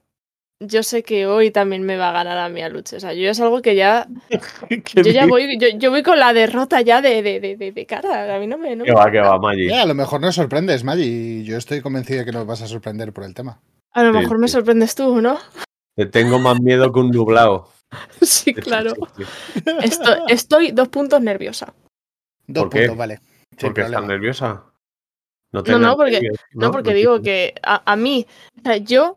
yo 0.61 0.82
sé 0.82 1.02
que 1.02 1.26
hoy 1.26 1.50
también 1.50 1.82
me 1.82 1.96
va 1.96 2.11
a 2.11 2.12
ganar 2.12 2.36
a 2.36 2.48
mí 2.50 2.61
a 2.61 2.68
Luche. 2.68 2.96
O 2.96 3.00
sea, 3.00 3.14
yo 3.14 3.30
es 3.30 3.40
algo 3.40 3.62
que 3.62 3.74
ya. 3.74 4.06
yo 4.94 5.11
ya 5.11 5.26
voy, 5.26 5.58
yo, 5.78 5.90
voy 5.90 6.02
con 6.02 6.18
la 6.18 6.32
derrota 6.32 6.82
ya 6.82 7.00
de, 7.00 7.22
de, 7.22 7.40
de, 7.40 7.72
de 7.72 7.86
cara. 7.86 8.36
A 8.36 8.38
mí 8.38 8.46
no 8.46 8.58
me. 8.58 8.76
No 8.76 8.84
que 8.84 8.92
va, 8.92 9.11
que 9.11 9.20
va, 9.20 9.38
Maggi. 9.38 9.72
a 9.72 9.86
lo 9.86 9.94
mejor 9.94 10.20
nos 10.20 10.34
sorprendes, 10.34 10.84
Maggi. 10.84 11.44
Yo 11.44 11.56
estoy 11.56 11.80
convencido 11.80 12.20
de 12.20 12.26
que 12.26 12.32
nos 12.32 12.46
vas 12.46 12.61
a 12.61 12.66
sorprender 12.66 13.12
por 13.12 13.24
el 13.24 13.34
tema. 13.34 13.61
A 13.92 14.02
lo 14.02 14.12
mejor 14.12 14.38
me 14.38 14.48
sorprendes 14.48 14.94
tú, 14.94 15.20
¿no? 15.20 15.38
Te 15.96 16.06
tengo 16.06 16.38
más 16.38 16.61
miedo 16.61 16.92
que 16.92 17.00
un 17.00 17.11
nublado. 17.11 17.68
sí, 18.20 18.54
claro. 18.54 18.92
Estoy, 20.28 20.72
dos 20.72 20.88
puntos 20.88 21.20
nerviosa. 21.22 21.74
Dos 22.46 22.68
puntos, 22.68 22.96
vale. 22.96 23.20
¿Por 23.58 23.74
qué 23.74 23.82
estás 23.82 24.04
nerviosa? 24.04 24.64
No, 25.52 25.62
no, 25.78 25.96
porque, 25.96 26.20
¿no? 26.52 26.70
porque 26.70 26.94
digo 26.94 27.20
que 27.22 27.54
a, 27.64 27.82
a 27.90 27.96
mí, 27.96 28.24
o 28.56 28.62
sea, 28.62 28.76
yo 28.76 29.16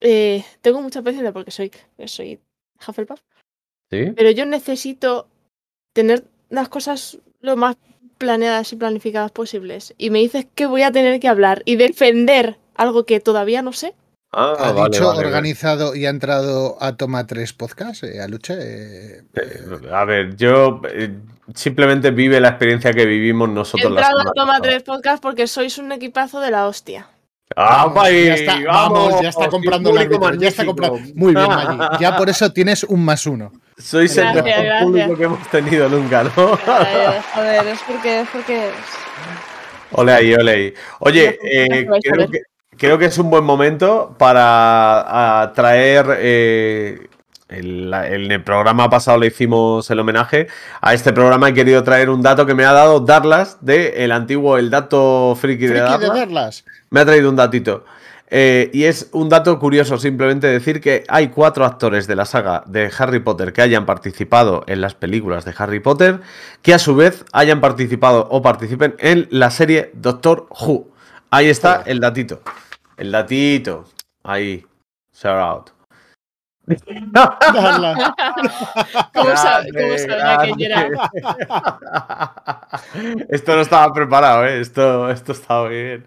eh, 0.00 0.44
tengo 0.60 0.80
mucha 0.82 1.02
paciencia 1.02 1.32
porque 1.32 1.50
soy, 1.50 1.70
soy 2.06 2.40
Hufflepuff. 2.86 3.20
¿Sí? 3.90 4.12
Pero 4.14 4.30
yo 4.30 4.44
necesito 4.44 5.28
tener 5.92 6.24
las 6.50 6.68
cosas 6.68 7.18
lo 7.40 7.56
más 7.56 7.76
planeadas 8.18 8.72
y 8.72 8.76
planificadas 8.76 9.30
posibles. 9.30 9.94
Y 9.96 10.10
me 10.10 10.18
dices 10.18 10.46
que 10.54 10.66
voy 10.66 10.82
a 10.82 10.92
tener 10.92 11.20
que 11.20 11.28
hablar 11.28 11.62
y 11.64 11.76
defender 11.76 12.58
algo 12.74 13.04
que 13.04 13.20
todavía 13.20 13.62
no 13.62 13.72
sé. 13.72 13.94
Ah, 14.30 14.56
ha 14.58 14.88
dicho 14.88 15.08
organizado 15.08 15.94
y 15.94 16.04
ha 16.04 16.10
entrado 16.10 16.76
a 16.82 16.96
Toma 16.96 17.26
3 17.26 17.50
Podcast, 17.54 18.04
eh, 18.04 18.20
a 18.20 18.28
Lucha. 18.28 18.54
Eh, 18.60 19.22
a 19.90 20.04
ver, 20.04 20.36
yo 20.36 20.82
simplemente 21.54 22.10
vive 22.10 22.38
la 22.38 22.50
experiencia 22.50 22.92
que 22.92 23.06
vivimos 23.06 23.48
nosotros. 23.48 23.84
He 23.84 23.88
entrado 23.88 24.20
a 24.20 24.32
Toma 24.34 24.60
3 24.60 24.82
Podcast 24.82 25.22
porque 25.22 25.46
sois 25.46 25.78
un 25.78 25.92
equipazo 25.92 26.40
de 26.40 26.50
la 26.50 26.66
hostia. 26.66 27.08
Ah, 27.56 27.92
ya 28.10 28.34
está, 28.34 28.58
vamos, 28.66 29.20
ya 29.22 29.30
está 29.30 29.48
comprando 29.48 29.92
la 29.92 30.04
ya 30.36 30.48
está 30.48 30.64
comprando. 30.64 30.98
Muy 31.14 31.34
bien, 31.34 31.46
Maggi. 31.48 31.98
Ya 32.00 32.16
por 32.16 32.28
eso 32.28 32.52
tienes 32.52 32.84
un 32.84 33.04
más 33.04 33.26
uno. 33.26 33.52
Sois 33.78 34.16
el 34.16 34.34
mejor 34.34 34.64
público 34.82 35.16
que 35.16 35.24
hemos 35.24 35.48
tenido 35.48 35.88
nunca, 35.88 36.24
¿no? 36.24 36.30
joder, 36.32 37.68
es 37.68 37.78
porque 37.86 38.20
es 38.20 38.28
porque 38.28 38.70
Ole 39.92 40.12
ahí, 40.12 40.34
ole 40.34 40.50
ahí. 40.50 40.74
Oye, 41.00 41.38
eh, 41.42 41.86
creo, 42.02 42.28
que, 42.28 42.42
creo, 42.76 42.98
que, 42.98 43.06
es 43.06 43.18
un 43.18 43.30
buen 43.30 43.44
momento 43.44 44.14
para 44.18 45.52
traer 45.54 46.18
eh, 46.18 47.08
el, 47.48 47.92
el, 47.94 48.42
programa 48.42 48.90
pasado 48.90 49.18
le 49.18 49.28
hicimos 49.28 49.90
el 49.90 50.00
homenaje. 50.00 50.48
A 50.80 50.94
este 50.94 51.12
programa 51.12 51.48
he 51.48 51.54
querido 51.54 51.82
traer 51.82 52.10
un 52.10 52.22
dato 52.22 52.46
que 52.46 52.54
me 52.54 52.64
ha 52.64 52.72
dado 52.72 53.00
Darlas 53.00 53.58
de 53.60 54.04
el 54.04 54.12
antiguo 54.12 54.58
El 54.58 54.70
Dato 54.70 55.36
Friki, 55.40 55.66
de, 55.66 55.80
Darlas. 55.80 56.64
Me 56.90 57.00
ha 57.00 57.06
traído 57.06 57.30
un 57.30 57.36
datito. 57.36 57.84
Eh, 58.30 58.70
y 58.74 58.84
es 58.84 59.08
un 59.12 59.30
dato 59.30 59.58
curioso 59.58 59.96
simplemente 59.96 60.46
decir 60.46 60.82
que 60.82 61.04
hay 61.08 61.28
cuatro 61.28 61.64
actores 61.64 62.06
de 62.06 62.14
la 62.14 62.26
saga 62.26 62.62
de 62.66 62.90
Harry 62.98 63.20
Potter 63.20 63.54
que 63.54 63.62
hayan 63.62 63.86
participado 63.86 64.64
en 64.66 64.82
las 64.82 64.94
películas 64.94 65.46
de 65.46 65.54
Harry 65.56 65.80
Potter, 65.80 66.20
que 66.60 66.74
a 66.74 66.78
su 66.78 66.94
vez 66.94 67.24
hayan 67.32 67.62
participado 67.62 68.28
o 68.30 68.42
participen 68.42 68.94
en 68.98 69.26
la 69.30 69.50
serie 69.50 69.90
Doctor 69.94 70.46
Who. 70.50 70.90
Ahí 71.30 71.48
está 71.48 71.82
el 71.86 72.00
datito. 72.00 72.42
El 72.98 73.12
datito. 73.12 73.86
Ahí. 74.22 74.66
Shout 75.14 75.36
out. 75.36 75.77
¿Cómo, 79.14 79.36
sabía 79.36 80.38
quién 80.56 80.60
era? 80.60 80.88
Esto 83.28 83.54
no 83.54 83.62
estaba 83.62 83.92
preparado, 83.92 84.44
¿eh? 84.44 84.60
esto, 84.60 85.10
esto 85.10 85.32
estaba 85.32 85.68
bien. 85.68 86.06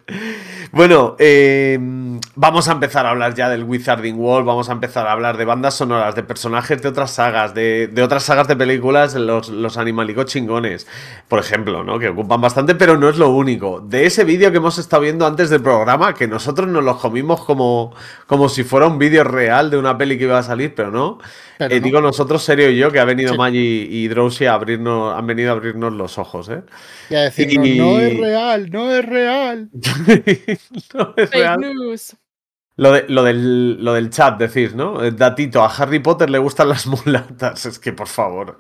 Bueno, 0.72 1.16
em, 1.20 2.20
vamos 2.36 2.68
a 2.70 2.74
empezar 2.74 3.05
a 3.05 3.12
hablar 3.12 3.34
ya 3.34 3.49
del 3.49 3.64
Wizarding 3.64 4.20
World, 4.20 4.45
vamos 4.45 4.70
a 4.70 4.74
empezar 4.74 5.07
a 5.07 5.12
hablar 5.12 5.38
de 5.38 5.45
bandas 5.45 5.76
sonoras, 5.76 6.16
de 6.16 6.24
personajes 6.24 6.82
de 6.82 6.89
otras 6.89 7.12
sagas, 7.12 7.53
de, 7.53 7.91
otras 8.03 8.24
sagas 8.24 8.47
de 8.47 8.55
películas, 8.55 9.16
los, 9.16 9.49
los 9.49 9.78
animalicos 9.78 10.26
chingones, 10.26 10.88
por 11.28 11.39
ejemplo, 11.39 11.84
¿no? 11.84 11.99
que 11.99 12.09
ocupan 12.09 12.41
bastante, 12.41 12.76
pero 12.76 12.97
no 12.97 13.09
es 13.09 13.18
lo 13.18 13.30
único. 13.30 13.82
De 13.82 14.05
ese 14.05 14.24
vídeo 14.24 14.51
que 14.51 14.57
hemos 14.57 14.78
estado 14.78 15.03
viendo 15.03 15.26
antes 15.26 15.49
del 15.49 15.62
programa, 15.62 16.14
que 16.14 16.28
nosotros 16.28 16.68
nos 16.68 16.84
lo 16.84 16.97
comimos 16.97 17.43
como, 17.43 17.93
como 18.28 18.49
si 18.49 18.64
fuera 18.64 18.88
un 18.88 18.97
vídeo 18.97 19.24
real 19.24 19.70
de 19.70 19.78
una 19.78 19.97
peli 19.97 20.18
que 20.18 20.26
iba 20.26 20.38
a 20.38 20.43
salir, 20.52 20.76
pero 20.76 20.91
no. 20.91 21.20
Eh, 21.60 21.80
digo 21.80 22.02
nosotros, 22.02 22.43
serio 22.43 22.70
y 22.70 22.78
yo, 22.78 22.91
que 22.91 22.99
ha 22.99 23.06
venido 23.06 23.36
Maggi 23.36 23.88
y 23.89 24.08
Drowsy 24.08 24.45
a 24.45 24.54
abrirnos, 24.54 25.18
han 25.18 25.26
venido 25.26 25.49
a 25.49 25.54
abrirnos 25.54 25.93
los 25.93 26.18
ojos, 26.18 26.49
¿eh? 26.49 26.64
Y 27.10 27.16
a 27.16 27.22
decirnos, 27.22 27.68
no 27.78 27.99
es 27.99 28.18
real, 28.18 28.70
no 28.70 28.91
es 28.91 29.06
real. 29.06 29.70
no 30.93 31.14
es 31.16 31.30
Fake 31.30 31.60
news. 31.60 32.16
Lo, 32.82 32.99
lo, 33.09 33.23
del, 33.23 33.86
lo 33.86 33.93
del 33.93 34.09
chat, 34.09 34.39
decís, 34.39 34.73
¿no? 34.73 35.03
El 35.03 35.15
datito, 35.15 35.63
a 35.63 35.67
Harry 35.67 35.99
Potter 35.99 36.32
le 36.32 36.39
gustan 36.39 36.67
las 36.67 36.88
mulatas. 36.88 37.63
Es 37.71 37.77
que, 37.77 37.93
por 37.93 38.07
favor. 38.07 38.57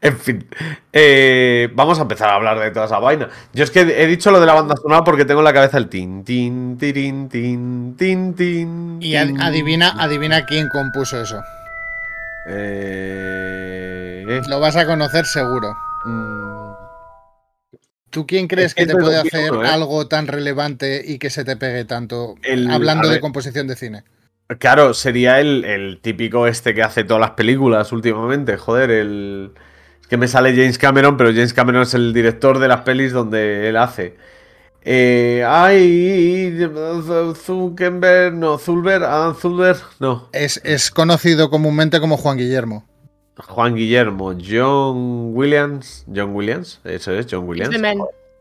En 0.00 0.18
fin. 0.18 0.48
Eh, 0.92 1.70
vamos 1.72 2.00
a 2.00 2.02
empezar 2.02 2.30
a 2.30 2.34
hablar 2.34 2.58
de 2.58 2.72
toda 2.72 2.86
esa 2.86 2.98
vaina. 2.98 3.28
Yo 3.52 3.62
es 3.62 3.70
que 3.70 3.82
he 3.82 4.06
dicho 4.08 4.32
lo 4.32 4.40
de 4.40 4.46
la 4.46 4.54
banda 4.54 4.74
sonora 4.74 5.04
porque 5.04 5.24
tengo 5.24 5.42
en 5.42 5.44
la 5.44 5.52
cabeza 5.52 5.78
el 5.78 5.88
tin, 5.88 6.24
tin, 6.24 6.76
tirin, 6.76 7.28
tin, 7.28 7.94
tin, 7.96 8.34
tin. 8.34 8.98
Y 9.00 9.14
adivina, 9.14 9.94
adivina 9.96 10.44
quién 10.44 10.68
compuso 10.68 11.20
eso. 11.20 11.44
Eh... 12.48 14.42
Lo 14.48 14.58
vas 14.58 14.74
a 14.74 14.86
conocer 14.86 15.24
seguro. 15.24 15.76
¿Tú 18.12 18.26
quién 18.26 18.46
crees 18.46 18.74
que, 18.74 18.84
te 18.84 18.94
puede 18.94 19.18
hacer 19.18 19.54
¿eh? 19.54 19.66
algo 19.66 20.06
tan 20.06 20.26
relevante 20.26 21.02
y 21.02 21.18
que 21.18 21.30
se 21.30 21.44
te 21.44 21.56
pegue 21.56 21.86
tanto 21.86 22.34
hablando 22.70 23.08
de 23.08 23.20
composición 23.20 23.66
de 23.66 23.74
cine? 23.74 24.04
Claro, 24.58 24.92
sería 24.92 25.40
el, 25.40 25.98
típico 26.02 26.46
este 26.46 26.74
que 26.74 26.82
hace 26.82 27.04
todas 27.04 27.22
las 27.22 27.30
películas 27.30 27.90
últimamente. 27.90 28.58
Joder, 28.58 28.90
el. 28.90 29.52
Es 30.02 30.06
que 30.08 30.18
me 30.18 30.28
sale 30.28 30.50
James 30.50 30.76
Cameron, 30.76 31.16
pero 31.16 31.30
James 31.30 31.54
Cameron 31.54 31.84
es 31.84 31.94
el 31.94 32.12
director 32.12 32.58
de 32.58 32.68
las 32.68 32.82
pelis 32.82 33.12
donde 33.12 33.70
él 33.70 33.78
hace. 33.78 34.18
Eh, 34.84 35.42
ay, 35.48 36.68
Zuckerberg, 37.34 38.34
no, 38.34 38.58
Zulber, 38.58 39.04
ah, 39.04 39.34
Zulber, 39.40 39.76
no. 40.00 40.28
Es, 40.32 40.60
es, 40.64 40.90
conocido 40.90 41.48
comúnmente 41.48 41.98
como 41.98 42.18
Juan 42.18 42.36
Guillermo. 42.36 42.84
Juan 43.36 43.74
Guillermo, 43.74 44.34
John 44.34 45.34
Williams, 45.34 46.04
John 46.14 46.34
Williams, 46.34 46.80
eso 46.84 47.12
es, 47.12 47.26
John 47.30 47.48
Williams. 47.48 47.74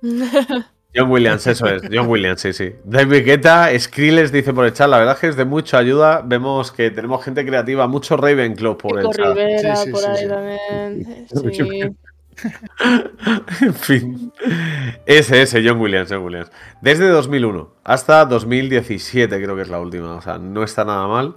John 0.94 1.10
Williams, 1.10 1.48
eso 1.48 1.68
es, 1.68 1.84
John 1.90 2.08
Williams, 2.10 2.42
sí, 2.42 2.52
sí. 2.52 2.74
David 2.84 3.24
Guetta, 3.24 3.70
Skrillex 3.80 4.32
dice 4.32 4.54
por 4.54 4.66
el 4.66 4.74
chat, 4.74 4.90
la 4.90 4.98
verdad 4.98 5.14
es 5.14 5.22
que 5.22 5.28
es 5.28 5.36
de 5.38 5.46
mucha 5.46 5.78
ayuda. 5.78 6.22
Vemos 6.26 6.74
que 6.74 6.92
tenemos 6.92 7.24
gente 7.24 7.46
creativa, 7.46 7.88
mucho 7.88 8.18
Ravenclaw 8.18 8.78
por 8.78 9.00
el 9.00 9.06
chat. 9.06 9.28
Rivera, 9.28 9.76
sí, 9.78 9.86
sí, 9.86 9.92
por 9.92 10.06
ahí 10.06 10.28
también. 10.28 11.28
Sí. 11.30 11.96
en 13.62 13.74
fin. 13.74 14.34
Ese, 15.06 15.42
ese, 15.42 15.68
John 15.68 15.80
Williams, 15.80 16.10
John 16.12 16.24
Williams. 16.24 16.52
Desde 16.82 17.08
2001 17.08 17.70
hasta 17.84 18.26
2017 18.26 19.42
creo 19.42 19.56
que 19.56 19.62
es 19.62 19.70
la 19.70 19.80
última. 19.80 20.16
O 20.16 20.22
sea, 20.22 20.38
no 20.38 20.64
está 20.64 20.84
nada 20.84 21.08
mal. 21.08 21.36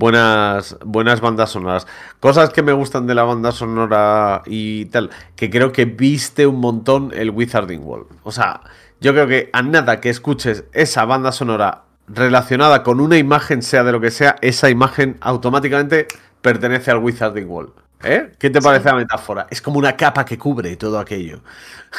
Buenas, 0.00 0.78
buenas 0.82 1.20
bandas 1.20 1.50
sonoras. 1.50 1.86
Cosas 2.20 2.48
que 2.48 2.62
me 2.62 2.72
gustan 2.72 3.06
de 3.06 3.14
la 3.14 3.22
banda 3.22 3.52
sonora 3.52 4.40
y 4.46 4.86
tal. 4.86 5.10
Que 5.36 5.50
creo 5.50 5.72
que 5.72 5.84
viste 5.84 6.46
un 6.46 6.58
montón 6.58 7.12
el 7.14 7.28
Wizarding 7.28 7.84
World. 7.84 8.06
O 8.22 8.32
sea, 8.32 8.62
yo 9.02 9.12
creo 9.12 9.26
que 9.26 9.50
a 9.52 9.60
nada 9.60 10.00
que 10.00 10.08
escuches 10.08 10.64
esa 10.72 11.04
banda 11.04 11.32
sonora 11.32 11.82
relacionada 12.08 12.82
con 12.82 12.98
una 12.98 13.18
imagen, 13.18 13.60
sea 13.60 13.84
de 13.84 13.92
lo 13.92 14.00
que 14.00 14.10
sea, 14.10 14.36
esa 14.40 14.70
imagen 14.70 15.18
automáticamente 15.20 16.08
pertenece 16.40 16.90
al 16.90 16.96
Wizarding 16.96 17.50
World. 17.50 17.72
¿Eh? 18.02 18.32
¿Qué 18.38 18.48
te 18.48 18.62
parece 18.62 18.86
la 18.86 18.94
metáfora? 18.94 19.48
Es 19.50 19.60
como 19.60 19.78
una 19.78 19.98
capa 19.98 20.24
que 20.24 20.38
cubre 20.38 20.76
todo 20.76 20.98
aquello. 20.98 21.42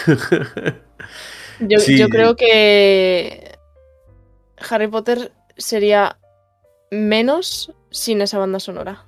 yo, 1.60 2.10
creo 2.10 2.36
que 2.36 3.60
Harry 4.72 4.88
Potter 4.88 5.32
sería 5.56 6.18
menos 6.89 7.72
sin 7.92 8.22
esa 8.22 8.39
banda 8.39 8.60
sonora. 8.60 9.06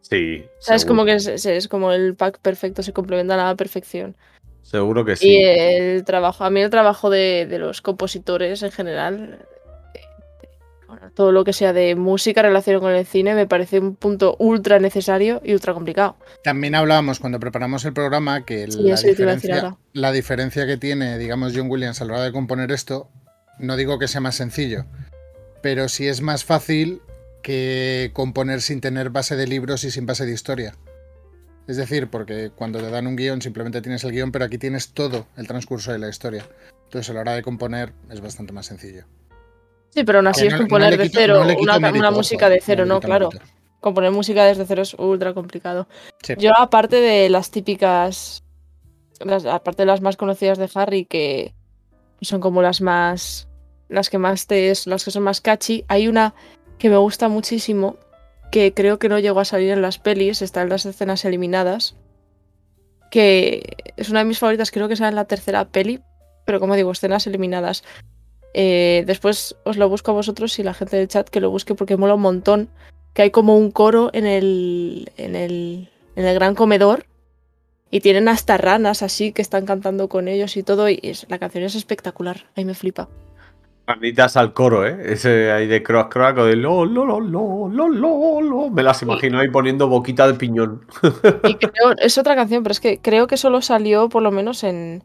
Sí. 0.00 0.44
es 0.66 0.86
como 0.86 1.04
que 1.04 1.16
es, 1.16 1.68
como 1.68 1.92
el 1.92 2.14
pack 2.14 2.38
perfecto, 2.38 2.82
se 2.82 2.94
complementa 2.94 3.34
a 3.34 3.48
la 3.48 3.56
perfección. 3.56 4.16
Seguro 4.62 5.04
que 5.04 5.16
sí. 5.16 5.28
Y 5.28 5.44
el 5.44 6.04
trabajo, 6.04 6.44
a 6.44 6.50
mí 6.50 6.60
el 6.60 6.70
trabajo 6.70 7.10
de, 7.10 7.46
de 7.46 7.58
los 7.58 7.82
compositores 7.82 8.62
en 8.62 8.70
general 8.70 9.38
todo 11.14 11.32
lo 11.32 11.44
que 11.44 11.52
sea 11.52 11.72
de 11.72 11.94
música 11.94 12.42
relacionado 12.42 12.82
con 12.82 12.92
el 12.92 13.06
cine 13.06 13.34
me 13.34 13.46
parece 13.46 13.78
un 13.78 13.94
punto 13.96 14.36
ultra 14.38 14.78
necesario 14.78 15.40
y 15.44 15.52
ultra 15.52 15.74
complicado. 15.74 16.16
También 16.42 16.74
hablábamos 16.74 17.18
cuando 17.18 17.38
preparamos 17.38 17.84
el 17.84 17.92
programa 17.92 18.44
que 18.44 18.66
la, 18.66 18.96
diferencia, 18.96 19.76
la, 19.92 20.12
diferencia, 20.12 20.66
que 20.66 20.76
tiene, 20.76 21.18
digamos, 21.18 21.52
John 21.54 21.70
Williams 21.70 22.00
a 22.00 22.04
la 22.04 22.14
hora 22.14 22.22
de 22.24 22.32
componer 22.32 22.72
esto, 22.72 23.10
no 23.58 23.76
digo 23.76 23.98
que 23.98 24.08
sea 24.08 24.20
más 24.20 24.36
sencillo, 24.36 24.86
pero 25.62 25.88
sí 25.88 26.08
es 26.08 26.22
más 26.22 26.44
fácil 26.44 27.02
que 27.42 28.10
componer 28.12 28.60
sin 28.62 28.80
tener 28.80 29.10
base 29.10 29.36
de 29.36 29.46
libros 29.46 29.84
y 29.84 29.90
sin 29.90 30.06
base 30.06 30.26
de 30.26 30.32
historia. 30.32 30.74
Es 31.66 31.76
decir, 31.76 32.08
porque 32.08 32.50
cuando 32.54 32.80
te 32.80 32.90
dan 32.90 33.06
un 33.06 33.14
guion 33.14 33.42
simplemente 33.42 33.82
tienes 33.82 34.02
el 34.04 34.12
guion, 34.12 34.32
pero 34.32 34.46
aquí 34.46 34.56
tienes 34.56 34.94
todo 34.94 35.26
el 35.36 35.46
transcurso 35.46 35.92
de 35.92 35.98
la 35.98 36.08
historia. 36.08 36.44
Entonces 36.84 37.10
a 37.10 37.12
la 37.12 37.20
hora 37.20 37.34
de 37.34 37.42
componer 37.42 37.92
es 38.10 38.22
bastante 38.22 38.54
más 38.54 38.66
sencillo. 38.66 39.04
Sí, 39.90 40.04
pero 40.04 40.18
aún 40.18 40.26
así 40.28 40.46
es 40.46 40.54
componer 40.54 40.96
de 40.96 41.08
cero 41.10 41.42
una, 41.60 42.10
música 42.10 42.48
de 42.48 42.60
cero, 42.64 42.86
¿no? 42.86 43.00
Claro. 43.00 43.30
Componer 43.80 44.10
música 44.10 44.44
desde 44.44 44.64
cero 44.66 44.82
es 44.82 44.94
ultra 44.94 45.34
complicado. 45.34 45.88
Yo, 46.38 46.52
aparte 46.56 46.96
de 46.96 47.28
las 47.28 47.50
típicas. 47.50 48.42
aparte 49.50 49.82
de 49.82 49.86
las 49.86 50.00
más 50.00 50.16
conocidas 50.16 50.58
de 50.58 50.70
Harry, 50.74 51.04
que 51.04 51.54
son 52.22 52.40
como 52.40 52.62
las 52.62 52.80
más. 52.80 53.48
Las 53.88 54.10
que 54.10 54.18
más 54.18 54.46
te. 54.46 54.72
Las 54.86 55.04
que 55.04 55.10
son 55.10 55.22
más 55.22 55.40
catchy. 55.40 55.84
Hay 55.88 56.08
una 56.08 56.34
que 56.78 56.90
me 56.90 56.96
gusta 56.96 57.28
muchísimo. 57.28 57.96
Que 58.50 58.72
creo 58.72 58.98
que 58.98 59.08
no 59.08 59.18
llegó 59.18 59.40
a 59.40 59.44
salir 59.44 59.70
en 59.70 59.82
las 59.82 59.98
pelis. 59.98 60.42
Está 60.42 60.62
en 60.62 60.70
las 60.70 60.86
escenas 60.86 61.24
eliminadas. 61.24 61.96
Que 63.10 63.76
es 63.96 64.08
una 64.10 64.20
de 64.20 64.24
mis 64.24 64.38
favoritas. 64.38 64.70
Creo 64.70 64.88
que 64.88 64.96
sale 64.96 65.10
en 65.10 65.16
la 65.16 65.26
tercera 65.26 65.66
peli. 65.66 66.00
Pero 66.44 66.60
como 66.60 66.76
digo, 66.76 66.92
escenas 66.92 67.26
eliminadas. 67.26 67.84
Eh, 68.54 69.04
después 69.06 69.56
os 69.64 69.76
lo 69.76 69.88
busco 69.88 70.10
a 70.10 70.14
vosotros 70.14 70.58
y 70.58 70.62
la 70.62 70.74
gente 70.74 70.96
del 70.96 71.08
chat 71.08 71.28
que 71.28 71.40
lo 71.40 71.50
busque 71.50 71.74
porque 71.74 71.98
mola 71.98 72.14
un 72.14 72.22
montón 72.22 72.70
que 73.12 73.22
hay 73.22 73.30
como 73.30 73.56
un 73.56 73.70
coro 73.70 74.10
en 74.14 74.26
el, 74.26 75.12
en 75.16 75.36
el, 75.36 75.90
en 76.16 76.24
el 76.24 76.34
gran 76.34 76.54
comedor 76.54 77.06
y 77.90 78.00
tienen 78.00 78.28
hasta 78.28 78.56
ranas 78.56 79.02
así 79.02 79.32
que 79.32 79.42
están 79.42 79.66
cantando 79.66 80.08
con 80.08 80.28
ellos 80.28 80.56
y 80.56 80.62
todo. 80.62 80.88
Y 80.88 81.00
la 81.28 81.38
canción 81.38 81.64
es 81.64 81.74
espectacular. 81.74 82.46
Ahí 82.56 82.64
me 82.64 82.74
flipa. 82.74 83.08
Ranitas 83.88 84.36
al 84.36 84.52
coro, 84.52 84.86
¿eh? 84.86 85.12
Ese 85.12 85.50
ahí 85.50 85.66
de 85.66 85.82
croak 85.82 86.12
croak 86.12 86.36
o 86.36 86.44
de 86.44 86.56
lo, 86.56 86.84
lo, 86.84 87.06
lo, 87.06 87.20
lo, 87.20 87.68
lo, 87.68 87.88
lo, 87.88 88.40
lo. 88.42 88.68
Me 88.68 88.82
las 88.82 89.00
imagino 89.00 89.38
ahí 89.38 89.48
poniendo 89.48 89.88
boquita 89.88 90.26
de 90.26 90.34
piñón. 90.34 90.84
Y 91.44 91.54
creo, 91.54 91.96
es 91.96 92.18
otra 92.18 92.36
canción, 92.36 92.62
pero 92.62 92.72
es 92.72 92.80
que 92.80 93.00
creo 93.00 93.26
que 93.26 93.38
solo 93.38 93.62
salió 93.62 94.10
por 94.10 94.22
lo 94.22 94.30
menos 94.30 94.62
en, 94.62 95.02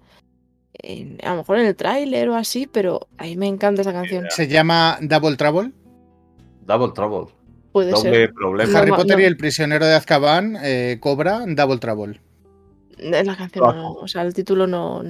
a 1.24 1.30
lo 1.30 1.38
mejor 1.38 1.60
en 1.60 1.68
el 1.68 1.78
tráiler 1.78 2.28
o 2.28 2.36
así, 2.36 2.68
pero 2.68 3.08
a 3.18 3.24
mí 3.24 3.38
me 3.38 3.48
encanta 3.48 3.84
esa 3.84 3.94
canción. 3.94 4.26
¿Se 4.30 4.50
llama 4.50 4.98
Double 5.00 5.38
Trouble? 5.38 5.72
Double 6.66 6.92
Trouble. 6.94 7.34
Puede 7.72 7.96
ser. 7.96 8.34
Harry 8.76 8.92
Potter 8.92 9.18
y 9.22 9.24
el 9.24 9.38
prisionero 9.38 9.86
de 9.86 9.96
Azkaban 9.96 10.58
eh, 10.62 10.98
cobra 11.00 11.46
Double 11.48 11.78
Trouble. 11.78 12.20
La 12.98 13.36
canción 13.38 13.76
no, 13.78 13.94
o 13.94 14.08
sea, 14.10 14.24
el 14.24 14.34
título 14.34 14.68
no, 14.68 15.04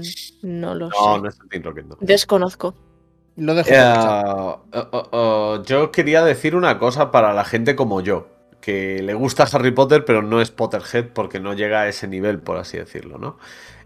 no 0.43 0.75
lo 0.75 0.91
sé. 0.91 0.97
No, 0.99 1.17
no 1.17 1.27
es 1.27 1.39
el 1.41 1.49
título 1.49 1.73
que 1.73 1.81
no. 1.81 1.97
Desconozco. 1.99 2.75
Lo 3.35 3.55
dejo. 3.55 3.69
Uh, 3.71 4.77
uh, 4.77 5.17
uh, 5.17 5.63
yo 5.63 5.91
quería 5.91 6.23
decir 6.23 6.55
una 6.55 6.77
cosa 6.77 7.11
para 7.11 7.33
la 7.33 7.43
gente 7.43 7.75
como 7.75 8.01
yo, 8.01 8.27
que 8.61 9.01
le 9.01 9.13
gusta 9.13 9.47
Harry 9.51 9.71
Potter, 9.71 10.05
pero 10.05 10.21
no 10.21 10.39
es 10.41 10.51
Potterhead 10.51 11.09
porque 11.13 11.39
no 11.39 11.53
llega 11.53 11.81
a 11.81 11.87
ese 11.87 12.07
nivel, 12.07 12.39
por 12.39 12.57
así 12.57 12.77
decirlo, 12.77 13.17
¿no? 13.17 13.37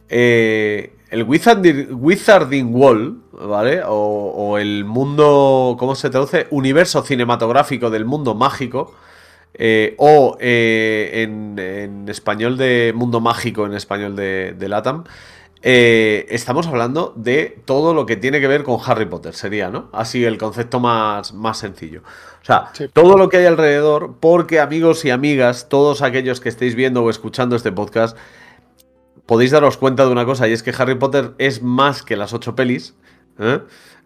Eh, 0.09 0.93
el 1.09 1.23
Wizarding, 1.23 2.75
Wall, 2.75 3.21
¿vale? 3.31 3.81
O, 3.85 4.57
el 4.57 4.85
mundo, 4.85 5.75
¿cómo 5.79 5.95
se 5.95 6.09
traduce? 6.09 6.47
Universo 6.49 7.01
cinematográfico 7.03 7.89
del 7.89 8.05
mundo 8.05 8.35
mágico. 8.35 8.93
Eh, 9.59 9.95
o 9.97 10.37
eh, 10.39 11.23
en, 11.23 12.07
español 12.09 12.57
de 12.57 12.93
mundo 12.95 13.21
mágico, 13.21 13.65
en 13.65 13.73
español 13.73 14.15
de, 14.15 14.55
Latam. 14.67 15.05
Estamos 15.61 16.67
hablando 16.67 17.13
de 17.15 17.61
todo 17.65 17.93
lo 17.93 18.05
que 18.05 18.15
tiene 18.15 18.39
que 18.39 18.47
ver 18.47 18.63
con 18.63 18.79
Harry 18.85 19.05
Potter, 19.05 19.33
sería, 19.33 19.69
¿no? 19.69 19.89
Así 19.91 20.23
el 20.23 20.37
concepto 20.37 20.79
más, 20.79 21.33
más 21.33 21.57
sencillo. 21.57 22.03
O 22.41 22.45
sea, 22.45 22.71
todo 22.93 23.17
lo 23.17 23.29
que 23.29 23.37
hay 23.37 23.45
alrededor, 23.45 24.15
porque 24.19 24.59
amigos 24.59 25.03
y 25.03 25.09
amigas, 25.09 25.67
todos 25.69 26.01
aquellos 26.01 26.39
que 26.39 26.49
estéis 26.49 26.75
viendo 26.75 27.03
o 27.03 27.09
escuchando 27.09 27.55
este 27.55 27.71
podcast, 27.71 28.17
podéis 29.25 29.51
daros 29.51 29.77
cuenta 29.77 30.05
de 30.05 30.11
una 30.11 30.25
cosa, 30.25 30.47
y 30.47 30.53
es 30.53 30.63
que 30.63 30.73
Harry 30.77 30.95
Potter 30.95 31.33
es 31.37 31.61
más 31.61 32.03
que 32.03 32.15
las 32.15 32.33
ocho 32.33 32.55
pelis, 32.55 32.95
¿eh? 33.39 33.59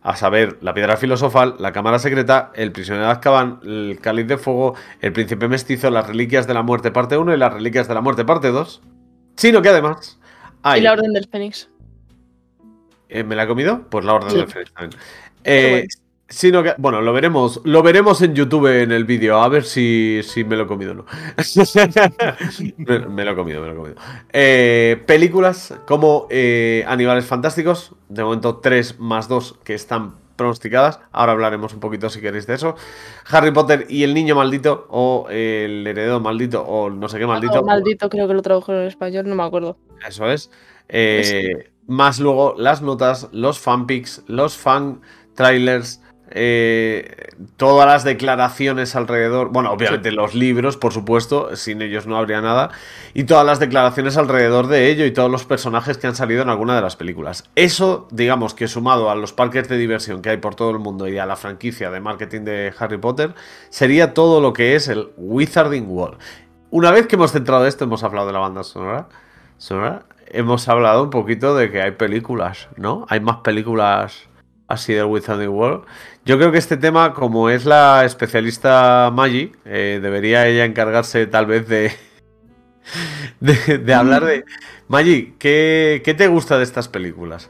a 0.04 0.16
saber, 0.16 0.58
la 0.62 0.74
piedra 0.74 0.98
filosofal, 0.98 1.56
la 1.60 1.72
cámara 1.72 2.00
secreta, 2.00 2.52
el 2.56 2.72
prisionero 2.72 3.06
de 3.06 3.12
Azkaban, 3.12 3.60
el 3.64 4.00
cáliz 4.02 4.28
de 4.28 4.38
fuego, 4.38 4.74
el 5.00 5.14
príncipe 5.14 5.48
mestizo, 5.48 5.92
las 5.92 6.08
reliquias 6.08 6.48
de 6.48 6.56
la 6.56 6.64
muerte 6.64 6.92
parte 6.92 7.18
1 7.18 7.34
y 7.34 7.38
las 7.38 7.54
reliquias 7.54 7.88
de 7.88 7.94
la 7.94 8.02
muerte 8.02 8.26
parte 8.26 8.50
2, 8.50 8.82
sino 9.36 9.62
que 9.62 9.70
además 9.70 10.20
hay... 10.64 10.82
Y 10.82 10.84
la 10.84 10.94
orden 10.94 11.14
del 11.14 11.28
Fénix. 11.28 11.70
Eh, 13.10 13.24
¿Me 13.24 13.36
la 13.36 13.44
he 13.44 13.48
comido? 13.48 13.88
Pues 13.90 14.06
la 14.06 14.14
orden 14.14 14.34
del 14.34 14.48
Fénix 14.48 14.74
también. 14.74 15.02
Eh, 15.44 15.88
Sino 16.32 16.64
que, 16.64 16.74
bueno, 16.78 17.02
lo 17.02 17.12
veremos, 17.12 17.60
lo 17.66 17.84
veremos 17.84 18.22
en 18.22 18.34
YouTube 18.34 18.68
en 18.68 18.94
el 18.94 19.04
vídeo, 19.04 19.42
a 19.42 19.50
ver 19.50 19.66
si, 19.66 20.22
me 20.48 20.56
lo 20.56 20.64
he 20.64 20.68
comido 20.68 20.94
o 20.94 20.96
no. 20.96 21.06
me, 22.78 23.26
lo 23.26 23.32
he 23.32 23.36
comido, 23.36 23.60
me 23.60 23.68
lo 23.68 23.74
he 23.74 23.76
comido. 23.76 23.96
Eh, 24.32 25.04
películas 25.06 25.74
como 25.86 26.28
eh, 26.30 26.86
Animales 26.88 27.26
Fantásticos, 27.26 27.96
de 28.08 28.24
momento 28.24 28.60
3 28.60 28.98
más 28.98 29.28
2 29.28 29.60
que 29.66 29.74
están 29.74 30.21
pronosticadas. 30.42 31.00
Ahora 31.12 31.34
hablaremos 31.34 31.74
un 31.74 31.80
poquito 31.80 32.10
si 32.10 32.20
queréis 32.20 32.48
de 32.48 32.56
eso. 32.56 32.76
Harry 33.30 33.52
Potter 33.52 33.86
y 33.90 34.04
el 34.04 34.14
niño 34.14 34.36
maldito, 34.36 34.88
o 34.90 35.28
el 35.30 35.86
heredero 35.86 36.20
maldito, 36.20 36.64
o 36.64 36.90
no 36.90 37.08
sé 37.08 37.20
qué 37.20 37.28
maldito. 37.28 37.64
maldito, 37.64 38.10
creo 38.10 38.28
que 38.28 38.34
lo 38.34 38.42
tradujeron 38.42 38.82
en 38.82 38.88
español, 38.88 39.30
no 39.30 39.36
me 39.36 39.44
acuerdo. 39.44 39.78
Eso 40.06 40.30
es. 40.30 40.50
Eh, 40.90 41.72
más 41.88 42.20
luego 42.20 42.56
las 42.58 42.82
notas, 42.82 43.30
los 43.32 43.60
fanpics, 43.60 44.24
los 44.28 44.58
fan 44.58 45.02
trailers 45.36 46.01
eh, 46.34 47.30
todas 47.58 47.88
las 47.88 48.04
declaraciones 48.04 48.96
alrededor, 48.96 49.50
bueno, 49.50 49.72
obviamente 49.72 50.12
los 50.12 50.34
libros, 50.34 50.78
por 50.78 50.94
supuesto, 50.94 51.56
sin 51.56 51.82
ellos 51.82 52.08
no 52.08 52.18
habría 52.18 52.42
nada, 52.42 52.72
y 53.14 53.26
todas 53.26 53.46
las 53.46 53.60
declaraciones 53.60 54.18
alrededor 54.18 54.68
de 54.68 54.90
ello 54.90 55.06
y 55.06 55.12
todos 55.12 55.30
los 55.30 55.46
personajes 55.46 55.98
que 55.98 56.08
han 56.08 56.16
salido 56.16 56.42
en 56.42 56.50
alguna 56.50 56.76
de 56.76 56.82
las 56.82 56.96
películas. 56.96 57.44
Eso, 57.56 58.08
digamos 58.12 58.54
que 58.54 58.68
sumado 58.68 59.10
a 59.10 59.16
los 59.16 59.34
parques 59.34 59.68
de 59.70 59.78
diversión 59.78 60.22
que 60.22 60.30
hay 60.30 60.38
por 60.38 60.56
todo 60.56 60.72
el 60.72 60.80
mundo 60.80 61.08
y 61.08 61.18
a 61.18 61.26
la 61.26 61.36
franquicia 61.36 61.92
de 61.92 62.00
marketing 62.00 62.42
de 62.42 62.74
Harry 62.80 62.98
Potter, 62.98 63.34
sería 63.70 64.14
todo 64.14 64.42
lo 64.42 64.54
que 64.54 64.76
es 64.76 64.88
el 64.88 65.10
Wizarding 65.18 65.90
World. 65.90 66.18
Una 66.70 66.92
vez 66.92 67.08
que 67.08 67.16
hemos 67.16 67.32
centrado 67.32 67.68
esto, 67.68 67.84
hemos 67.84 68.04
hablado 68.04 68.28
de 68.28 68.34
la 68.34 68.40
banda 68.40 68.64
sonora, 68.64 69.10
sonora 69.58 70.04
hemos 70.34 70.68
hablado 70.68 71.04
un 71.04 71.10
poquito 71.10 71.56
de 71.56 71.72
que 71.72 71.82
hay 71.82 71.92
películas, 71.92 72.70
¿no? 72.78 73.06
Hay 73.10 73.20
más 73.20 73.38
películas 73.38 74.30
así 74.68 74.94
del 74.94 75.06
Wizarding 75.06 75.50
World. 75.50 75.84
Yo 76.24 76.38
creo 76.38 76.52
que 76.52 76.60
este 76.60 76.78
tema, 76.78 77.14
como 77.14 77.50
es 77.50 77.66
la 77.66 78.06
especialista 78.06 79.10
Maggie, 79.12 79.54
eh, 79.66 80.00
debería 80.02 80.48
ella 80.48 80.66
encargarse 80.66 81.26
tal 81.26 81.48
vez 81.48 81.68
de, 81.68 81.92
de, 83.40 83.94
hablar 83.94 84.26
de... 84.26 84.46
Maggie, 84.88 85.34
¿qué, 85.40 86.16
te 86.16 86.28
gusta 86.28 86.58
de 86.58 86.64
estas 86.64 86.88
películas? 86.88 87.50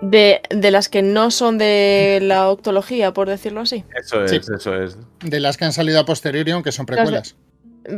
De, 0.00 0.40
las 0.50 0.88
que 0.88 1.02
no 1.02 1.30
son 1.30 1.58
de 1.58 2.20
la 2.22 2.48
octología, 2.48 3.12
por 3.12 3.28
decirlo 3.28 3.60
así. 3.60 3.84
Eso 3.94 4.24
es, 4.24 4.32
eso 4.32 4.82
es. 4.82 4.98
De 5.20 5.40
las 5.40 5.56
que 5.56 5.66
han 5.66 5.72
salido 5.72 6.00
a 6.00 6.06
posteriori, 6.06 6.50
aunque 6.52 6.72
son 6.72 6.86
precuelas. 6.86 7.36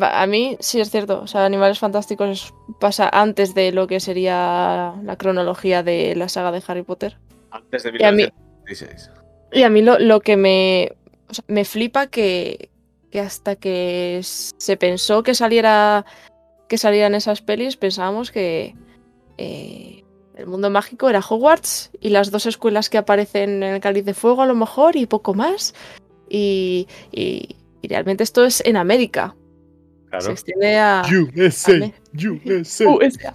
A 0.00 0.26
mí 0.26 0.56
sí 0.60 0.80
es 0.80 0.90
cierto. 0.90 1.22
O 1.22 1.26
sea, 1.26 1.44
Animales 1.44 1.78
Fantásticos 1.78 2.52
pasa 2.78 3.08
antes 3.12 3.54
de 3.54 3.72
lo 3.72 3.86
que 3.86 4.00
sería 4.00 4.94
la 5.02 5.16
cronología 5.16 5.82
de 5.82 6.14
la 6.14 6.28
saga 6.28 6.52
de 6.52 6.62
Harry 6.66 6.82
Potter. 6.82 7.16
Antes 7.50 7.84
de 7.84 7.92
1916. 7.92 9.10
Y 9.52 9.62
a 9.62 9.70
mí 9.70 9.82
lo, 9.82 10.20
que 10.20 10.36
me, 10.36 10.92
me 11.46 11.64
flipa 11.64 12.06
que, 12.06 12.70
que 13.10 13.20
hasta 13.20 13.56
que 13.56 14.20
se 14.22 14.76
pensó 14.76 15.22
que 15.22 15.34
saliera 15.34 16.04
que 16.68 16.78
salieran 16.78 17.14
esas 17.14 17.40
pelis, 17.40 17.76
pensábamos 17.76 18.30
que 18.30 18.74
eh, 19.38 20.04
el 20.36 20.46
mundo 20.46 20.70
mágico 20.70 21.08
era 21.08 21.20
Hogwarts 21.20 21.90
y 22.00 22.10
las 22.10 22.30
dos 22.30 22.46
escuelas 22.46 22.90
que 22.90 22.98
aparecen 22.98 23.62
en 23.62 23.74
el 23.74 23.80
Cáliz 23.80 24.04
de 24.04 24.14
Fuego 24.14 24.42
a 24.42 24.46
lo 24.46 24.54
mejor 24.54 24.94
y 24.96 25.06
poco 25.06 25.34
más. 25.34 25.74
Y, 26.28 26.86
y, 27.10 27.56
realmente 27.82 28.22
esto 28.22 28.44
es 28.44 28.62
en 28.66 28.76
América. 28.76 29.34
Claro. 30.10 30.26
Se 30.26 30.32
extiende 30.32 30.76
a... 30.76 31.02
USA, 31.34 31.92
USA. 32.18 33.34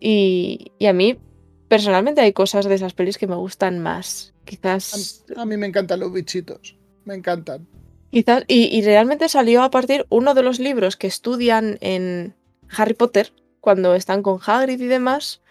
Y, 0.00 0.72
y 0.78 0.86
a 0.86 0.92
mí 0.92 1.18
personalmente 1.66 2.20
hay 2.20 2.32
cosas 2.32 2.66
de 2.66 2.76
esas 2.76 2.94
pelis 2.94 3.18
que 3.18 3.26
me 3.26 3.34
gustan 3.34 3.80
más. 3.80 4.34
Quizás. 4.48 5.26
A, 5.36 5.44
mí 5.44 5.58
me 5.58 5.66
encantan 5.66 6.00
los 6.00 6.10
bichitos. 6.10 6.74
Me 7.04 7.14
encantan. 7.14 7.68
Quizás. 8.10 8.44
Y, 8.48 8.80
realmente 8.80 9.28
salió 9.28 9.62
a 9.62 9.70
partir 9.70 10.06
uno 10.08 10.32
de 10.32 10.42
los 10.42 10.58
libros 10.58 10.96
que 10.96 11.06
estudian 11.06 11.76
en 11.82 12.34
Harry 12.74 12.94
Potter, 12.94 13.34
cuando 13.60 13.94
están 13.94 14.22
con 14.22 14.38
Hagrid 14.44 14.80
y 14.80 14.86
demás, 14.86 15.42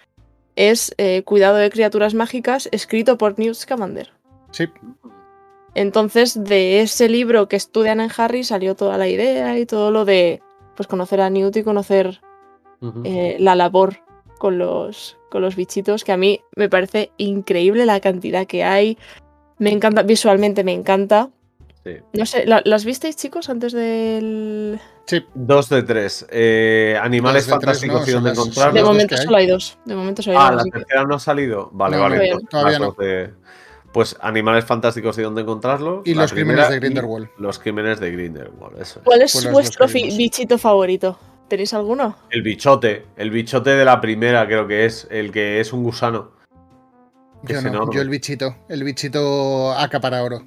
es 0.56 0.96
eh, 0.98 1.22
Cuidado 1.24 1.58
de 1.58 1.70
criaturas 1.70 2.16
mágicas, 2.16 2.70
escrito 2.72 3.20
por 3.20 3.38
Newt 3.38 3.54
Scamander. 3.54 4.12
Sí. 4.50 4.66
Entonces, 5.76 6.44
de 6.44 6.82
ese 6.82 7.08
libro 7.08 7.48
que 7.48 7.56
estudian 7.56 8.02
en 8.02 8.10
Harry 8.18 8.44
salió 8.44 8.76
toda 8.76 8.98
la 8.98 9.08
idea 9.08 9.60
y 9.60 9.68
todo 9.68 9.92
lo 9.92 10.06
de 10.06 10.42
pues 10.76 10.88
conocer 10.88 11.22
a 11.22 11.30
Newt 11.30 11.58
y 11.58 11.64
conocer 11.64 12.22
eh, 13.04 13.38
la 13.40 13.54
labor 13.54 14.00
con 14.38 14.58
los, 14.58 15.18
con 15.30 15.42
los 15.42 15.56
bichitos, 15.56 16.04
que 16.04 16.12
a 16.12 16.18
mí 16.18 16.42
me 16.56 16.70
parparece 16.70 17.12
increíble 17.18 17.86
la 17.86 18.00
cantidad 18.00 18.46
que 18.48 18.64
hay. 18.64 18.98
Me 19.60 19.72
encanta, 19.72 20.04
visualmente 20.04 20.64
me 20.64 20.74
encanta. 20.74 21.30
No 22.12 22.26
sé, 22.26 22.46
¿las 22.46 22.84
visteis, 22.84 23.16
chicos, 23.16 23.50
antes 23.50 23.72
del. 23.72 24.78
Sí. 25.06 25.24
Dos 25.34 25.70
de 25.70 25.84
tres. 25.84 26.28
Eh, 26.30 27.00
animales 27.02 27.46
tres, 27.46 27.52
fantásticos 27.56 28.02
no, 28.02 28.08
y 28.08 28.12
son 28.12 28.28
encontrarlos. 28.28 28.74
De 28.74 28.84
momento 28.84 29.16
hay. 29.16 29.22
solo 29.24 29.38
hay 29.38 29.48
dos. 29.48 29.78
De 29.86 29.96
momento 29.96 30.22
solo 30.22 30.38
hay 30.38 30.46
Ah, 30.46 30.52
dos. 30.52 30.58
la 30.58 30.64
que- 30.66 30.80
tercera 30.80 31.04
no 31.06 31.16
ha 31.16 31.20
salido. 31.20 31.70
Vale, 31.72 31.96
No, 31.96 32.04
vale. 32.04 32.18
pues, 32.34 32.50
todavía 32.50 32.80
las 32.80 32.90
no. 32.90 32.96
de- 33.04 33.30
Pues 33.94 34.18
animales 34.20 34.66
fantásticos 34.66 35.18
y 35.18 35.22
dónde 35.22 35.44
encontrarlos. 35.44 36.02
Y 36.06 36.14
la 36.14 36.24
los 36.24 36.34
crímenes 36.34 36.70
de 36.70 36.76
Grindelwald. 36.80 37.30
Los 37.38 37.58
crímenes 37.58 38.02
de 38.02 38.12
Grindelwald, 38.12 38.82
eso 38.82 39.00
es. 39.00 39.06
¿Cuál 39.06 39.22
es 39.22 39.32
Pues 39.32 39.50
vuestro 39.52 39.88
bichito 39.88 40.58
favorito? 40.58 41.18
¿Tenéis 41.48 41.74
alguno? 41.74 42.18
El 42.30 42.42
bichote. 42.42 43.06
El 43.16 43.32
bichote 43.32 43.70
de 43.72 43.86
la 43.86 44.02
primera, 44.02 44.46
creo 44.48 44.68
que 44.68 44.86
es. 44.86 45.08
El 45.10 45.32
que 45.32 45.60
es 45.60 45.72
un 45.74 45.84
gusano. 45.84 46.32
que 47.46 47.54
Yo 47.54 47.60
es 47.60 47.66
no, 47.66 47.92
yo 47.92 48.02
el 48.02 48.10
bichito. 48.10 48.56
El 48.68 48.84
bichito 48.84 49.72
acapara 49.72 50.24
oro. 50.24 50.44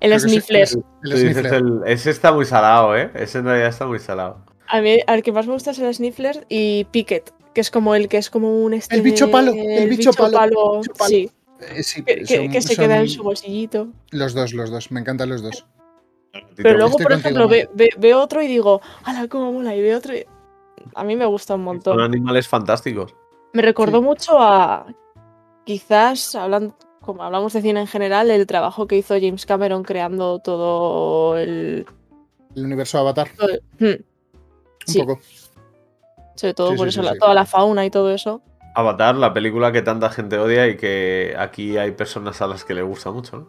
El 0.00 0.18
Sniffler. 0.18 0.62
es- 0.62 0.74
El 1.04 1.10
dices 1.10 1.32
Sniffler. 1.32 1.54
el- 1.54 1.80
ese 1.86 2.10
está 2.10 2.32
muy 2.32 2.44
salado, 2.46 2.96
¿eh? 2.96 3.10
Ese 3.14 3.38
en 3.38 3.44
realidad 3.44 3.68
está 3.68 3.86
muy 3.86 3.98
salado. 3.98 4.44
A 4.68 4.80
mí, 4.80 4.98
al 5.06 5.22
que 5.22 5.32
más 5.32 5.46
me 5.46 5.52
gusta 5.52 5.72
es 5.72 5.78
el 5.78 5.92
Sniffler 5.94 6.46
y 6.48 6.84
Picket, 6.84 7.32
que 7.52 7.60
es 7.60 7.70
como 7.70 7.94
el 7.94 8.08
que 8.08 8.16
es 8.16 8.30
como 8.30 8.62
un 8.64 8.72
este 8.74 8.94
El 8.94 9.02
bicho 9.02 9.30
palo, 9.30 9.52
el 9.54 9.88
bicho 9.90 10.12
palo, 10.12 10.80
bicho 10.80 10.92
palo. 10.94 11.08
Sí, 11.08 11.30
Eh, 11.60 11.82
sí, 11.82 12.02
que, 12.02 12.22
que- 12.24 12.36
son- 12.36 12.50
que 12.50 12.62
se 12.62 12.74
son 12.74 12.84
queda 12.84 12.98
en 13.00 13.08
su 13.08 13.22
bolsillito. 13.22 13.88
Los 14.10 14.34
dos, 14.34 14.52
los 14.54 14.70
dos. 14.70 14.90
Me 14.90 15.00
encantan 15.00 15.28
los 15.28 15.42
dos. 15.42 15.66
Pero 16.56 16.78
luego, 16.78 16.96
por 16.98 17.12
ejemplo, 17.12 17.48
ve- 17.48 17.68
ve- 17.74 17.90
veo 17.98 18.20
otro 18.20 18.42
y 18.42 18.46
digo, 18.46 18.80
¡hala, 19.04 19.28
cómo 19.28 19.52
mola! 19.52 19.74
Y 19.76 19.82
veo 19.82 19.98
otro 19.98 20.14
y... 20.14 20.24
A 20.94 21.04
mí 21.04 21.14
me 21.16 21.26
gusta 21.26 21.54
un 21.54 21.60
Son 21.60 21.64
montón. 21.64 22.00
animales 22.00 22.48
fantásticos. 22.48 23.14
Me 23.52 23.62
recordó 23.62 23.98
Sí. 23.98 24.04
mucho 24.04 24.40
a, 24.40 24.86
quizás, 25.64 26.34
hablando, 26.34 26.74
como 27.00 27.22
hablamos 27.22 27.52
de 27.52 27.62
cine 27.62 27.80
en 27.80 27.86
general, 27.86 28.30
el 28.30 28.46
trabajo 28.46 28.86
que 28.86 28.96
hizo 28.96 29.14
James 29.14 29.46
Cameron 29.46 29.82
creando 29.82 30.38
todo 30.40 31.36
el... 31.38 31.86
El 32.56 32.64
universo 32.64 32.98
Avatar. 32.98 33.28
el- 33.48 33.62
hmm, 33.78 34.00
Un 34.00 34.04
Sí. 34.86 34.98
poco. 35.00 35.20
sobre 36.34 36.54
todo 36.54 36.70
Sí, 36.72 36.76
por 36.76 36.86
sí, 36.86 36.88
eso, 36.90 37.00
sí, 37.02 37.06
la- 37.06 37.12
sí. 37.12 37.18
toda 37.18 37.34
la 37.34 37.44
fauna 37.46 37.84
y 37.84 37.90
todo 37.90 38.10
eso. 38.10 38.42
Avatar, 38.74 39.14
la 39.16 39.32
película 39.34 39.70
que 39.70 39.82
tanta 39.82 40.08
gente 40.10 40.38
odia 40.38 40.66
y 40.66 40.76
que 40.78 41.34
aquí 41.38 41.76
hay 41.76 41.90
personas 41.92 42.40
a 42.40 42.46
las 42.46 42.64
que 42.64 42.74
le 42.74 42.82
gusta 42.82 43.10
mucho, 43.12 43.36
¿no? 43.36 43.48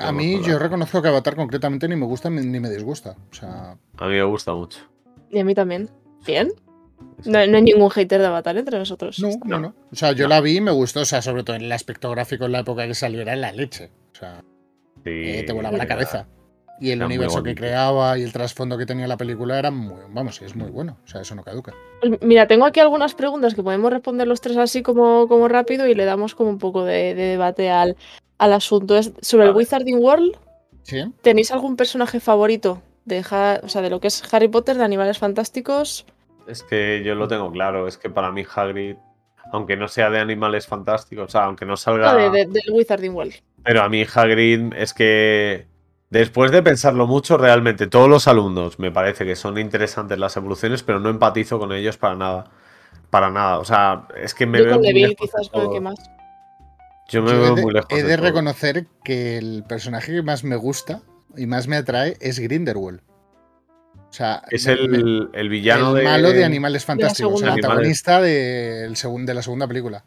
A 0.00 0.12
mí 0.12 0.34
hablar. 0.34 0.50
yo 0.50 0.58
reconozco 0.58 1.02
que 1.02 1.08
Avatar 1.08 1.36
concretamente 1.36 1.88
ni 1.88 1.96
me 1.96 2.06
gusta 2.06 2.30
ni 2.30 2.60
me 2.60 2.70
disgusta. 2.70 3.16
O 3.30 3.34
sea, 3.34 3.76
A 3.98 4.06
mí 4.06 4.14
me 4.14 4.24
gusta 4.24 4.54
mucho. 4.54 4.80
Y 5.30 5.38
a 5.38 5.44
mí 5.44 5.54
también. 5.54 5.90
Bien. 6.26 6.52
No, 7.24 7.46
no 7.46 7.56
hay 7.56 7.62
ningún 7.62 7.90
hater 7.90 8.20
de 8.20 8.26
Avatar 8.26 8.56
entre 8.56 8.78
nosotros. 8.78 9.18
no, 9.20 9.30
no, 9.44 9.60
no. 9.60 9.74
O 9.92 9.96
sea, 9.96 10.12
yo 10.12 10.28
la 10.28 10.40
vi 10.40 10.56
y 10.56 10.60
me 10.60 10.70
gustó. 10.70 11.00
O 11.00 11.04
sea, 11.04 11.22
sobre 11.22 11.44
todo 11.44 11.56
en 11.56 11.62
el 11.62 11.72
aspecto 11.72 12.10
gráfico 12.10 12.46
en 12.46 12.52
la 12.52 12.60
época 12.60 12.86
que 12.86 12.94
salió 12.94 13.20
era 13.20 13.36
la 13.36 13.52
leche. 13.52 13.90
O 14.12 14.18
sea, 14.18 14.42
Sí, 15.04 15.10
eh, 15.10 15.42
te 15.46 15.52
volaba 15.52 15.76
la 15.76 15.86
cabeza. 15.86 16.26
Y 16.80 16.90
el 16.90 17.02
universo 17.02 17.42
que 17.42 17.54
creaba 17.54 18.18
y 18.18 18.22
el 18.22 18.32
trasfondo 18.32 18.76
que 18.76 18.84
tenía 18.84 19.06
la 19.06 19.16
película 19.16 19.58
era 19.58 19.70
muy, 19.70 20.00
vamos, 20.08 20.42
es 20.42 20.56
muy 20.56 20.70
bueno. 20.70 20.98
O 21.04 21.06
sea, 21.06 21.20
eso 21.20 21.34
no 21.36 21.44
caduca. 21.44 21.72
Pues 22.00 22.20
mira, 22.20 22.48
tengo 22.48 22.64
aquí 22.64 22.80
algunas 22.80 23.14
preguntas 23.14 23.54
que 23.54 23.62
podemos 23.62 23.92
responder 23.92 24.26
los 24.26 24.40
tres 24.40 24.56
así 24.56 24.82
como, 24.82 25.28
como 25.28 25.46
rápido 25.46 25.86
y 25.86 25.94
le 25.94 26.04
damos 26.04 26.34
como 26.34 26.50
un 26.50 26.58
poco 26.58 26.84
de, 26.84 27.14
de 27.14 27.22
debate 27.26 27.70
al, 27.70 27.96
al 28.38 28.52
asunto. 28.52 28.96
Es 28.96 29.12
sobre 29.20 29.46
el. 29.46 29.54
Wizarding 29.54 29.98
World. 29.98 30.36
¿Sí? 30.82 31.02
¿Tenéis 31.22 31.50
algún 31.50 31.76
personaje 31.76 32.20
favorito 32.20 32.82
de, 33.06 33.24
Ha- 33.30 33.60
o 33.62 33.68
sea, 33.68 33.80
de 33.82 33.90
lo 33.90 34.00
que 34.00 34.08
es 34.08 34.22
Harry 34.34 34.48
Potter, 34.48 34.76
de 34.76 34.84
Animales 34.84 35.18
Fantásticos? 35.18 36.04
Es 36.46 36.62
que 36.62 37.02
yo 37.04 37.14
lo 37.14 37.26
tengo 37.26 37.50
claro, 37.50 37.88
es 37.88 37.96
que 37.96 38.10
para 38.10 38.30
mí 38.30 38.44
Hagrid, 38.54 38.96
aunque 39.50 39.76
no 39.78 39.88
sea 39.88 40.10
de 40.10 40.18
animales 40.20 40.66
fantásticos, 40.66 41.24
o 41.24 41.28
sea, 41.30 41.44
aunque 41.44 41.64
no 41.64 41.76
salga... 41.78 42.12
No, 42.12 42.18
de- 42.18 42.30
de- 42.30 42.46
del 42.46 42.70
Wizarding 42.70 43.14
World. 43.14 43.32
Pero 43.62 43.82
a 43.82 43.88
mí 43.88 44.04
Hagrid 44.14 44.74
es 44.76 44.92
que 44.92 45.66
después 46.10 46.50
de 46.50 46.62
pensarlo 46.62 47.06
mucho, 47.06 47.38
realmente 47.38 47.86
todos 47.86 48.10
los 48.10 48.28
alumnos 48.28 48.78
me 48.78 48.90
parece 48.90 49.24
que 49.24 49.36
son 49.36 49.56
interesantes 49.56 50.18
las 50.18 50.36
evoluciones, 50.36 50.82
pero 50.82 51.00
no 51.00 51.08
empatizo 51.08 51.58
con 51.58 51.72
ellos 51.72 51.96
para 51.96 52.14
nada. 52.16 52.44
Para 53.08 53.30
nada, 53.30 53.58
o 53.58 53.64
sea, 53.64 54.06
es 54.16 54.34
que 54.34 54.44
me 54.44 54.58
Yo 54.58 54.64
veo 54.64 54.74
con 54.74 54.82
Neville 54.82 55.14
quizás 55.16 55.48
con 55.48 55.60
el 55.62 55.66
todo. 55.68 55.74
que 55.74 55.80
más. 55.80 55.94
Yo 57.08 57.22
me 57.22 57.30
Yo 57.32 57.40
veo 57.40 57.52
he 57.52 57.56
de, 57.56 57.62
muy 57.62 57.72
lejos 57.74 57.88
he 57.92 58.02
de 58.02 58.16
reconocer 58.16 58.86
que 59.04 59.36
el 59.38 59.64
personaje 59.68 60.12
que 60.12 60.22
más 60.22 60.42
me 60.44 60.56
gusta 60.56 61.02
y 61.36 61.46
más 61.46 61.68
me 61.68 61.76
atrae 61.76 62.16
es 62.20 62.38
Grindelwald. 62.38 63.00
O 64.08 64.12
sea, 64.16 64.42
Es 64.50 64.66
el, 64.66 65.28
el 65.32 65.48
villano 65.48 65.90
el 65.90 65.96
de... 65.96 66.02
malo 66.04 66.32
de 66.32 66.44
Animales 66.44 66.84
Fantásticos, 66.84 67.42
el 67.42 67.48
antagonista 67.50 68.20
de, 68.22 68.84
el 68.84 68.94
segun- 68.96 69.24
de 69.26 69.34
la 69.34 69.42
segunda 69.42 69.66
película. 69.66 70.04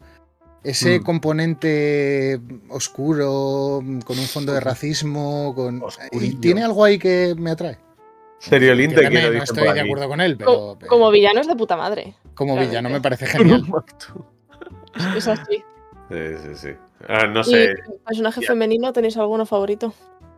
Ese 0.64 0.98
Mm. 0.98 1.02
componente 1.04 2.40
oscuro, 2.70 3.80
con 4.04 4.18
un 4.18 4.24
fondo 4.24 4.52
de 4.52 4.60
racismo, 4.60 5.54
con... 5.54 5.82
Y 6.12 6.34
tiene 6.36 6.64
algo 6.64 6.84
ahí 6.84 6.98
que 6.98 7.34
me 7.38 7.50
atrae. 7.52 7.78
Seriolín 8.40 8.90
te 8.90 9.04
Entiéndeme, 9.04 9.20
quiero, 9.20 9.36
no 9.38 9.44
estoy 9.44 9.62
de 9.64 9.70
aquí. 9.70 9.80
acuerdo 9.80 10.08
con 10.08 10.20
él, 10.20 10.36
pero 10.36 10.78
Como, 10.88 11.10
villano 11.10 11.40
es 11.40 11.46
de 11.46 11.54
puta 11.56 11.76
madre. 11.76 12.14
como 12.34 12.54
realmente. 12.54 12.70
villano 12.70 12.88
me 12.90 13.00
parece 13.00 13.26
genial. 13.26 13.64
Es 15.16 15.28
así. 15.28 15.62
Sí, 16.08 16.16
sí, 16.42 16.54
sí. 16.54 16.68
Ah, 17.08 17.26
no 17.26 17.40
¿Y 17.40 17.44
sé, 17.44 17.74
personaje 18.06 18.40
femenino 18.42 18.92
tenéis 18.92 19.16
alguno 19.16 19.44
favorito? 19.46 19.92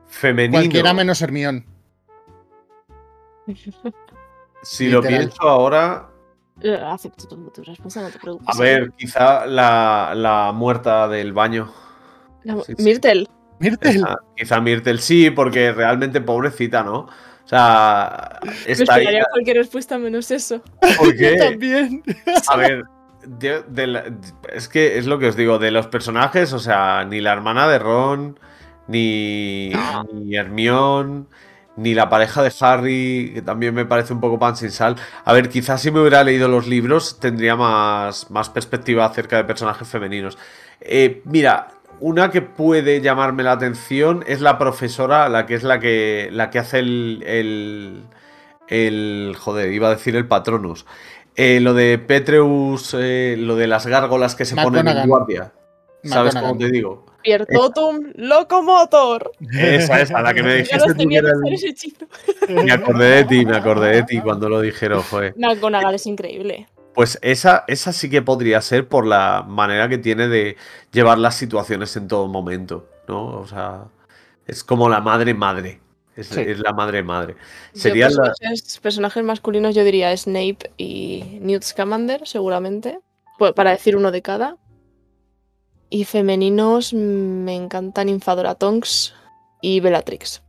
femenino. 0.07 0.59
Cualquiera 0.61 0.93
menos 0.93 1.21
Hermión. 1.23 1.64
Si 4.62 4.89
lo 4.91 5.01
pienso 5.03 5.41
ahora, 5.43 6.07
Eh, 6.62 6.75
Acepto 6.79 7.27
tu, 7.27 7.49
tu 7.51 7.62
respuesta, 7.62 8.03
no 8.03 8.11
te 8.11 8.18
preocupes. 8.18 8.55
a 8.55 8.61
ver, 8.61 8.93
quizá 8.99 9.47
la, 9.47 10.12
la 10.14 10.53
muerta 10.53 11.09
del 11.09 11.33
baño. 11.33 11.73
La- 12.45 12.61
sí, 12.61 12.75
sí. 12.77 12.83
Myrtle. 12.83 13.27
Myrtle. 13.59 14.05
Quizá, 14.37 14.61
Myrtle 14.61 14.99
sí, 14.99 15.31
porque 15.31 15.73
realmente 15.73 16.21
pobrecita, 16.21 16.83
¿no? 16.83 16.99
O 17.45 17.49
sea, 17.51 18.39
Me 18.43 18.51
ahí. 18.51 18.73
esperaría 18.73 19.25
cualquier 19.31 19.57
respuesta 19.57 19.97
menos 19.97 20.31
eso. 20.31 20.61
Porque, 20.99 21.37
También. 21.39 22.03
a 22.49 22.57
ver, 22.59 22.85
de- 23.39 23.62
de 23.68 23.87
la- 23.87 24.05
es 24.53 24.68
que 24.68 24.99
es 24.99 25.07
lo 25.07 25.18
que 25.18 25.28
os 25.28 25.37
digo, 25.37 25.59
de 25.59 25.70
los 25.70 25.87
personajes, 25.87 26.53
o 26.53 26.59
sea, 26.59 27.05
ni 27.05 27.20
la 27.20 27.33
hermana 27.33 27.68
de 27.68 27.78
Ron, 27.78 28.39
ni, 28.89 29.72
ni 30.12 30.37
Hermione, 30.37 31.24
ni 31.76 31.95
la 31.95 32.09
pareja 32.09 32.43
de 32.43 32.53
Harry, 32.61 33.31
que 33.35 33.43
también 33.43 33.74
me 33.74 33.87
parece 33.87 34.12
un 34.12 34.20
poco 34.20 34.39
pan 34.39 34.57
sin 34.57 34.70
sal. 34.70 34.97
A 35.24 35.33
ver, 35.33 35.49
quizás 35.49 35.81
si 35.83 35.91
me 35.91 36.01
hubiera 36.01 36.24
leído 36.24 36.49
los 36.49 36.66
libros 36.66 37.20
tendría 37.20 37.57
más, 37.57 38.31
más 38.31 38.51
perspectiva 38.51 39.05
acerca 39.07 39.37
de 39.37 39.45
personajes 39.45 39.89
femeninos. 39.89 40.37
Eh, 40.81 41.22
mira, 41.24 41.68
una 42.01 42.31
que 42.31 42.43
puede 42.43 43.01
llamarme 43.01 43.43
la 43.45 43.53
atención 43.53 44.24
es 44.26 44.41
la 44.41 44.59
profesora, 44.59 45.28
la 45.28 45.47
que 45.47 45.55
es 45.55 45.62
la 45.62 45.78
que, 45.81 46.28
la 46.33 46.51
que 46.51 46.59
hace 46.59 46.78
el, 46.81 47.22
el, 47.26 48.03
el- 48.68 49.37
Joder, 49.39 49.72
iba 49.72 49.89
a 49.89 49.91
decir 49.91 50.16
el 50.16 50.26
Patronus. 50.26 50.87
Eh, 51.43 51.59
lo 51.59 51.72
de 51.72 51.99
Petreus, 51.99 52.95
eh, 52.99 53.34
lo 53.38 53.57
de 53.57 53.66
las 53.66 53.86
gárgolas 53.86 54.34
que 54.34 54.45
se 54.45 54.55
ponen 54.57 54.86
en 54.86 55.09
guardia. 55.09 55.55
¿Sabes 56.05 56.34
cómo 56.34 56.55
te 56.59 56.70
digo? 56.70 57.07
Piertotum 57.22 58.12
Locomotor. 58.16 59.32
Esa, 59.51 60.03
esa, 60.03 60.20
la 60.20 60.34
que 60.34 60.43
me 60.43 60.51
Ya 60.64 60.76
dijiste 60.76 60.95
tú 60.95 61.09
que 61.09 61.16
era 61.16 61.30
el-. 61.30 62.64
Me 62.66 62.72
acordé 62.72 63.07
de 63.09 63.24
ti, 63.24 63.47
me 63.47 63.57
acordé 63.57 63.97
de 63.97 64.03
ti 64.03 64.20
cuando 64.20 64.51
lo 64.51 64.61
dijeron, 64.61 65.03
joder. 65.03 65.32
McGonagall 65.38 65.95
es 65.95 66.05
increíble. 66.05 66.68
Pues 66.93 67.18
esa, 67.22 67.64
esa 67.68 67.95
sí 67.95 68.11
que 68.11 68.20
podría 68.20 68.61
ser 68.61 68.86
por 68.86 69.07
la 69.07 69.43
manera 69.49 69.88
que 69.88 69.97
tiene 69.97 70.28
de 70.28 70.59
llevar 70.93 71.16
las 71.16 71.36
situaciones 71.36 71.97
en 71.97 72.07
todo 72.07 72.28
momento, 72.28 72.86
¿no? 73.09 73.41
O 73.41 73.47
sea, 73.47 73.84
es 74.47 74.62
como 74.62 74.91
la 74.91 75.01
madre 75.01 75.32
madre. 75.32 75.80
Es, 76.17 76.27
Sí. 76.29 76.41
es 76.41 76.59
la 76.59 76.73
madre 76.73 77.03
madre. 77.03 77.37
Yo, 77.75 77.81
Sería 77.81 78.09
la... 78.11 78.33
personajes, 78.83 79.23
masculinos 79.25 79.75
yo 79.75 79.85
diría 79.85 80.15
Snape 80.17 80.73
y 80.77 81.39
Newt 81.41 81.63
Scamander, 81.63 82.27
seguramente. 82.27 82.99
Pues 83.39 83.53
para 83.53 83.71
decir 83.71 83.97
uno 83.97 84.11
de 84.11 84.21
cada. 84.23 84.57
Y 85.89 86.05
femeninos 86.05 86.93
mm, 86.93 86.97
me 86.99 87.55
encantan 87.57 88.09
Infadora 88.09 88.55
Tonks 88.55 89.15
y 89.61 89.81
Bellatrix. 89.81 90.43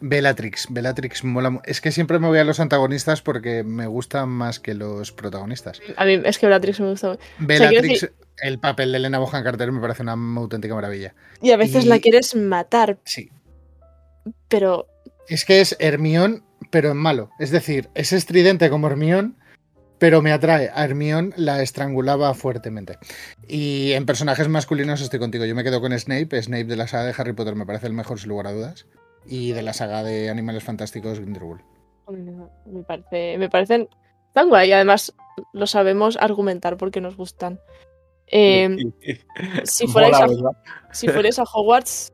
Bellatrix, 0.00 0.66
Bellatrix 0.70 1.24
mola. 1.24 1.60
Es 1.64 1.80
que 1.80 1.90
siempre 1.90 2.18
me 2.18 2.28
voy 2.28 2.38
a 2.38 2.44
los 2.44 2.60
antagonistas 2.60 3.22
porque 3.22 3.64
me 3.64 3.86
gustan 3.86 4.28
más 4.28 4.60
que 4.60 4.74
los 4.74 5.10
protagonistas. 5.12 5.80
A 5.96 6.04
mí 6.04 6.20
es 6.24 6.38
que 6.38 6.46
Bellatrix 6.46 6.80
me 6.80 6.90
gusta. 6.90 7.16
Bellatrix, 7.38 8.10
el 8.42 8.58
papel 8.58 8.92
de 8.92 8.98
Elena 8.98 9.18
Bohan 9.18 9.42
Carter 9.42 9.72
me 9.72 9.80
parece 9.80 10.02
una 10.02 10.12
auténtica 10.12 10.74
maravilla. 10.74 11.14
Y 11.40 11.50
a 11.52 11.56
veces 11.56 11.84
Y- 11.84 11.88
la 11.88 11.98
quieres 11.98 12.34
matar, 12.34 12.98
Sí. 13.04 13.30
Pero 14.48 14.86
Es 15.28 15.44
que 15.44 15.60
es 15.60 15.76
Hermión, 15.78 16.44
pero 16.70 16.90
en 16.90 16.96
malo. 16.96 17.30
Es 17.38 17.50
decir, 17.50 17.88
es 17.94 18.12
estridente 18.12 18.70
como 18.70 18.86
Hermión, 18.86 19.36
pero 19.98 20.22
me 20.22 20.32
atrae. 20.32 20.70
A 20.74 20.84
Hermión 20.84 21.32
la 21.36 21.62
estrangulaba 21.62 22.34
fuertemente. 22.34 22.98
Y 23.48 23.92
en 23.92 24.06
personajes 24.06 24.48
masculinos 24.48 25.00
estoy 25.00 25.18
contigo. 25.18 25.44
Yo 25.44 25.54
me 25.54 25.64
quedo 25.64 25.80
con 25.80 25.98
Snape. 25.98 26.42
Snape 26.42 26.64
de 26.64 26.76
la 26.76 26.86
saga 26.86 27.04
de 27.04 27.14
Harry 27.16 27.32
Potter 27.32 27.54
me 27.54 27.66
parece 27.66 27.86
el 27.86 27.92
mejor, 27.92 28.18
sin 28.20 28.28
lugar 28.28 28.48
a 28.48 28.52
dudas. 28.52 28.86
Y 29.26 29.52
de 29.52 29.62
la 29.62 29.72
saga 29.72 30.02
de 30.02 30.30
Animales 30.30 30.64
Fantásticos, 30.64 31.18
Grindelwald. 31.18 31.62
me, 32.66 32.82
parece, 32.82 33.38
me 33.38 33.48
parecen 33.48 33.88
tan 34.32 34.48
guay. 34.48 34.72
Además, 34.72 35.14
lo 35.52 35.66
sabemos 35.66 36.16
argumentar 36.20 36.76
porque 36.76 37.00
nos 37.00 37.16
gustan. 37.16 37.58
Eh, 38.28 38.76
si, 39.64 39.86
fuerais 39.86 40.12
Mola, 40.14 40.24
a, 40.24 40.28
¿verdad? 40.28 40.50
si 40.92 41.08
fuerais 41.08 41.38
a 41.38 41.44
Hogwarts, 41.44 42.12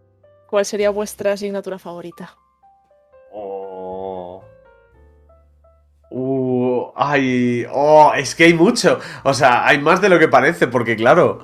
¿cuál 0.53 0.67
sería 0.67 0.91
vuestra 0.91 1.33
asignatura 1.33 1.79
favorita? 1.79 2.37
Oh. 3.33 4.45
Uh, 6.11 6.93
ay, 6.95 7.65
oh, 7.73 8.13
es 8.15 8.35
que 8.35 8.45
hay 8.45 8.53
mucho. 8.53 9.01
O 9.25 9.33
sea, 9.33 9.67
hay 9.67 9.79
más 9.79 10.03
de 10.03 10.11
lo 10.11 10.19
que 10.19 10.29
parece, 10.29 10.67
porque 10.67 10.95
claro. 10.95 11.43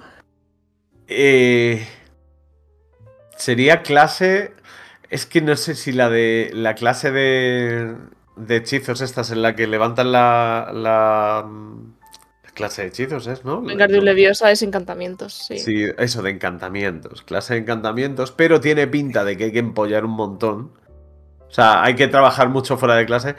Eh, 1.06 1.88
sería 3.34 3.80
clase. 3.80 4.52
Es 5.08 5.24
que 5.24 5.40
no 5.40 5.56
sé 5.56 5.74
si 5.74 5.92
la 5.92 6.10
de. 6.10 6.50
La 6.52 6.74
clase 6.74 7.10
de. 7.10 7.96
De 8.36 8.56
hechizos, 8.56 9.00
estas 9.00 9.30
en 9.30 9.40
la 9.40 9.56
que 9.56 9.66
levantan 9.66 10.12
la. 10.12 10.70
La, 10.74 11.48
clase 12.58 12.82
de 12.82 12.88
hechizos 12.88 13.26
es, 13.28 13.44
¿no? 13.44 13.60
Wingardium 13.60 14.04
Leviosa 14.04 14.50
es 14.50 14.62
encantamientos, 14.62 15.32
sí. 15.32 15.58
Sí, 15.60 15.86
eso 15.96 16.22
de 16.22 16.30
encantamientos. 16.30 17.22
Clase 17.22 17.54
de 17.54 17.60
encantamientos, 17.60 18.32
pero 18.32 18.60
tiene 18.60 18.88
pinta 18.88 19.24
de 19.24 19.36
que 19.36 19.44
hay 19.44 19.52
que 19.52 19.60
empollar 19.60 20.04
un 20.04 20.10
montón. 20.10 20.72
O 21.48 21.50
sea, 21.52 21.84
hay 21.84 21.94
que 21.94 22.08
trabajar 22.08 22.48
mucho 22.48 22.76
fuera 22.76 22.96
de 22.96 23.06
clase. 23.06 23.36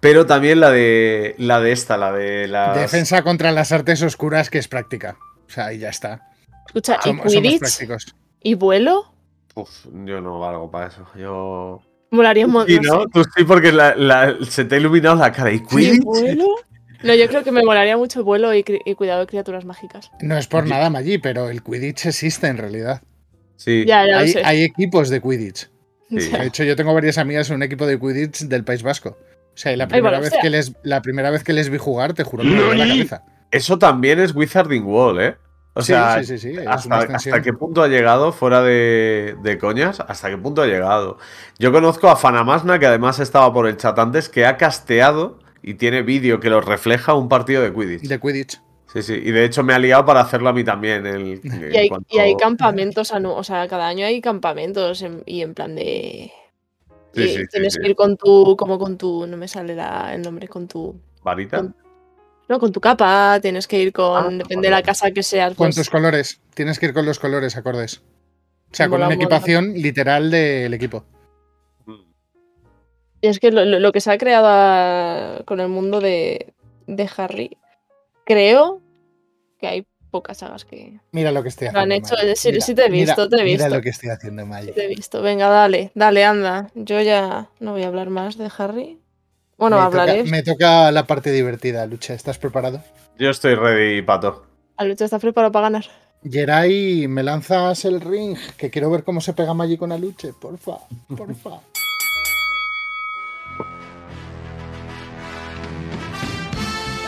Pero 0.00 0.26
también 0.26 0.60
la 0.60 0.70
de 0.70 1.34
la 1.38 1.60
de 1.60 1.72
esta, 1.72 1.96
la 1.96 2.12
de 2.12 2.46
la 2.46 2.76
Defensa 2.76 3.22
contra 3.22 3.50
las 3.50 3.72
artes 3.72 4.00
oscuras, 4.02 4.50
que 4.50 4.58
es 4.58 4.68
práctica. 4.68 5.16
O 5.46 5.50
sea, 5.50 5.66
ahí 5.66 5.78
ya 5.78 5.88
está. 5.88 6.28
Escucha, 6.66 6.98
¿y 7.04 7.18
Quidditch? 7.18 8.14
¿Y 8.42 8.54
vuelo? 8.54 9.12
Uf, 9.54 9.86
yo 10.04 10.20
no 10.20 10.38
valgo 10.38 10.70
para 10.70 10.88
eso. 10.88 11.04
Yo. 11.16 11.82
Molaría 12.10 12.46
un 12.46 12.52
montón. 12.52 12.76
Sí, 12.76 12.80
¿no? 12.80 13.06
Tú 13.08 13.24
sí, 13.34 13.44
porque 13.44 13.72
se 14.48 14.64
te 14.66 14.74
ha 14.76 14.78
iluminado 14.78 15.16
la 15.16 15.32
cara. 15.32 15.50
¿Y 15.50 15.64
Quidditch? 15.64 16.04
vuelo? 16.04 16.46
No, 17.02 17.14
yo 17.14 17.28
creo 17.28 17.44
que 17.44 17.52
me 17.52 17.62
molaría 17.62 17.96
mucho 17.96 18.24
vuelo 18.24 18.52
y, 18.54 18.64
cuidado 18.96 19.20
de 19.20 19.26
criaturas 19.26 19.64
mágicas. 19.64 20.10
No 20.20 20.36
es 20.36 20.46
por 20.46 20.66
nada, 20.66 20.90
Maggi, 20.90 21.18
pero 21.18 21.48
el 21.48 21.62
Quidditch 21.62 22.06
existe 22.06 22.48
en 22.48 22.58
realidad. 22.58 23.02
Sí. 23.56 23.84
Ya, 23.86 24.06
ya 24.06 24.18
hay, 24.18 24.28
sé. 24.28 24.42
hay 24.44 24.62
equipos 24.62 25.08
de 25.08 25.20
Quidditch. 25.20 25.70
De 26.10 26.46
hecho, 26.46 26.64
yo 26.64 26.74
tengo 26.74 26.94
varias 26.94 27.18
amigas 27.18 27.50
en 27.50 27.56
un 27.56 27.62
equipo 27.62 27.86
de 27.86 27.98
Quidditch 27.98 28.44
del 28.44 28.64
País 28.64 28.82
Vasco. 28.82 29.10
O 29.10 29.60
sea, 29.60 29.72
y 29.72 29.76
la 29.76 29.88
primera, 29.88 30.20
vez, 30.20 30.32
que 30.40 30.50
les, 30.50 30.72
la 30.82 31.02
primera 31.02 31.30
vez 31.30 31.44
que 31.44 31.52
les 31.52 31.68
vi 31.68 31.78
jugar, 31.78 32.14
te 32.14 32.24
juro 32.24 32.44
que 32.44 32.50
me 32.50 32.74
la 32.76 32.86
cabeza. 32.86 33.24
Eso 33.50 33.78
también 33.78 34.20
es 34.20 34.34
Wizarding 34.34 34.84
Wall, 34.84 35.20
¿eh? 35.20 35.36
O 35.74 35.82
sea, 35.82 36.18
sí, 36.24 36.38
sí, 36.38 36.38
sí, 36.38 36.56
hasta, 36.66 37.40
qué 37.40 37.52
punto 37.52 37.82
ha 37.84 37.88
llegado, 37.88 38.32
fuera 38.32 38.62
de, 38.62 39.58
coñas, 39.60 40.00
hasta 40.00 40.28
qué 40.28 40.36
punto 40.36 40.62
ha 40.62 40.66
llegado. 40.66 41.18
Yo 41.58 41.70
conozco 41.70 42.08
a 42.08 42.16
Fanamasna, 42.16 42.80
que 42.80 42.86
además 42.86 43.20
estaba 43.20 43.52
por 43.52 43.68
el 43.68 43.76
chat 43.76 43.96
antes, 43.96 44.28
que 44.28 44.44
ha 44.44 44.56
casteado 44.56 45.38
y 45.62 45.74
tiene 45.74 46.02
vídeo 46.02 46.40
que 46.40 46.50
lo 46.50 46.60
refleja 46.60 47.14
un 47.14 47.28
partido 47.28 47.62
de 47.62 47.72
Quidditch. 47.72 48.02
De 48.02 48.20
Quidditch. 48.20 48.60
Sí, 48.92 49.02
sí, 49.02 49.12
y 49.14 49.32
de 49.32 49.44
hecho 49.44 49.62
me 49.62 49.74
ha 49.74 49.78
liado 49.78 50.06
para 50.06 50.20
hacerlo 50.20 50.48
a 50.48 50.52
mí 50.52 50.64
también. 50.64 51.04
El, 51.04 51.40
y, 51.44 51.76
hay, 51.76 51.90
y, 52.08 52.18
hay, 52.18 52.34
campamentos, 52.36 53.12
o 53.12 53.44
sea, 53.44 53.68
cada 53.68 53.86
año 53.86 54.06
hay 54.06 54.20
campamentos 54.22 55.04
y 55.26 55.42
en 55.42 55.52
plan 55.54 55.74
de 55.74 56.32
tienes 57.12 57.78
que 57.78 57.88
ir 57.88 57.94
con 57.94 58.16
tu, 58.16 58.56
como 58.56 58.78
con 58.78 58.96
tu, 58.96 59.26
no 59.26 59.36
me 59.36 59.48
sale 59.48 59.76
el 60.12 60.22
nombre, 60.22 60.48
con 60.48 60.68
tu... 60.68 60.98
¿Varita? 61.22 61.68
no, 62.48 62.58
con 62.58 62.72
tu 62.72 62.80
capa, 62.80 63.38
tienes 63.40 63.66
que 63.66 63.80
ir 63.82 63.92
con, 63.92 64.24
ah, 64.24 64.38
depende 64.38 64.68
de 64.68 64.70
la 64.70 64.82
casa 64.82 65.10
que 65.10 65.22
seas. 65.22 65.54
Con 65.54 65.66
pues 65.66 65.76
tus 65.76 65.90
colores, 65.90 66.40
tienes 66.54 66.78
que 66.78 66.86
ir 66.86 66.94
con 66.94 67.04
los 67.04 67.18
colores 67.18 67.56
acordes. 67.56 68.02
O 68.70 68.74
sea, 68.74 68.88
con 68.88 69.02
una 69.02 69.14
equipación 69.14 69.74
literal 69.74 70.30
del 70.30 70.72
equipo. 70.74 71.04
Y 73.20 73.28
es 73.28 73.40
que 73.40 73.50
lo, 73.50 73.92
que 73.92 74.00
se 74.00 74.12
ha 74.12 74.18
creado 74.18 75.44
con 75.44 75.60
el 75.60 75.68
mundo 75.68 76.00
de, 76.00 76.52
de 76.86 77.10
Harry, 77.16 77.56
creo 78.24 78.80
que 79.58 79.66
hay 79.66 79.86
pocas 80.10 80.38
sagas 80.38 80.64
que. 80.64 81.00
Mira 81.12 81.32
lo 81.32 81.42
que 81.42 81.48
estoy 81.48 81.68
haciendo. 81.68 81.80
han 81.80 81.92
hecho. 81.92 82.14
Sí, 82.36 82.74
te 82.74 82.86
he 82.86 82.90
visto, 82.90 83.28
te 83.28 83.40
he 83.40 83.44
visto. 83.44 83.64
Mira 83.64 83.76
lo 83.76 83.82
que 83.82 83.90
estoy 83.90 84.10
haciendo, 84.10 84.46
Maya. 84.46 84.72
Te 84.72 84.84
he 84.84 84.88
visto. 84.88 85.20
Venga, 85.22 85.48
dale, 85.48 85.90
dale, 85.94 86.24
anda. 86.24 86.70
Yo 86.74 87.00
ya 87.00 87.48
no 87.60 87.72
voy 87.72 87.82
a 87.82 87.88
hablar 87.88 88.10
más 88.10 88.38
de 88.38 88.50
Harry. 88.56 89.00
Bueno, 89.56 89.76
me 89.76 89.82
hablaré. 89.82 90.22
me 90.24 90.42
toca 90.44 90.92
la 90.92 91.04
parte 91.06 91.32
divertida, 91.32 91.84
Lucha. 91.86 92.14
¿Estás 92.14 92.38
preparado? 92.38 92.82
Yo 93.18 93.30
estoy 93.30 93.56
ready, 93.56 94.02
pato. 94.02 94.46
A 94.76 94.84
Lucha 94.84 95.04
está 95.04 95.18
preparado 95.18 95.50
para 95.50 95.64
ganar. 95.64 95.84
Geray, 96.22 97.08
me 97.08 97.22
lanzas 97.22 97.84
el 97.84 98.00
ring, 98.00 98.36
que 98.56 98.70
quiero 98.70 98.90
ver 98.90 99.04
cómo 99.04 99.20
se 99.20 99.32
pega 99.32 99.54
Maggi 99.54 99.76
con 99.76 99.92
Aluche, 99.92 100.32
porfa, 100.32 100.78
porfa. 101.16 101.60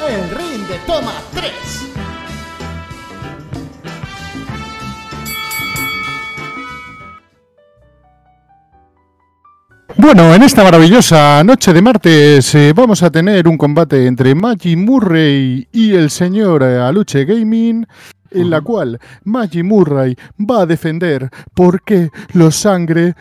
El 0.09 0.31
ring 0.31 0.67
de 0.67 0.79
toma 0.87 1.13
3. 1.35 1.91
Bueno, 9.97 10.35
en 10.35 10.43
esta 10.43 10.65
maravillosa 10.65 11.45
noche 11.45 11.75
de 11.75 11.83
martes 11.83 12.55
eh, 12.55 12.73
vamos 12.75 13.03
a 13.03 13.11
tener 13.11 13.47
un 13.47 13.59
combate 13.59 14.07
entre 14.07 14.35
Maggie 14.35 14.77
Murray 14.77 15.69
y 15.71 15.93
el 15.93 16.11
señor 16.11 16.63
eh, 16.63 16.79
Aluche 16.79 17.27
Gaming, 17.27 17.87
en 18.31 18.51
la 18.51 18.63
cual 18.63 18.99
Maggie 19.25 19.63
Murray 19.63 20.17
va 20.39 20.63
a 20.63 20.67
defender 20.67 21.29
por 21.55 21.83
qué 21.83 22.09
los 22.33 22.57
sangre... 22.57 23.15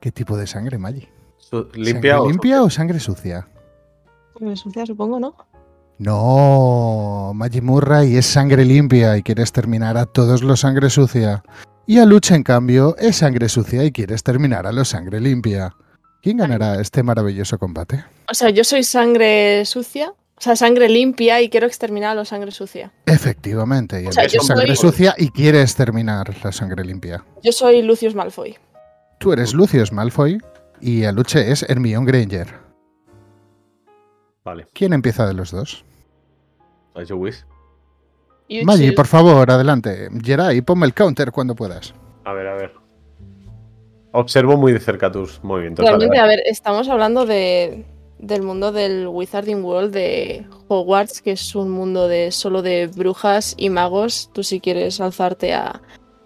¿Qué 0.00 0.12
tipo 0.12 0.36
de 0.36 0.46
sangre, 0.46 0.78
Maggie? 0.78 1.08
¿Limpia, 1.74 2.14
¿Sangre 2.14 2.28
limpia 2.30 2.62
o 2.62 2.70
sangre 2.70 3.00
sucia? 3.00 3.49
Sangre 4.40 4.56
sucia, 4.56 4.86
supongo, 4.86 5.20
¿no? 5.20 5.36
No, 5.98 7.32
Maggie 7.34 7.60
Murray 7.60 8.16
es 8.16 8.24
sangre 8.24 8.64
limpia 8.64 9.18
y 9.18 9.22
quieres 9.22 9.52
terminar 9.52 9.98
a 9.98 10.06
todos 10.06 10.42
los 10.42 10.60
sangre 10.60 10.88
sucia. 10.88 11.44
Y 11.86 11.98
a 11.98 12.06
Lucha, 12.06 12.36
en 12.36 12.42
cambio, 12.42 12.96
es 12.96 13.16
sangre 13.16 13.50
sucia 13.50 13.84
y 13.84 13.92
quieres 13.92 14.22
terminar 14.22 14.66
a 14.66 14.72
los 14.72 14.88
sangre 14.88 15.20
limpia. 15.20 15.76
¿Quién 16.22 16.38
ganará 16.38 16.80
este 16.80 17.02
maravilloso 17.02 17.58
combate? 17.58 18.02
O 18.30 18.34
sea, 18.34 18.48
yo 18.48 18.64
soy 18.64 18.82
sangre 18.82 19.66
sucia, 19.66 20.08
o 20.08 20.40
sea, 20.40 20.56
sangre 20.56 20.88
limpia 20.88 21.42
y 21.42 21.50
quiero 21.50 21.66
exterminar 21.66 22.12
a 22.12 22.14
los 22.14 22.28
sangre 22.28 22.50
sucia. 22.50 22.92
Efectivamente, 23.04 24.02
y 24.02 24.06
o 24.06 24.12
sangre 24.12 24.74
sucia 24.74 25.14
y 25.18 25.28
quieres 25.28 25.74
terminar 25.76 26.34
la 26.42 26.50
sangre 26.50 26.82
limpia. 26.82 27.22
Yo 27.42 27.52
soy 27.52 27.82
Lucius 27.82 28.14
Malfoy. 28.14 28.56
Tú 29.18 29.34
eres 29.34 29.52
Lucius 29.52 29.92
Malfoy 29.92 30.40
y 30.80 31.04
Aluche 31.04 31.52
es 31.52 31.62
Hermione 31.68 32.06
Granger. 32.06 32.69
Vale. 34.50 34.66
¿Quién 34.72 34.92
empieza 34.92 35.28
de 35.28 35.34
los 35.34 35.52
dos? 35.52 35.84
Yo 37.06 37.16
wish. 37.16 37.44
Maggie, 38.64 38.92
por 38.94 39.06
favor, 39.06 39.48
adelante. 39.48 40.08
Geray, 40.24 40.60
ponme 40.60 40.86
el 40.86 40.92
counter 40.92 41.30
cuando 41.30 41.54
puedas. 41.54 41.94
A 42.24 42.32
ver, 42.32 42.48
a 42.48 42.54
ver. 42.56 42.72
Observo 44.10 44.56
muy 44.56 44.72
de 44.72 44.80
cerca 44.80 45.12
tus 45.12 45.40
movimientos. 45.44 45.84
Realmente, 45.84 46.18
a 46.18 46.26
ver, 46.26 46.40
estamos 46.46 46.88
hablando 46.88 47.26
de, 47.26 47.86
del 48.18 48.42
mundo 48.42 48.72
del 48.72 49.06
Wizarding 49.06 49.62
World 49.62 49.94
de 49.94 50.44
Hogwarts, 50.66 51.22
que 51.22 51.30
es 51.30 51.54
un 51.54 51.70
mundo 51.70 52.08
de 52.08 52.32
solo 52.32 52.60
de 52.60 52.88
brujas 52.88 53.54
y 53.56 53.70
magos. 53.70 54.30
Tú 54.32 54.42
si 54.42 54.58
quieres 54.58 55.00
alzarte 55.00 55.54
a, 55.54 55.80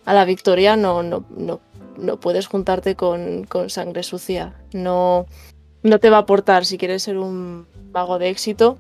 a 0.07 0.15
la 0.15 0.25
victoria, 0.25 0.77
no, 0.77 1.03
no, 1.03 1.27
no, 1.29 1.61
no 1.99 2.21
puedes 2.21 2.47
juntarte 2.47 2.97
con, 2.97 3.45
con, 3.45 3.69
sangre 3.69 4.03
sucia. 4.03 4.55
No, 4.73 5.27
no 5.83 6.01
te 6.01 6.09
va 6.09 6.17
a 6.17 6.21
aportar 6.21 6.65
si 6.65 6.79
quieres 6.79 7.03
ser 7.03 7.19
un 7.19 7.67
mago 7.95 8.19
de 8.19 8.29
éxito. 8.29 8.77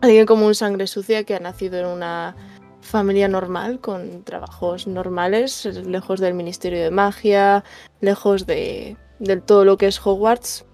Alguien 0.00 0.24
como 0.24 0.46
un 0.46 0.54
sangre 0.54 0.86
sucia 0.86 1.24
que 1.24 1.34
ha 1.34 1.40
nacido 1.40 1.78
en 1.78 1.86
una 1.86 2.36
familia 2.80 3.28
normal, 3.28 3.80
con 3.80 4.22
trabajos 4.22 4.86
normales, 4.86 5.66
lejos 5.66 6.20
del 6.20 6.32
Ministerio 6.34 6.82
de 6.82 6.90
Magia, 6.90 7.64
lejos 8.00 8.46
de, 8.46 8.96
todo 9.44 9.64
lo 9.66 9.76
que 9.76 9.88
es 9.88 10.00
Hogwarts, 10.04 10.64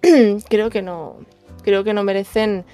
creo 0.48 0.70
que 0.70 0.80
no, 0.80 1.16
creo 1.62 1.84
que 1.84 1.92
no 1.92 2.02
merecen 2.02 2.64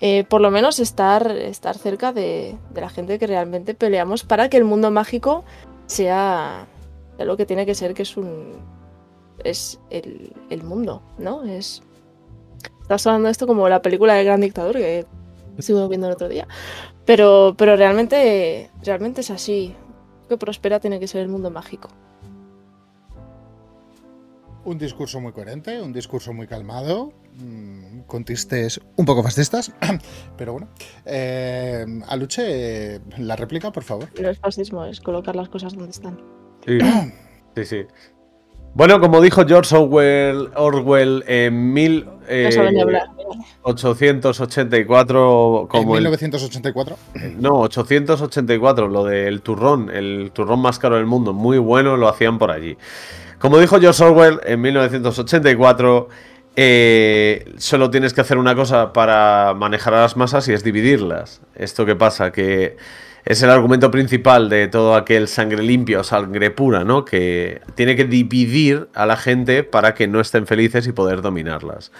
eh, 0.00 0.24
por 0.24 0.42
lo 0.42 0.50
menos 0.50 0.78
estar, 0.78 1.30
estar 1.30 1.78
cerca 1.78 2.12
de, 2.12 2.56
la 2.74 2.90
gente 2.90 3.18
que 3.18 3.26
realmente 3.26 3.74
peleamos 3.74 4.24
para 4.24 4.50
que 4.50 4.58
el 4.58 4.64
mundo 4.64 4.90
mágico 4.90 5.44
sea, 5.86 6.66
lo 7.18 7.36
que 7.38 7.46
tiene 7.46 7.64
que 7.64 7.74
ser, 7.74 7.94
que 7.94 8.02
es 8.02 8.16
un 8.18 8.76
es 9.44 9.78
el, 9.90 10.32
el 10.50 10.62
mundo, 10.62 11.02
¿no? 11.18 11.44
Es 11.44 11.82
estás 12.86 13.04
hablando 13.08 13.26
de 13.26 13.32
esto 13.32 13.48
como 13.48 13.68
la 13.68 13.82
película 13.82 14.14
del 14.14 14.24
gran 14.24 14.40
dictador 14.40 14.76
que 14.76 15.04
Estuve 15.58 15.88
viendo 15.88 16.06
el 16.06 16.12
otro 16.12 16.28
día. 16.28 16.46
Pero, 17.04 17.54
pero 17.56 17.76
realmente, 17.76 18.70
realmente 18.84 19.22
es 19.22 19.30
así. 19.30 19.74
que 20.28 20.36
prospera 20.36 20.80
tiene 20.80 21.00
que 21.00 21.06
ser 21.08 21.22
el 21.22 21.28
mundo 21.28 21.50
mágico. 21.50 21.88
Un 24.64 24.78
discurso 24.78 25.20
muy 25.20 25.32
coherente, 25.32 25.80
un 25.80 25.92
discurso 25.92 26.32
muy 26.32 26.48
calmado, 26.48 27.12
mm, 27.36 28.00
con 28.02 28.24
tistes 28.24 28.80
un 28.96 29.06
poco 29.06 29.22
fascistas, 29.22 29.72
pero 30.36 30.52
bueno. 30.52 30.68
Eh, 31.04 31.86
Aluche, 32.08 33.00
la 33.18 33.36
réplica, 33.36 33.70
por 33.70 33.84
favor. 33.84 34.08
No 34.20 34.28
es 34.28 34.38
fascismo, 34.38 34.84
es 34.84 35.00
colocar 35.00 35.36
las 35.36 35.48
cosas 35.48 35.74
donde 35.74 35.90
están. 35.90 36.20
Sí, 36.66 36.78
sí, 37.56 37.64
sí. 37.64 37.86
Bueno, 38.76 39.00
como 39.00 39.20
dijo 39.22 39.46
George 39.46 39.74
Orwell, 39.74 40.50
Orwell 40.54 41.24
en 41.26 41.72
mil... 41.72 42.04
no 42.04 42.52
saben 42.52 42.78
hablar. 42.78 43.04
¿eh? 43.18 43.24
884 43.62 45.66
como 45.70 45.96
¿En 45.96 46.02
1984? 46.02 46.98
no, 47.38 47.60
884, 47.60 48.88
lo 48.88 49.04
del 49.04 49.40
turrón, 49.40 49.88
el 49.88 50.30
turrón 50.34 50.60
más 50.60 50.78
caro 50.78 50.96
del 50.96 51.06
mundo, 51.06 51.32
muy 51.32 51.56
bueno, 51.56 51.96
lo 51.96 52.06
hacían 52.06 52.38
por 52.38 52.50
allí. 52.50 52.76
Como 53.38 53.58
dijo 53.58 53.80
George 53.80 54.04
Orwell 54.04 54.40
en 54.44 54.60
1984, 54.60 56.08
eh, 56.56 57.54
solo 57.56 57.88
tienes 57.88 58.12
que 58.12 58.20
hacer 58.20 58.36
una 58.36 58.54
cosa 58.54 58.92
para 58.92 59.54
manejar 59.54 59.94
a 59.94 60.02
las 60.02 60.18
masas 60.18 60.48
y 60.48 60.52
es 60.52 60.62
dividirlas. 60.62 61.40
¿Esto 61.54 61.86
qué 61.86 61.96
pasa? 61.96 62.30
Que 62.30 62.76
es 63.26 63.42
el 63.42 63.50
argumento 63.50 63.90
principal 63.90 64.48
de 64.48 64.68
todo 64.68 64.94
aquel 64.94 65.26
sangre 65.26 65.60
limpia 65.60 65.98
o 65.98 66.04
sangre 66.04 66.52
pura, 66.52 66.84
¿no? 66.84 67.04
Que 67.04 67.60
tiene 67.74 67.96
que 67.96 68.04
dividir 68.04 68.86
a 68.94 69.04
la 69.04 69.16
gente 69.16 69.64
para 69.64 69.94
que 69.94 70.06
no 70.06 70.20
estén 70.20 70.46
felices 70.46 70.86
y 70.86 70.92
poder 70.92 71.22
dominarlas. 71.22 71.90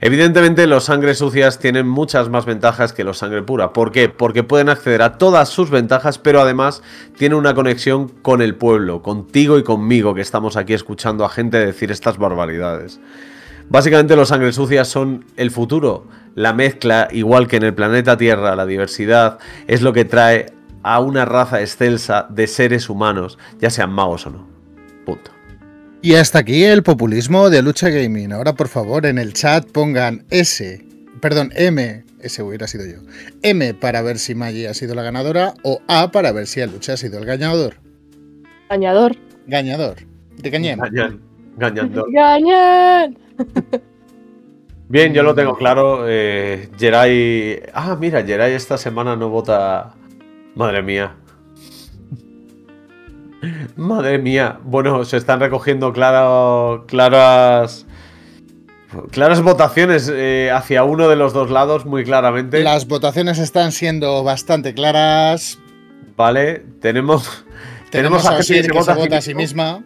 Evidentemente, 0.00 0.68
los 0.68 0.84
sangres 0.84 1.18
sucias 1.18 1.58
tienen 1.58 1.88
muchas 1.88 2.28
más 2.28 2.46
ventajas 2.46 2.92
que 2.92 3.02
los 3.02 3.18
sangre 3.18 3.42
pura. 3.42 3.72
¿Por 3.72 3.90
qué? 3.90 4.08
Porque 4.08 4.44
pueden 4.44 4.68
acceder 4.68 5.02
a 5.02 5.18
todas 5.18 5.48
sus 5.48 5.70
ventajas, 5.70 6.18
pero 6.18 6.40
además 6.40 6.84
tienen 7.18 7.36
una 7.36 7.54
conexión 7.54 8.08
con 8.08 8.40
el 8.40 8.54
pueblo, 8.54 9.02
contigo 9.02 9.58
y 9.58 9.64
conmigo, 9.64 10.14
que 10.14 10.20
estamos 10.20 10.56
aquí 10.56 10.72
escuchando 10.72 11.24
a 11.24 11.28
gente 11.28 11.58
decir 11.58 11.90
estas 11.90 12.16
barbaridades. 12.16 13.00
Básicamente 13.68 14.14
los 14.14 14.28
sangres 14.28 14.54
sucias 14.54 14.86
son 14.86 15.24
el 15.36 15.50
futuro. 15.50 16.06
La 16.36 16.52
mezcla, 16.52 17.08
igual 17.10 17.48
que 17.48 17.56
en 17.56 17.64
el 17.64 17.74
planeta 17.74 18.16
Tierra, 18.16 18.54
la 18.54 18.66
diversidad, 18.66 19.38
es 19.66 19.82
lo 19.82 19.92
que 19.92 20.04
trae 20.04 20.54
a 20.86 21.00
una 21.00 21.24
raza 21.24 21.60
excelsa 21.60 22.28
de 22.30 22.46
seres 22.46 22.88
humanos, 22.88 23.38
ya 23.58 23.70
sean 23.70 23.90
magos 23.90 24.24
o 24.28 24.30
no. 24.30 24.46
Punto. 25.04 25.32
Y 26.00 26.14
hasta 26.14 26.38
aquí 26.38 26.62
el 26.62 26.84
populismo 26.84 27.50
de 27.50 27.60
Lucha 27.60 27.88
Gaming. 27.88 28.32
Ahora, 28.32 28.54
por 28.54 28.68
favor, 28.68 29.04
en 29.04 29.18
el 29.18 29.32
chat 29.32 29.68
pongan 29.72 30.24
S, 30.30 30.84
perdón, 31.20 31.50
M, 31.56 32.04
ese 32.20 32.44
hubiera 32.44 32.68
sido 32.68 32.86
yo. 32.86 32.98
M 33.42 33.74
para 33.74 34.00
ver 34.00 34.20
si 34.20 34.36
Maggie 34.36 34.68
ha 34.68 34.74
sido 34.74 34.94
la 34.94 35.02
ganadora 35.02 35.54
o 35.64 35.80
A 35.88 36.12
para 36.12 36.30
ver 36.30 36.46
si 36.46 36.60
el 36.60 36.70
Lucha 36.70 36.92
ha 36.92 36.96
sido 36.96 37.18
el 37.18 37.24
ganador. 37.24 37.74
Gañador. 38.70 39.16
Gañador. 39.48 39.96
De. 40.36 40.50
Gañan. 40.50 40.78
Gañador. 41.56 42.12
¡Gañan! 42.12 43.18
Bien, 44.88 45.12
yo 45.12 45.24
lo 45.24 45.34
tengo 45.34 45.56
claro. 45.56 46.04
Eh, 46.06 46.68
Jerai. 46.78 47.60
Ah, 47.74 47.96
mira, 47.98 48.22
Jerai 48.22 48.52
esta 48.52 48.78
semana 48.78 49.16
no 49.16 49.30
vota. 49.30 49.96
Madre 50.56 50.82
mía. 50.82 51.14
Madre 53.76 54.18
mía. 54.18 54.58
Bueno, 54.64 55.04
se 55.04 55.18
están 55.18 55.38
recogiendo 55.38 55.92
claro, 55.92 56.86
claras. 56.88 57.86
Claras 59.10 59.42
votaciones 59.42 60.10
eh, 60.12 60.50
hacia 60.50 60.82
uno 60.84 61.08
de 61.08 61.16
los 61.16 61.34
dos 61.34 61.50
lados, 61.50 61.84
muy 61.84 62.04
claramente. 62.04 62.62
Las 62.62 62.88
votaciones 62.88 63.38
están 63.38 63.70
siendo 63.70 64.24
bastante 64.24 64.72
claras. 64.72 65.58
Vale, 66.16 66.64
tenemos. 66.80 67.44
Tenemos, 67.90 68.24
a 68.24 68.38
Osiris 68.38 68.68
que 68.68 68.82
se 68.82 68.94
vota 68.94 69.18
a 69.18 69.20
sí 69.20 69.34
misma. 69.34 69.84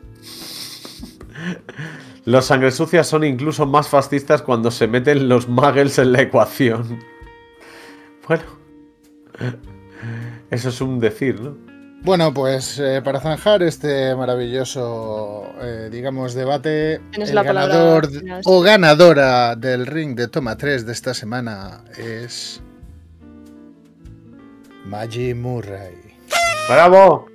Los 2.24 2.44
sangre 2.46 2.70
sucias 2.70 3.08
son 3.08 3.24
incluso 3.24 3.66
más 3.66 3.88
fascistas 3.88 4.42
cuando 4.42 4.70
se 4.70 4.86
meten 4.86 5.28
los 5.28 5.48
muggles 5.48 5.98
en 5.98 6.12
la 6.12 6.22
ecuación. 6.22 7.00
Bueno. 8.28 8.44
Eso 10.50 10.68
es 10.70 10.80
un 10.80 10.98
decir, 10.98 11.40
¿no? 11.40 11.56
Bueno, 12.02 12.32
pues 12.32 12.78
eh, 12.78 13.02
para 13.04 13.20
zanjar 13.20 13.62
este 13.62 14.16
maravilloso, 14.16 15.52
eh, 15.60 15.90
digamos, 15.92 16.32
debate, 16.32 16.94
el 16.94 17.34
la 17.34 17.42
ganador 17.42 18.08
o 18.44 18.62
ganadora 18.62 19.54
del 19.54 19.86
ring 19.86 20.16
de 20.16 20.28
Toma 20.28 20.56
3 20.56 20.86
de 20.86 20.92
esta 20.92 21.12
semana 21.12 21.84
es 21.98 22.62
Maggie 24.86 25.34
Murray. 25.34 25.94
¡Bravo! 26.68 27.26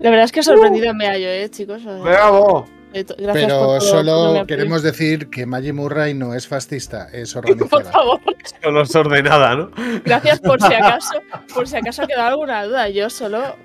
La 0.00 0.10
verdad 0.10 0.24
es 0.24 0.32
que 0.32 0.40
he 0.40 0.42
sorprendido 0.42 0.92
me 0.94 1.06
hallo, 1.06 1.28
eh, 1.28 1.48
chicos. 1.48 1.84
¡Bravo! 1.84 2.66
Eh, 2.94 3.04
Gracias 3.18 3.32
Pero 3.46 3.48
por 3.58 3.66
todo, 3.66 3.78
por 3.78 3.82
solo 3.82 4.46
queremos 4.46 4.82
decir 4.82 5.30
que 5.30 5.46
Maggie 5.46 5.72
Murray 5.72 6.14
no 6.14 6.34
es 6.34 6.46
fascista, 6.46 7.08
es 7.12 7.32
Por 7.34 7.44
organizada. 7.50 7.90
favor, 7.90 8.20
Solo 8.62 8.82
es 8.82 8.94
ordenada, 8.94 9.56
¿no? 9.56 9.70
gracias 10.04 10.40
por 10.40 10.60
si 10.60 10.74
acaso, 10.74 11.14
por 11.54 11.66
si 11.68 11.76
acaso 11.76 12.02
ha 12.02 12.06
quedado 12.06 12.28
alguna 12.28 12.64
duda. 12.64 12.88
Yo 12.88 13.08
solo. 13.10 13.56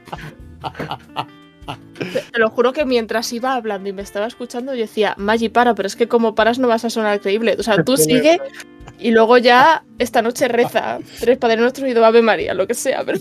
Te, 1.99 2.21
te 2.21 2.39
lo 2.39 2.49
juro 2.49 2.71
que 2.71 2.85
mientras 2.85 3.33
iba 3.33 3.53
hablando 3.55 3.89
y 3.89 3.93
me 3.93 4.01
estaba 4.01 4.25
escuchando, 4.27 4.73
yo 4.73 4.81
decía, 4.81 5.13
Maggi, 5.17 5.49
para, 5.49 5.75
pero 5.75 5.87
es 5.87 5.95
que 5.97 6.07
como 6.07 6.33
paras 6.35 6.59
no 6.59 6.67
vas 6.69 6.85
a 6.85 6.89
sonar 6.89 7.19
creíble. 7.19 7.55
O 7.59 7.63
sea, 7.63 7.83
tú 7.83 7.97
sigue 7.97 8.39
y 8.99 9.11
luego 9.11 9.37
ya 9.37 9.83
esta 9.99 10.21
noche 10.21 10.47
reza. 10.47 10.99
Tres 11.19 11.37
Padre 11.37 11.57
Nuestro 11.57 11.87
y 11.87 11.93
dos 11.93 12.05
Ave 12.05 12.21
María, 12.21 12.53
lo 12.53 12.67
que 12.67 12.73
sea. 12.73 13.03
Pero... 13.05 13.19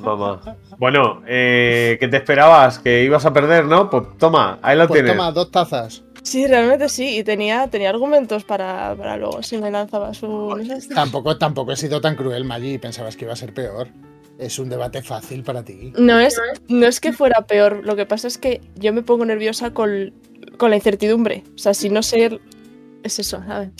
Mamá. 0.00 0.40
Bueno, 0.78 1.22
eh, 1.26 1.96
¿qué 2.00 2.08
te 2.08 2.16
esperabas? 2.18 2.78
¿Que 2.78 3.04
ibas 3.04 3.24
a 3.24 3.32
perder, 3.32 3.64
no? 3.66 3.88
Pues 3.90 4.04
toma, 4.18 4.58
ahí 4.62 4.76
lo 4.76 4.86
Pues 4.88 4.98
tienes. 5.00 5.16
toma, 5.16 5.32
dos 5.32 5.50
tazas. 5.50 6.02
Sí, 6.22 6.46
realmente 6.46 6.88
sí. 6.88 7.18
Y 7.18 7.24
tenía, 7.24 7.68
tenía 7.68 7.90
argumentos 7.90 8.44
para, 8.44 8.94
para 8.96 9.16
luego 9.16 9.42
si 9.42 9.58
me 9.58 9.70
lanzabas 9.70 10.22
un. 10.22 10.68
Tampoco, 10.94 11.36
tampoco 11.38 11.72
he 11.72 11.76
sido 11.76 12.00
tan 12.00 12.16
cruel, 12.16 12.44
Maggie, 12.44 12.78
pensabas 12.78 13.16
que 13.16 13.24
iba 13.24 13.32
a 13.32 13.36
ser 13.36 13.52
peor. 13.54 13.88
Es 14.38 14.58
un 14.58 14.68
debate 14.68 15.02
fácil 15.02 15.44
para 15.44 15.62
ti. 15.62 15.92
No 15.98 16.18
es, 16.18 16.40
no 16.68 16.86
es 16.86 17.00
que 17.00 17.12
fuera 17.12 17.42
peor, 17.46 17.80
lo 17.84 17.94
que 17.96 18.06
pasa 18.06 18.26
es 18.26 18.38
que 18.38 18.60
yo 18.76 18.92
me 18.92 19.02
pongo 19.02 19.24
nerviosa 19.24 19.72
con, 19.72 20.12
con 20.56 20.70
la 20.70 20.76
incertidumbre. 20.76 21.44
O 21.54 21.58
sea, 21.58 21.74
si 21.74 21.90
no 21.90 22.02
sé. 22.02 22.40
Es 23.04 23.18
eso, 23.18 23.42
¿sabes? 23.46 23.70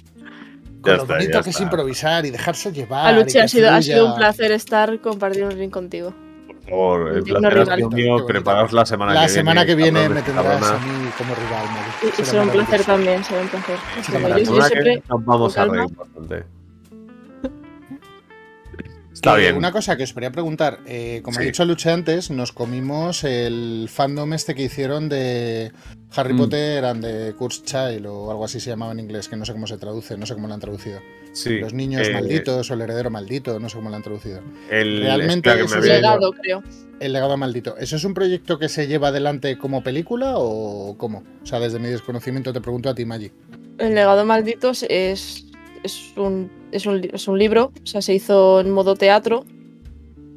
Con 0.82 0.90
Ya 0.92 0.96
lo 0.96 1.02
está, 1.02 1.14
bonito 1.14 1.32
que 1.32 1.38
es 1.50 1.54
está. 1.56 1.62
improvisar 1.62 2.26
y 2.26 2.30
dejarse 2.30 2.72
llevar. 2.72 3.06
A 3.06 3.12
y 3.12 3.16
Luchi, 3.16 3.32
que 3.34 3.40
ha 3.42 3.48
sido, 3.48 3.70
ha 3.70 3.80
sido 3.82 4.06
un 4.08 4.14
placer 4.16 4.52
estar 4.52 5.00
compartiendo 5.00 5.52
un 5.54 5.58
ring 5.58 5.70
contigo. 5.70 6.12
Por 6.46 6.70
favor, 6.70 7.12
el 7.16 7.22
placer 7.22 7.58
ha 7.70 7.76
sido 7.76 7.90
mío. 7.90 8.26
Preparaos 8.26 8.72
la 8.72 8.84
semana 8.86 9.14
La 9.14 9.22
que 9.22 9.28
semana 9.30 9.64
que 9.66 9.74
viene 9.74 10.08
me 10.08 10.22
tendrás 10.22 10.62
a 10.70 10.74
mí 10.78 11.10
como 11.18 11.34
rival. 11.34 11.64
Y, 12.02 12.20
y 12.22 12.24
será 12.24 12.42
un 12.42 12.50
placer 12.50 12.84
también, 12.84 13.24
será 13.24 13.40
un 13.42 13.48
placer. 13.48 13.76
Será 14.02 14.20
Yo- 14.20 14.28
La 14.28 14.38
yo, 14.38 14.44
semana 14.44 14.68
que 14.68 14.70
siempre. 14.82 15.02
nos 15.08 15.24
vamos 15.24 15.58
a 15.58 15.64
reír 15.64 15.96
bastante. 15.96 16.44
Está 19.12 19.34
Que 19.36 19.42
bien. 19.42 19.56
Una 19.56 19.70
cosa 19.72 19.96
que 19.96 20.04
os 20.04 20.12
quería 20.12 20.32
preguntar, 20.32 20.80
eh, 20.86 21.20
como 21.22 21.36
Sí. 21.36 21.42
ha 21.42 21.46
dicho 21.46 21.64
Luche 21.64 21.90
antes, 21.90 22.30
nos 22.30 22.52
comimos 22.52 23.24
el 23.24 23.88
fandom 23.92 24.32
este 24.32 24.54
que 24.54 24.62
hicieron 24.64 25.08
de 25.08 25.70
Harry 26.16 26.32
Mm. 26.34 26.38
Potter 26.38 26.84
and 26.84 27.02
the 27.04 27.34
Cursed 27.36 27.64
Child 27.64 28.06
o 28.06 28.30
algo 28.30 28.44
así 28.44 28.58
se 28.58 28.70
llamaba 28.70 28.92
en 28.92 29.00
inglés, 29.00 29.28
que 29.28 29.36
no 29.36 29.44
sé 29.44 29.52
cómo 29.52 29.66
se 29.66 29.76
traduce, 29.76 30.16
no 30.16 30.24
sé 30.26 30.34
cómo 30.34 30.48
lo 30.48 30.54
han 30.54 30.60
traducido. 30.60 31.00
Sí, 31.34 31.58
Los 31.60 31.72
niños 31.72 32.08
eh, 32.08 32.12
malditos 32.12 32.70
o 32.70 32.74
el 32.74 32.80
heredero 32.82 33.10
maldito, 33.10 33.58
no 33.60 33.68
sé 33.68 33.76
cómo 33.76 33.88
lo 33.90 33.96
han 33.96 34.02
traducido. 34.02 34.40
El, 34.70 35.02
Realmente 35.02 35.50
que 35.54 35.60
es 35.62 35.70
ido. 35.70 35.80
Legado, 35.80 36.32
creo. 36.32 36.62
El 37.00 37.12
legado 37.12 37.36
maldito. 37.36 37.76
¿Eso 37.78 37.96
es 37.96 38.04
un 38.04 38.12
proyecto 38.14 38.58
que 38.58 38.68
se 38.68 38.86
lleva 38.86 39.08
adelante 39.08 39.56
como 39.58 39.82
película 39.82 40.34
o 40.36 40.96
cómo? 40.98 41.22
O 41.42 41.46
sea, 41.46 41.58
desde 41.60 41.78
mi 41.78 41.88
desconocimiento 41.88 42.52
te 42.52 42.60
pregunto 42.60 42.88
a 42.90 42.94
ti, 42.94 43.04
Maggi. 43.06 43.30
El 43.78 43.94
legado 43.94 44.24
malditos 44.26 44.84
es, 44.88 45.46
es, 45.82 46.12
un, 46.16 46.50
es, 46.72 46.86
un, 46.86 47.08
es 47.12 47.28
un 47.28 47.38
libro, 47.38 47.72
o 47.82 47.86
sea, 47.86 48.02
se 48.02 48.14
hizo 48.14 48.60
en 48.60 48.70
modo 48.70 48.94
teatro. 48.94 49.44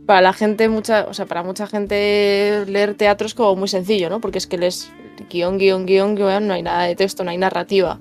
Para 0.06 0.22
la 0.22 0.34
gente, 0.34 0.70
mucha, 0.70 1.06
o 1.08 1.14
sea, 1.14 1.26
para 1.26 1.41
mucha 1.41 1.66
gente 1.66 2.64
leer 2.68 2.93
teatro 2.93 3.26
es 3.26 3.34
como 3.34 3.56
muy 3.56 3.68
sencillo, 3.68 4.10
¿no? 4.10 4.22
Porque 4.22 4.38
es 4.38 4.46
que 4.46 4.58
lees 4.58 4.91
guion, 5.30 5.58
guion, 5.58 5.86
guion, 5.88 6.16
guion, 6.16 6.48
no 6.48 6.54
hay 6.54 6.62
nada 6.62 6.84
de 6.84 6.96
texto, 6.96 7.24
no 7.24 7.32
hay 7.32 7.38
narrativa. 7.38 8.00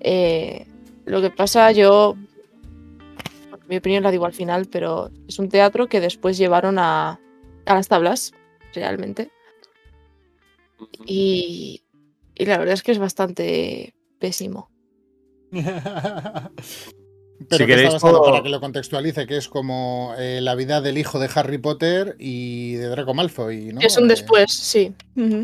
Eh, 0.00 0.66
lo 1.04 1.20
que 1.20 1.30
pasa, 1.30 1.70
yo, 1.70 2.16
mi 3.68 3.76
opinión 3.76 4.02
la 4.02 4.10
digo 4.10 4.26
al 4.26 4.32
final, 4.32 4.66
pero 4.66 5.10
es 5.28 5.38
un 5.38 5.48
teatro 5.48 5.86
que 5.86 6.00
después 6.00 6.38
llevaron 6.38 6.80
a, 6.80 7.20
a 7.66 7.74
las 7.74 7.86
tablas, 7.86 8.32
realmente. 8.74 9.30
Y, 11.06 11.84
y 12.34 12.44
la 12.46 12.58
verdad 12.58 12.74
es 12.74 12.82
que 12.82 12.90
es 12.90 12.98
bastante 12.98 13.94
pésimo. 14.18 14.71
Pero 17.48 17.58
Si 17.58 17.58
que 17.58 17.66
queréis 17.66 17.86
está 17.88 17.94
basado, 18.06 18.18
puedo- 18.20 18.30
para 18.32 18.42
que 18.44 18.48
lo 18.50 18.60
contextualice, 18.60 19.26
que 19.26 19.36
es 19.36 19.48
como 19.48 20.14
eh, 20.16 20.40
la 20.40 20.54
vida 20.54 20.80
del 20.80 20.96
hijo 20.96 21.18
de 21.18 21.28
Harry 21.34 21.58
Potter 21.58 22.14
y 22.18 22.74
de 22.74 22.86
Draco 22.86 23.14
Malfoy, 23.14 23.72
¿no? 23.72 23.80
Es 23.80 23.96
un 23.96 24.04
Eh, 24.04 24.08
después, 24.08 24.52
sí. 24.52 24.94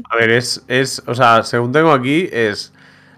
A 0.09 0.17
ver, 0.17 0.31
es, 0.31 0.63
es, 0.69 1.03
o 1.07 1.15
sea, 1.15 1.43
según 1.43 1.73
tengo 1.73 1.91
aquí, 1.91 2.29
es. 2.33 2.73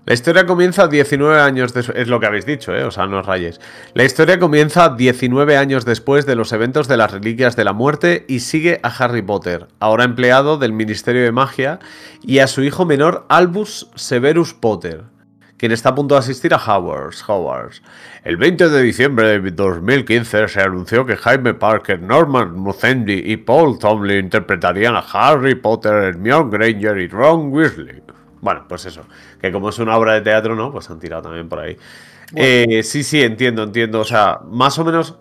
La 0.06 0.14
historia 0.14 0.46
comienza 0.46 0.88
19 0.88 1.38
años 1.40 1.74
después. 1.74 1.96
Es 1.98 2.08
lo 2.08 2.18
que 2.20 2.26
habéis 2.26 2.46
dicho, 2.46 2.74
¿eh? 2.74 2.82
O 2.84 2.90
sea, 2.90 3.06
no 3.06 3.18
os 3.20 3.26
rayes. 3.26 3.60
La 3.92 4.02
historia 4.04 4.38
comienza 4.40 4.88
19 4.96 5.58
años 5.58 5.84
después 5.84 6.24
de 6.24 6.34
los 6.36 6.52
eventos 6.52 6.88
de 6.88 6.96
las 6.96 7.10
Reliquias 7.12 7.54
de 7.56 7.64
la 7.64 7.74
Muerte 7.74 8.24
y 8.28 8.40
sigue 8.40 8.80
a 8.82 8.88
Harry 8.88 9.20
Potter, 9.20 9.68
ahora 9.78 10.04
empleado 10.04 10.56
del 10.56 10.72
Ministerio 10.72 11.22
de 11.22 11.32
Magia, 11.32 11.80
y 12.22 12.38
a 12.38 12.46
su 12.46 12.62
hijo 12.62 12.86
menor, 12.86 13.26
Albus 13.28 13.88
Severus 13.94 14.54
Potter, 14.54 15.02
quien 15.60 15.72
está 15.72 15.90
a 15.90 15.94
punto 15.94 16.14
de 16.14 16.20
asistir 16.20 16.54
a 16.54 16.56
Hogwarts. 16.56 17.22
Hogwarts. 17.28 17.82
El 18.24 18.38
20 18.38 18.70
de 18.70 18.82
diciembre 18.82 19.38
de 19.38 19.50
2015 19.50 20.48
se 20.48 20.60
anunció 20.62 21.04
que 21.04 21.18
Jaime 21.18 21.52
Parker, 21.52 22.00
Norman 22.00 22.54
Musendi 22.54 23.20
y 23.26 23.36
Paul 23.36 23.78
Tomlin 23.78 24.24
interpretarían 24.24 24.96
a 24.96 25.00
Harry 25.00 25.54
Potter, 25.54 25.92
Hermione 25.92 26.48
Granger 26.50 26.96
y 26.96 27.08
Ron 27.08 27.52
Weasley. 27.52 28.02
Bueno, 28.40 28.64
pues 28.66 28.86
eso. 28.86 29.02
Que 29.38 29.52
como 29.52 29.68
es 29.68 29.78
una 29.78 29.98
obra 29.98 30.14
de 30.14 30.22
teatro, 30.22 30.56
¿no? 30.56 30.72
Pues 30.72 30.88
han 30.88 30.98
tirado 30.98 31.24
también 31.24 31.46
por 31.46 31.58
ahí. 31.58 31.76
Eh, 32.34 32.80
sí, 32.82 33.04
sí, 33.04 33.22
entiendo, 33.22 33.62
entiendo. 33.62 34.00
O 34.00 34.04
sea, 34.04 34.40
más 34.50 34.78
o 34.78 34.84
menos. 34.86 35.18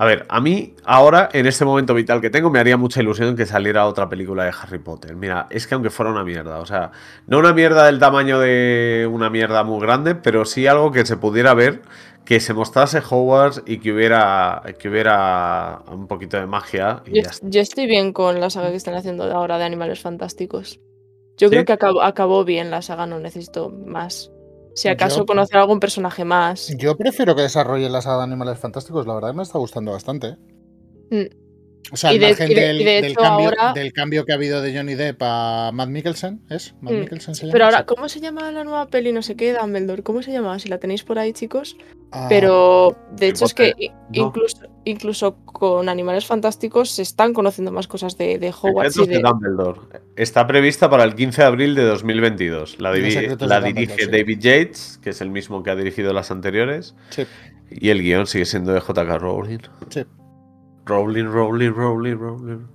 A 0.00 0.06
ver, 0.06 0.24
a 0.30 0.40
mí 0.40 0.76
ahora, 0.84 1.28
en 1.30 1.44
este 1.44 1.66
momento 1.66 1.92
vital 1.92 2.22
que 2.22 2.30
tengo, 2.30 2.48
me 2.48 2.58
haría 2.58 2.78
mucha 2.78 3.02
ilusión 3.02 3.36
que 3.36 3.44
saliera 3.44 3.86
otra 3.86 4.08
película 4.08 4.44
de 4.44 4.50
Harry 4.58 4.78
Potter. 4.78 5.14
Mira, 5.14 5.46
es 5.50 5.66
que 5.66 5.74
aunque 5.74 5.90
fuera 5.90 6.10
una 6.10 6.24
mierda, 6.24 6.60
o 6.60 6.64
sea, 6.64 6.90
no 7.26 7.38
una 7.38 7.52
mierda 7.52 7.84
del 7.84 7.98
tamaño 7.98 8.40
de 8.40 9.06
una 9.12 9.28
mierda 9.28 9.62
muy 9.62 9.78
grande, 9.78 10.14
pero 10.14 10.46
sí 10.46 10.66
algo 10.66 10.90
que 10.90 11.04
se 11.04 11.18
pudiera 11.18 11.52
ver, 11.52 11.82
que 12.24 12.40
se 12.40 12.54
mostrase 12.54 13.02
Hogwarts 13.06 13.62
y 13.66 13.76
que 13.76 13.92
hubiera, 13.92 14.62
que 14.78 14.88
hubiera 14.88 15.82
un 15.92 16.06
poquito 16.06 16.38
de 16.38 16.46
magia. 16.46 17.02
Y 17.04 17.16
Yo, 17.16 17.22
ya 17.22 17.30
está. 17.32 17.46
yo 17.46 17.60
estoy 17.60 17.86
bien 17.86 18.14
con 18.14 18.40
la 18.40 18.48
saga 18.48 18.70
que 18.70 18.76
están 18.76 18.94
haciendo 18.94 19.24
ahora 19.24 19.58
de 19.58 19.64
Animales 19.64 20.00
Fantásticos. 20.00 20.80
Yo 21.36 21.50
creo 21.50 21.66
que 21.66 21.74
acabó, 21.74 22.00
acabó 22.00 22.46
bien 22.46 22.70
la 22.70 22.80
saga, 22.80 23.04
no 23.04 23.18
necesito 23.18 23.68
más. 23.68 24.32
Si 24.74 24.88
acaso 24.88 25.18
Yo- 25.20 25.26
conocer 25.26 25.58
algún 25.58 25.80
personaje 25.80 26.24
más. 26.24 26.74
Yo 26.78 26.96
prefiero 26.96 27.34
que 27.34 27.42
desarrollen 27.42 27.92
la 27.92 28.02
saga 28.02 28.18
de 28.18 28.22
Animales 28.24 28.58
Fantásticos, 28.58 29.06
la 29.06 29.14
verdad 29.14 29.34
me 29.34 29.42
está 29.42 29.58
gustando 29.58 29.92
bastante. 29.92 30.36
Mm. 31.10 31.26
O 31.92 31.96
sea, 31.96 32.12
Y 32.12 32.16
al 32.16 32.20
de- 32.20 32.26
margen 32.28 32.50
y 32.50 32.54
de- 32.54 32.60
del, 32.60 32.80
y 32.80 32.84
de 32.84 32.90
del 32.92 33.04
hecho 33.12 33.20
cambio, 33.20 33.46
ahora- 33.46 33.72
del 33.72 33.92
cambio 33.92 34.24
que 34.24 34.32
ha 34.32 34.34
habido 34.36 34.60
de 34.62 34.76
Johnny 34.76 34.94
Depp 34.94 35.20
a 35.22 35.70
Matt 35.72 35.88
Mikkelsen, 35.88 36.40
¿es? 36.48 36.74
Matt 36.80 36.92
Mm, 36.94 37.00
Mikkelsen 37.00 37.34
se 37.34 37.42
llama. 37.46 37.52
Pero 37.52 37.64
ahora. 37.64 37.86
¿cómo 37.86 38.08
se 38.08 38.20
llama 38.20 38.52
la 38.52 38.62
nueva 38.64 38.86
peli? 38.88 39.12
No 39.12 39.22
sé 39.22 39.34
qué, 39.34 39.52
Dumbledore. 39.54 40.02
¿Cómo 40.02 40.22
se 40.22 40.30
llama? 40.30 40.58
Si 40.58 40.68
la 40.68 40.78
tenéis 40.78 41.02
por 41.02 41.18
ahí, 41.18 41.32
chicos. 41.32 41.76
Ah, 42.12 42.26
Pero 42.28 42.96
de 43.16 43.28
hecho 43.28 43.44
es 43.46 43.54
que 43.54 43.74
no. 43.78 44.26
incluso, 44.26 44.58
incluso 44.84 45.36
con 45.44 45.88
Animales 45.88 46.26
Fantásticos 46.26 46.90
se 46.90 47.02
están 47.02 47.32
conociendo 47.32 47.72
más 47.72 47.88
cosas 47.88 48.16
de, 48.18 48.38
de 48.38 48.50
Hogwarts 48.50 48.96
y 48.98 49.06
de 49.06 49.16
de... 49.16 49.22
Dumbledore. 49.22 49.80
Está 50.16 50.46
prevista 50.46 50.90
para 50.90 51.04
el 51.04 51.14
15 51.14 51.42
de 51.42 51.46
abril 51.48 51.74
de 51.74 51.82
2022. 51.84 52.80
La, 52.80 52.92
divi- 52.92 53.36
la 53.40 53.60
dirige 53.60 54.04
sí. 54.04 54.10
David 54.10 54.38
Yates, 54.38 54.98
que 55.02 55.10
es 55.10 55.20
el 55.20 55.30
mismo 55.30 55.62
que 55.62 55.70
ha 55.70 55.76
dirigido 55.76 56.12
las 56.12 56.30
anteriores. 56.30 56.94
Sí, 57.10 57.24
Y 57.70 57.90
el 57.90 58.02
guion 58.02 58.26
sigue 58.26 58.44
siendo 58.44 58.72
de 58.72 58.80
J.K. 58.80 59.18
Rowling. 59.18 59.58
sí. 59.88 60.04
Rowling, 60.90 61.26
Rowling, 61.26 61.70
Rowling, 61.70 62.16
Rowling. 62.16 62.66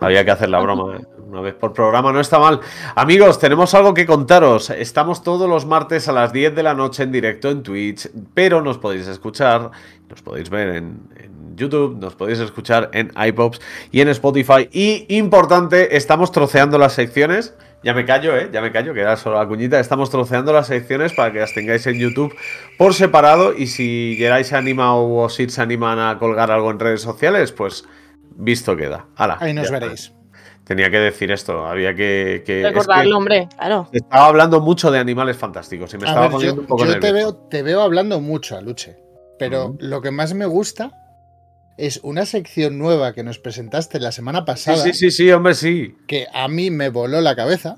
Había 0.00 0.24
que 0.24 0.32
hacer 0.32 0.48
la 0.48 0.58
broma, 0.58 0.96
¿eh? 0.96 1.06
una 1.28 1.40
vez 1.40 1.54
por 1.54 1.72
programa, 1.72 2.12
no 2.12 2.18
está 2.18 2.40
mal. 2.40 2.58
Amigos, 2.96 3.38
tenemos 3.38 3.72
algo 3.74 3.94
que 3.94 4.04
contaros. 4.04 4.70
Estamos 4.70 5.22
todos 5.22 5.48
los 5.48 5.64
martes 5.64 6.08
a 6.08 6.12
las 6.12 6.32
10 6.32 6.56
de 6.56 6.62
la 6.64 6.74
noche 6.74 7.04
en 7.04 7.12
directo 7.12 7.50
en 7.50 7.62
Twitch, 7.62 8.10
pero 8.34 8.60
nos 8.62 8.78
podéis 8.78 9.06
escuchar, 9.06 9.70
nos 10.08 10.22
podéis 10.22 10.50
ver 10.50 10.70
en, 10.70 11.08
en 11.16 11.56
YouTube, 11.56 11.98
nos 12.00 12.16
podéis 12.16 12.40
escuchar 12.40 12.90
en 12.92 13.12
iPops 13.16 13.60
y 13.92 14.00
en 14.00 14.08
Spotify. 14.08 14.68
Y 14.72 15.06
importante, 15.16 15.96
estamos 15.96 16.32
troceando 16.32 16.78
las 16.78 16.94
secciones. 16.94 17.54
Ya 17.84 17.94
me 17.94 18.04
callo, 18.04 18.36
¿eh? 18.36 18.48
Ya 18.52 18.60
me 18.60 18.70
callo, 18.70 18.94
que 18.94 19.00
era 19.00 19.16
solo 19.16 19.38
la 19.38 19.46
cuñita. 19.46 19.80
Estamos 19.80 20.08
troceando 20.10 20.52
las 20.52 20.68
secciones 20.68 21.12
para 21.12 21.32
que 21.32 21.40
las 21.40 21.52
tengáis 21.52 21.86
en 21.86 21.98
YouTube 21.98 22.34
por 22.78 22.94
separado. 22.94 23.54
Y 23.56 23.66
si 23.66 24.14
Geray 24.18 24.44
se 24.44 24.56
anima 24.56 24.94
o 24.94 25.28
Sid 25.28 25.48
se 25.48 25.62
animan 25.62 25.98
a 25.98 26.18
colgar 26.18 26.50
algo 26.50 26.70
en 26.70 26.78
redes 26.78 27.02
sociales, 27.02 27.50
pues 27.52 27.84
visto 28.36 28.76
queda. 28.76 29.06
Hala, 29.16 29.38
Ahí 29.40 29.52
nos 29.52 29.68
ya 29.70 29.78
veréis. 29.78 30.12
Tenía 30.64 30.90
que 30.92 30.98
decir 30.98 31.32
esto, 31.32 31.66
había 31.66 31.92
que... 31.94 32.44
que 32.46 32.60
es 32.60 32.66
Recordarlo, 32.68 33.10
que 33.10 33.16
hombre, 33.16 33.48
claro. 33.58 33.88
estaba 33.92 34.26
hablando 34.26 34.60
mucho 34.60 34.92
de 34.92 35.00
animales 35.00 35.36
fantásticos 35.36 35.92
y 35.92 35.98
me 35.98 36.04
A 36.04 36.08
estaba 36.10 36.26
ver, 36.26 36.32
poniendo 36.32 36.54
yo, 36.54 36.60
un 36.62 36.66
poco 36.68 36.84
yo 36.86 36.92
te, 36.92 37.00
nervioso. 37.00 37.32
veo, 37.32 37.48
te 37.48 37.62
veo 37.64 37.80
hablando 37.82 38.20
mucho, 38.20 38.56
Aluche. 38.56 38.96
Pero 39.40 39.74
lo 39.80 40.00
que 40.00 40.12
más 40.12 40.34
me 40.34 40.46
gusta 40.46 40.92
es 41.78 42.00
una 42.02 42.26
sección 42.26 42.78
nueva 42.78 43.12
que 43.14 43.22
nos 43.24 43.38
presentaste 43.38 43.98
la 44.00 44.12
semana 44.12 44.40
Sí, 44.40 44.44
pasada. 44.46 44.76
sí, 44.84 44.92
sí, 44.92 45.10
sí, 45.10 45.30
hombre, 45.32 45.54
sí. 45.54 45.94
que 46.06 46.26
a 46.32 46.46
mí 46.48 46.70
me 46.70 46.88
voló 46.90 47.20
la 47.20 47.34
cabeza 47.34 47.76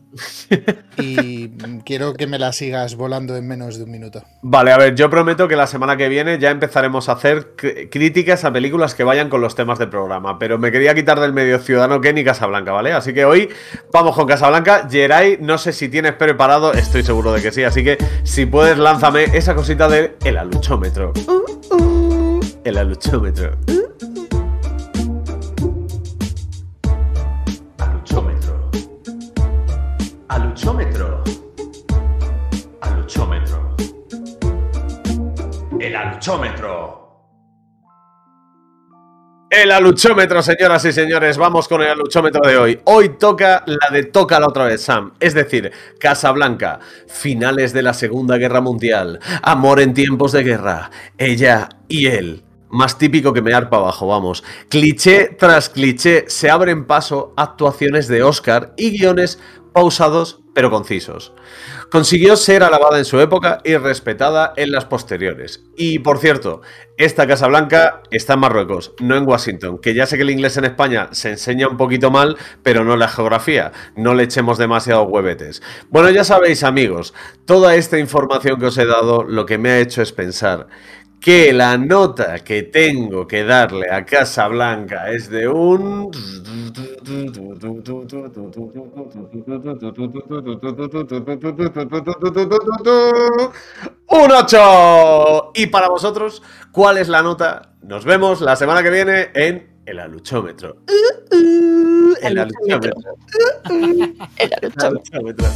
y 0.98 1.48
quiero 1.84 2.14
que 2.14 2.26
me 2.26 2.38
la 2.38 2.52
sigas 2.52 2.96
volando 2.96 3.36
en 3.36 3.46
menos 3.46 3.78
de 3.78 3.84
un 3.84 3.90
minuto. 3.90 4.22
Vale, 4.42 4.72
a 4.72 4.78
ver, 4.78 4.94
yo 4.94 5.10
prometo 5.10 5.48
que 5.48 5.56
la 5.56 5.66
semana 5.66 5.96
que 5.96 6.08
viene 6.08 6.38
ya 6.38 6.50
empezaremos 6.50 7.08
a 7.08 7.12
hacer 7.12 7.54
cr- 7.56 7.88
críticas 7.90 8.44
a 8.44 8.52
películas 8.52 8.94
que 8.94 9.04
vayan 9.04 9.28
con 9.28 9.40
los 9.40 9.54
temas 9.54 9.78
del 9.78 9.88
programa, 9.90 10.38
pero 10.38 10.58
me 10.58 10.70
quería 10.72 10.94
quitar 10.94 11.20
del 11.20 11.32
medio 11.32 11.58
Ciudadano 11.58 12.00
Ken 12.00 12.18
y 12.18 12.24
Casablanca, 12.24 12.72
¿vale? 12.72 12.92
Así 12.92 13.12
que 13.14 13.24
hoy 13.24 13.48
vamos 13.92 14.14
con 14.14 14.26
Casablanca. 14.26 14.88
Geray, 14.90 15.38
no 15.40 15.58
sé 15.58 15.72
si 15.72 15.88
tienes 15.88 16.12
preparado, 16.14 16.72
estoy 16.72 17.02
seguro 17.02 17.32
de 17.32 17.42
que 17.42 17.52
sí, 17.52 17.62
así 17.64 17.82
que 17.84 17.98
si 18.24 18.46
puedes 18.46 18.78
lánzame 18.78 19.24
esa 19.34 19.54
cosita 19.54 19.88
de 19.88 20.16
el 20.24 20.36
aluchómetro. 20.36 21.12
Uh, 21.26 21.74
uh, 21.74 21.93
el 22.64 22.78
aluchómetro. 22.78 23.50
Aluchómetro. 27.78 28.70
Aluchómetro. 30.28 31.24
Aluchómetro. 32.80 33.76
El 35.78 35.96
aluchómetro. 35.96 37.04
El 39.50 39.70
aluchómetro, 39.70 40.42
señoras 40.42 40.84
y 40.84 40.92
señores, 40.92 41.38
vamos 41.38 41.68
con 41.68 41.80
el 41.82 41.88
aluchómetro 41.88 42.40
de 42.48 42.56
hoy. 42.56 42.80
Hoy 42.84 43.10
toca 43.10 43.62
la 43.66 43.88
de 43.92 44.04
Tócala 44.04 44.48
otra 44.48 44.64
vez, 44.64 44.82
Sam. 44.82 45.12
Es 45.20 45.32
decir, 45.32 45.70
Casablanca, 46.00 46.80
finales 47.06 47.72
de 47.72 47.82
la 47.82 47.94
Segunda 47.94 48.36
Guerra 48.36 48.60
Mundial, 48.60 49.20
amor 49.42 49.80
en 49.80 49.94
tiempos 49.94 50.32
de 50.32 50.42
guerra, 50.42 50.90
ella 51.18 51.68
y 51.88 52.06
él. 52.06 52.43
Más 52.74 52.98
típico 52.98 53.32
que 53.32 53.40
mear 53.40 53.70
para 53.70 53.82
abajo, 53.82 54.08
vamos. 54.08 54.42
Cliché 54.68 55.28
tras 55.38 55.68
cliché 55.68 56.24
se 56.26 56.50
abren 56.50 56.88
paso 56.88 57.32
actuaciones 57.36 58.08
de 58.08 58.24
Oscar 58.24 58.74
y 58.76 58.98
guiones 58.98 59.38
pausados 59.72 60.40
pero 60.54 60.70
concisos. 60.70 61.32
Consiguió 61.90 62.36
ser 62.36 62.62
alabada 62.62 62.98
en 62.98 63.04
su 63.04 63.20
época 63.20 63.60
y 63.64 63.76
respetada 63.76 64.52
en 64.56 64.72
las 64.72 64.86
posteriores. 64.86 65.64
Y 65.76 65.98
por 65.98 66.18
cierto, 66.18 66.62
esta 66.96 67.26
Casa 67.26 67.48
Blanca 67.48 68.02
está 68.10 68.34
en 68.34 68.40
Marruecos, 68.40 68.94
no 69.00 69.16
en 69.16 69.26
Washington, 69.26 69.78
que 69.78 69.94
ya 69.94 70.06
sé 70.06 70.16
que 70.16 70.22
el 70.22 70.30
inglés 70.30 70.56
en 70.56 70.64
España 70.64 71.08
se 71.12 71.30
enseña 71.30 71.68
un 71.68 71.76
poquito 71.76 72.10
mal, 72.10 72.36
pero 72.62 72.84
no 72.84 72.96
la 72.96 73.08
geografía. 73.08 73.72
No 73.96 74.14
le 74.14 74.24
echemos 74.24 74.58
demasiado 74.58 75.02
huevetes. 75.04 75.62
Bueno, 75.90 76.10
ya 76.10 76.24
sabéis, 76.24 76.62
amigos, 76.62 77.14
toda 77.44 77.74
esta 77.74 77.98
información 77.98 78.58
que 78.58 78.66
os 78.66 78.78
he 78.78 78.86
dado 78.86 79.24
lo 79.24 79.46
que 79.46 79.58
me 79.58 79.70
ha 79.70 79.78
hecho 79.80 80.02
es 80.02 80.12
pensar 80.12 80.68
que 81.24 81.54
la 81.54 81.78
nota 81.78 82.44
que 82.44 82.64
tengo 82.64 83.26
que 83.26 83.44
darle 83.44 83.90
a 83.90 84.04
Casa 84.04 84.46
Blanca 84.46 85.10
es 85.10 85.30
de 85.30 85.48
un 85.48 86.10
un 94.06 94.30
8 94.30 95.52
y 95.54 95.66
para 95.68 95.88
vosotros 95.88 96.42
¿cuál 96.70 96.98
es 96.98 97.08
la 97.08 97.22
nota? 97.22 97.70
Nos 97.80 98.04
vemos 98.04 98.42
la 98.42 98.54
semana 98.54 98.82
que 98.82 98.90
viene 98.90 99.30
en 99.32 99.80
el 99.86 100.00
aluchómetro. 100.00 100.76
El 102.20 102.38
aluchómetro. 102.38 102.92
El 104.36 104.52
aluchómetro. 104.60 105.46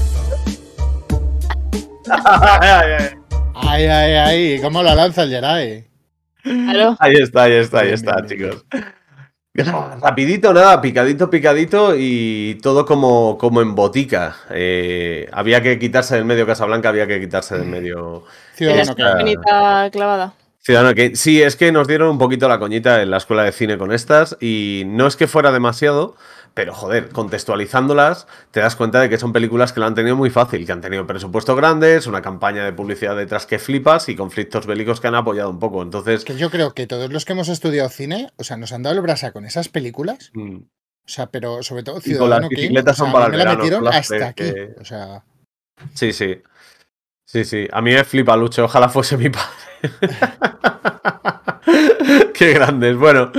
Ay, 2.10 2.92
ay. 2.98 3.27
Ay, 3.62 3.84
ay, 3.86 4.12
ay, 4.14 4.60
¿cómo 4.60 4.82
la 4.82 4.94
lanza 4.94 5.22
el 5.22 5.30
Jedi? 5.30 5.84
Ahí 6.98 7.14
está, 7.14 7.42
ahí 7.44 7.52
está, 7.52 7.80
ahí 7.80 7.86
Bien, 7.86 7.94
está, 7.94 8.16
bien, 8.22 8.38
bien. 8.38 8.50
chicos. 8.50 8.64
Rapidito, 10.00 10.54
nada, 10.54 10.80
picadito, 10.80 11.28
picadito 11.28 11.94
y 11.96 12.58
todo 12.62 12.86
como, 12.86 13.36
como 13.38 13.60
en 13.60 13.74
botica. 13.74 14.36
Eh, 14.50 15.28
había 15.32 15.60
que 15.62 15.78
quitarse 15.78 16.14
del 16.14 16.24
medio 16.24 16.46
Casablanca, 16.46 16.90
había 16.90 17.06
que 17.08 17.20
quitarse 17.20 17.58
del 17.58 17.66
medio 17.66 18.24
Ciudadano 18.54 18.94
penita 19.16 19.88
clavada. 19.90 20.34
Ciudadano 20.60 20.94
Kane. 20.94 21.16
Sí, 21.16 21.42
es 21.42 21.56
que 21.56 21.72
nos 21.72 21.88
dieron 21.88 22.10
un 22.10 22.18
poquito 22.18 22.48
la 22.48 22.58
coñita 22.58 23.02
en 23.02 23.10
la 23.10 23.16
escuela 23.16 23.42
de 23.42 23.52
cine 23.52 23.78
con 23.78 23.90
estas 23.90 24.36
y 24.40 24.82
no 24.86 25.06
es 25.06 25.16
que 25.16 25.26
fuera 25.26 25.50
demasiado, 25.50 26.14
pero 26.58 26.74
joder, 26.74 27.10
contextualizándolas 27.10 28.26
te 28.50 28.58
das 28.58 28.74
cuenta 28.74 29.00
de 29.00 29.08
que 29.08 29.16
son 29.16 29.32
películas 29.32 29.72
que 29.72 29.78
lo 29.78 29.86
han 29.86 29.94
tenido 29.94 30.16
muy 30.16 30.28
fácil, 30.28 30.66
que 30.66 30.72
han 30.72 30.80
tenido 30.80 31.06
presupuestos 31.06 31.56
grandes, 31.56 32.08
una 32.08 32.20
campaña 32.20 32.64
de 32.64 32.72
publicidad 32.72 33.14
detrás 33.14 33.46
que 33.46 33.60
flipas 33.60 34.08
y 34.08 34.16
conflictos 34.16 34.66
bélicos 34.66 35.00
que 35.00 35.06
han 35.06 35.14
apoyado 35.14 35.50
un 35.50 35.60
poco. 35.60 35.82
Entonces, 35.82 36.24
Que 36.24 36.36
yo 36.36 36.50
creo 36.50 36.74
que 36.74 36.88
todos 36.88 37.12
los 37.12 37.24
que 37.24 37.34
hemos 37.34 37.48
estudiado 37.48 37.88
cine, 37.90 38.32
o 38.38 38.42
sea, 38.42 38.56
nos 38.56 38.72
han 38.72 38.82
dado 38.82 38.96
el 38.96 39.02
brasa 39.02 39.30
con 39.30 39.44
esas 39.44 39.68
películas. 39.68 40.32
mm, 40.34 40.56
O 40.56 40.62
sea, 41.04 41.28
pero 41.30 41.62
sobre 41.62 41.84
todo 41.84 41.98
Y 41.98 42.00
con 42.00 42.10
las 42.28 42.40
Ciudadano 42.40 42.48
bicicletas 42.48 42.94
o 42.94 42.96
sea, 42.96 43.04
son 43.06 43.12
para 43.12 43.28
me 43.28 43.36
la 43.36 43.44
verano, 43.44 43.58
metieron 43.60 43.84
son 43.84 43.94
hasta 43.94 44.26
aquí. 44.26 44.34
que- 44.42 44.74
O 44.80 44.84
sea, 44.84 45.22
Sí, 45.94 46.12
sí. 46.12 46.42
Sí, 47.24 47.44
sí. 47.44 47.68
A 47.70 47.80
mí 47.80 47.92
me 47.92 48.02
flipa 48.02 48.36
Lucho. 48.36 48.64
Ojalá 48.64 48.88
fuese 48.88 49.16
mi 49.16 49.30
padre. 49.30 49.46
Qué 52.34 52.52
grandes. 52.52 52.96
Bueno, 52.96 53.32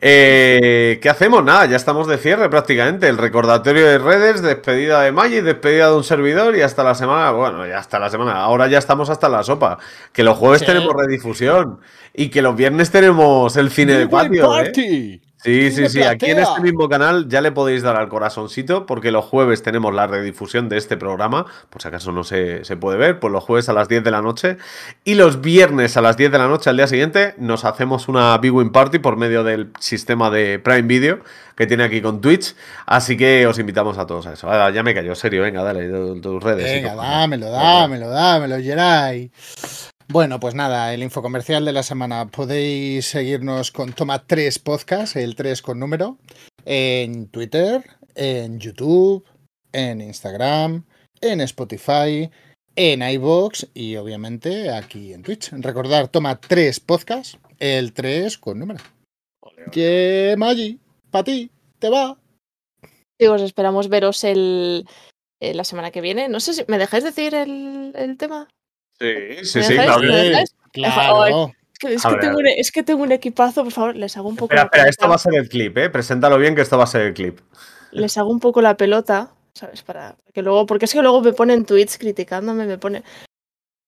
eh, 0.00 0.98
¿qué 1.02 1.08
hacemos? 1.08 1.42
Nada, 1.44 1.66
ya 1.66 1.76
estamos 1.76 2.06
de 2.06 2.18
cierre 2.18 2.48
prácticamente. 2.50 3.08
El 3.08 3.18
recordatorio 3.18 3.86
de 3.86 3.98
redes, 3.98 4.42
despedida 4.42 5.02
de 5.02 5.12
Maggi, 5.12 5.40
despedida 5.40 5.88
de 5.90 5.96
un 5.96 6.04
servidor 6.04 6.56
y 6.56 6.62
hasta 6.62 6.84
la 6.84 6.94
semana. 6.94 7.30
Bueno, 7.30 7.66
ya 7.66 7.78
hasta 7.78 7.98
la 7.98 8.10
semana. 8.10 8.36
Ahora 8.40 8.66
ya 8.68 8.78
estamos 8.78 9.08
hasta 9.10 9.28
la 9.28 9.42
sopa. 9.42 9.78
Que 10.12 10.22
los 10.22 10.36
jueves 10.36 10.60
Sí. 10.60 10.66
tenemos 10.66 10.92
redifusión 10.94 11.80
y 12.14 12.28
que 12.28 12.42
los 12.42 12.56
viernes 12.56 12.90
tenemos 12.90 13.56
el 13.56 13.70
cine 13.70 13.94
de 13.94 14.08
patio. 14.08 14.58
¿eh? 14.60 15.20
Sí, 15.42 15.70
sí, 15.70 15.88
sí. 15.88 16.02
Aquí 16.02 16.26
en 16.26 16.38
este 16.38 16.60
mismo 16.60 16.88
canal 16.88 17.28
ya 17.28 17.40
le 17.40 17.52
podéis 17.52 17.82
dar 17.82 17.96
al 17.96 18.08
corazoncito 18.08 18.86
porque 18.86 19.10
los 19.10 19.24
jueves 19.24 19.62
tenemos 19.62 19.94
la 19.94 20.06
redifusión 20.06 20.68
de 20.68 20.78
este 20.78 20.96
programa, 20.96 21.46
por 21.70 21.82
si 21.82 21.88
acaso 21.88 22.10
no 22.10 22.24
se, 22.24 22.64
se, 22.64 22.76
puede 22.76 22.98
ver, 22.98 23.20
pues 23.20 23.32
los 23.32 23.44
jueves 23.44 23.68
a 23.68 23.72
las 23.72 23.88
10 23.88 24.02
de 24.02 24.10
la 24.10 24.22
noche 24.22 24.56
y 25.04 25.14
los 25.14 25.40
viernes 25.40 25.96
a 25.96 26.00
las 26.00 26.16
10 26.16 26.32
de 26.32 26.38
la 26.38 26.48
noche 26.48 26.70
al 26.70 26.76
día 26.76 26.86
siguiente 26.86 27.34
nos 27.38 27.64
hacemos 27.64 28.08
una 28.08 28.36
Big 28.38 28.52
Win 28.52 28.70
Party 28.70 28.98
por 28.98 29.16
medio 29.16 29.44
del 29.44 29.70
sistema 29.78 30.30
de 30.30 30.58
Prime 30.58 30.82
Video 30.82 31.20
que 31.56 31.66
tiene 31.66 31.84
aquí 31.84 32.02
con 32.02 32.20
Twitch, 32.20 32.54
así 32.84 33.16
que 33.16 33.46
os 33.46 33.58
invitamos 33.58 33.98
a 33.98 34.06
todos 34.06 34.26
a 34.26 34.34
eso. 34.34 34.48
ya 34.70 34.82
me 34.82 34.94
cayó, 34.94 35.14
serio, 35.14 35.42
venga, 35.42 35.62
dale, 35.62 35.88
tus 36.20 36.42
redes. 36.42 36.64
Venga, 36.64 36.94
dámelo, 36.94 37.50
dámelo, 37.50 38.10
dámelo, 38.10 38.56
Geray. 38.58 39.30
Bueno, 40.08 40.38
pues 40.38 40.54
nada, 40.54 40.94
el 40.94 41.02
infocomercial 41.02 41.64
de 41.64 41.72
la 41.72 41.82
semana. 41.82 42.28
Podéis 42.28 43.06
seguirnos 43.06 43.72
con 43.72 43.92
Toma 43.92 44.24
3 44.24 44.60
Podcast, 44.60 45.16
el 45.16 45.34
3 45.34 45.62
con 45.62 45.80
número, 45.80 46.18
en 46.64 47.26
Twitter, 47.26 47.82
en 48.14 48.60
YouTube, 48.60 49.26
en 49.72 50.00
Instagram, 50.00 50.84
en 51.20 51.40
Spotify, 51.40 52.30
en 52.76 53.02
iBox 53.02 53.66
y 53.74 53.96
obviamente 53.96 54.70
aquí 54.70 55.12
en 55.12 55.24
Twitch. 55.24 55.50
Recordar, 55.50 56.06
Toma 56.06 56.38
3 56.38 56.78
Podcast, 56.80 57.34
el 57.58 57.92
3 57.92 58.38
con 58.38 58.60
número. 58.60 58.84
Que 59.72 60.36
Maggi, 60.38 60.78
para 61.10 61.24
ti, 61.24 61.50
te 61.80 61.90
va. 61.90 62.16
Chicos, 63.20 63.42
esperamos 63.42 63.88
veros 63.88 64.22
el, 64.22 64.86
eh, 65.40 65.52
la 65.52 65.64
semana 65.64 65.90
que 65.90 66.00
viene. 66.00 66.28
No 66.28 66.38
sé 66.38 66.54
si 66.54 66.64
me 66.68 66.78
dejáis 66.78 67.02
decir 67.02 67.34
el, 67.34 67.92
el 67.96 68.16
tema. 68.16 68.48
Sí, 68.98 69.44
sí, 69.44 69.62
sí, 69.62 69.74
claro. 69.74 70.02
Es 71.82 72.72
que, 72.72 72.82
tengo 72.82 73.02
un, 73.02 73.12
equipazo, 73.12 73.62
por 73.64 73.72
favor, 73.72 73.96
les 73.96 74.16
hago 74.16 74.28
un 74.28 74.36
poco. 74.36 74.54
Espera, 74.54 74.64
espera, 74.64 74.88
esto 74.88 75.08
va 75.08 75.16
a 75.16 75.18
ser 75.18 75.34
el 75.34 75.48
clip, 75.48 75.76
¿eh? 75.76 75.90
Preséntalo 75.90 76.38
bien 76.38 76.54
que 76.54 76.62
esto 76.62 76.78
va 76.78 76.84
a 76.84 76.88
ser 76.88 77.02
el 77.02 77.14
clip. 77.14 77.40
Les 77.90 78.16
hago 78.16 78.30
un 78.30 78.40
poco 78.40 78.62
la 78.62 78.76
pelota, 78.76 79.30
¿sabes? 79.52 79.82
Para 79.82 80.16
que 80.32 80.42
luego, 80.42 80.64
porque 80.66 80.86
es 80.86 80.92
que 80.92 81.02
luego 81.02 81.20
me 81.20 81.32
ponen 81.32 81.66
tweets 81.66 81.98
criticándome, 81.98 82.64
me 82.66 82.78
ponen. 82.78 83.04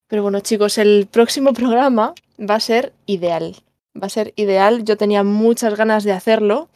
Pero 0.07 0.23
bueno, 0.23 0.41
chicos, 0.41 0.79
el 0.79 1.09
próximo 1.11 1.53
programa 1.53 2.15
va 2.39 2.57
a 2.57 2.61
ser 2.61 2.93
ideal. 3.07 3.57
Va 4.01 4.07
a 4.07 4.11
ser 4.11 4.33
ideal. 4.37 4.85
Yo 4.85 4.97
tenía 4.97 5.23
muchas 5.23 5.75
ganas 5.77 6.05
de 6.05 6.13
hacerlo. 6.13 6.69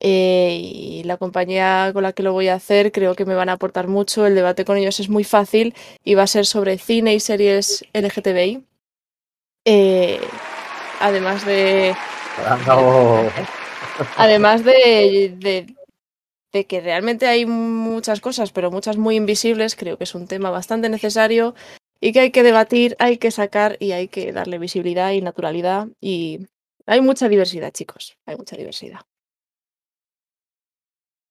Eh, 0.00 0.60
y 0.62 1.02
la 1.04 1.16
compañía 1.16 1.90
con 1.92 2.04
la 2.04 2.12
que 2.12 2.22
lo 2.22 2.32
voy 2.32 2.48
a 2.48 2.54
hacer 2.54 2.92
creo 2.92 3.16
que 3.16 3.24
me 3.24 3.34
van 3.34 3.48
a 3.48 3.54
aportar 3.54 3.88
mucho. 3.88 4.26
El 4.26 4.34
debate 4.34 4.64
con 4.64 4.76
ellos 4.76 5.00
es 5.00 5.08
muy 5.08 5.24
fácil 5.24 5.74
y 6.04 6.14
va 6.14 6.22
a 6.22 6.28
ser 6.28 6.46
sobre 6.46 6.78
cine 6.78 7.14
y 7.14 7.20
series 7.20 7.84
LGTBI. 7.92 8.64
Eh, 9.64 10.20
además 11.00 11.44
de. 11.44 11.94
Además 14.16 14.64
de, 14.64 15.34
de, 15.36 15.74
de, 16.52 16.66
que 16.66 16.80
realmente 16.80 17.26
hay 17.26 17.46
muchas 17.46 18.20
cosas, 18.20 18.52
pero 18.52 18.70
muchas 18.70 18.96
muy 18.96 19.16
invisibles, 19.16 19.74
creo 19.74 19.98
que 19.98 20.04
es 20.04 20.14
un 20.14 20.28
tema 20.28 20.50
bastante 20.50 20.88
necesario 20.88 21.56
y 22.00 22.12
que 22.12 22.20
hay 22.20 22.30
que 22.30 22.44
debatir, 22.44 22.94
hay 23.00 23.18
que 23.18 23.32
sacar 23.32 23.76
y 23.80 23.92
hay 23.92 24.06
que 24.06 24.32
darle 24.32 24.58
visibilidad 24.58 25.10
y 25.10 25.20
naturalidad. 25.20 25.88
Y 26.00 26.46
hay 26.86 27.00
mucha 27.00 27.28
diversidad, 27.28 27.72
chicos, 27.72 28.16
hay 28.24 28.36
mucha 28.36 28.56
diversidad. 28.56 29.00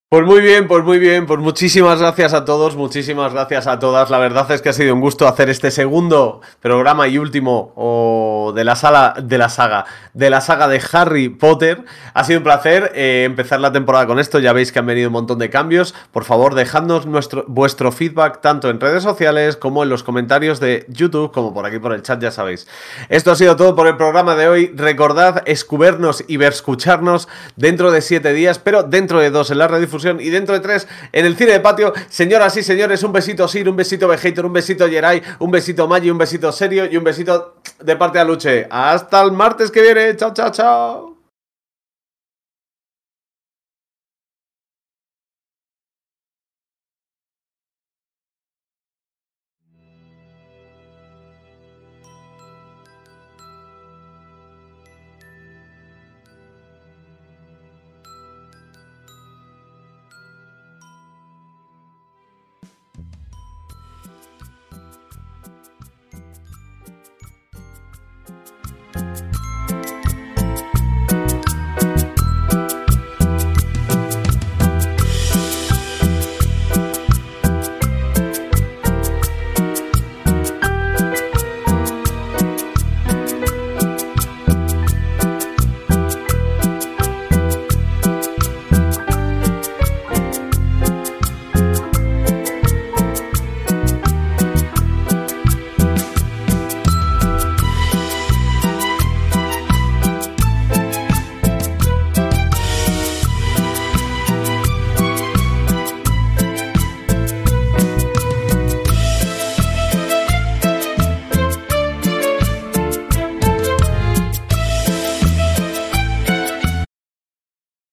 Pues 0.10 0.26
muy 0.26 0.40
bien, 0.40 0.70
pues 0.70 0.86
muy 0.86 1.00
bien, 1.00 1.26
pues 1.26 1.42
muchísimas 1.42 2.00
gracias 2.00 2.34
a 2.34 2.46
todos, 2.46 2.78
muchísimas 2.78 3.34
gracias 3.34 3.68
a 3.68 3.78
todas. 3.78 4.10
La 4.10 4.20
verdad 4.20 4.50
es 4.52 4.62
que 4.62 4.70
ha 4.70 4.74
sido 4.74 4.94
un 4.94 5.02
gusto 5.02 5.28
hacer 5.28 5.50
este 5.50 5.70
segundo 5.70 6.40
programa 6.62 7.10
y 7.10 7.18
último 7.18 8.54
de 8.56 8.64
la 8.64 8.78
sala 8.78 9.16
de 9.22 9.38
la 9.38 9.50
saga, 9.50 9.84
de 10.14 10.30
la 10.30 10.40
saga 10.40 10.70
de 10.70 10.82
Harry 10.94 11.28
Potter. 11.28 11.84
Ha 12.14 12.24
sido 12.24 12.40
un 12.40 12.46
placer 12.46 12.94
eh, 12.96 13.24
empezar 13.26 13.60
la 13.60 13.74
temporada 13.74 14.08
con 14.08 14.18
esto. 14.18 14.40
Ya 14.40 14.54
veis 14.54 14.72
que 14.72 14.80
han 14.80 14.86
venido 14.86 15.10
un 15.10 15.14
montón 15.14 15.40
de 15.40 15.50
cambios. 15.50 15.94
Por 16.14 16.24
favor, 16.24 16.56
dejadnos 16.56 17.06
nuestro, 17.06 17.44
vuestro 17.50 17.92
feedback 17.92 18.40
tanto 18.40 18.70
en 18.70 18.80
redes 18.80 19.04
sociales 19.04 19.58
como 19.58 19.84
en 19.84 19.90
los 19.90 20.04
comentarios 20.04 20.62
de 20.62 20.86
YouTube, 20.88 21.34
como 21.34 21.54
por 21.54 21.66
aquí 21.66 21.80
por 21.80 21.92
el 21.92 22.02
chat, 22.02 22.22
ya 22.22 22.32
sabéis. 22.32 22.66
Esto 23.10 23.32
ha 23.32 23.36
sido 23.36 23.58
todo 23.58 23.76
por 23.76 23.88
el 23.88 23.98
programa 23.98 24.36
de 24.36 24.48
hoy. 24.48 24.72
Recordad 24.74 25.44
escubernos 25.46 26.24
y 26.30 26.38
ver 26.38 26.54
escucharnos 26.54 27.28
dentro 27.58 27.92
de 27.92 28.00
siete 28.00 28.32
días, 28.32 28.58
pero 28.58 28.84
dentro 28.84 29.20
de 29.20 29.32
dos 29.32 29.52
en 29.52 29.58
la 29.58 29.68
redifusión 29.68 29.97
y 30.06 30.30
dentro 30.30 30.54
de 30.54 30.62
tres 30.62 30.88
en 31.12 31.26
el 31.26 31.36
cine 31.36 31.54
de 31.54 31.60
patio. 31.60 31.94
Señoras 32.10 32.56
y 32.58 32.64
señores, 32.64 33.04
un 33.04 33.12
besito 33.12 33.48
Sir, 33.48 33.70
un 33.70 33.76
besito 33.76 34.08
Vegator, 34.08 34.46
un 34.46 34.54
besito 34.54 34.88
Jerai, 34.88 35.22
un 35.40 35.52
besito 35.52 35.88
Maggi, 35.88 36.10
un 36.10 36.18
besito 36.18 36.52
Serio 36.52 36.86
y 36.90 36.98
un 36.98 37.04
besito 37.04 37.56
de 37.80 37.96
parte 37.96 38.20
de 38.20 38.26
Luche. 38.26 38.68
Hasta 38.70 39.22
el 39.22 39.32
martes 39.32 39.72
que 39.72 39.82
viene. 39.82 40.16
Chao, 40.16 40.34
chao, 40.34 40.52
chao. 40.52 41.17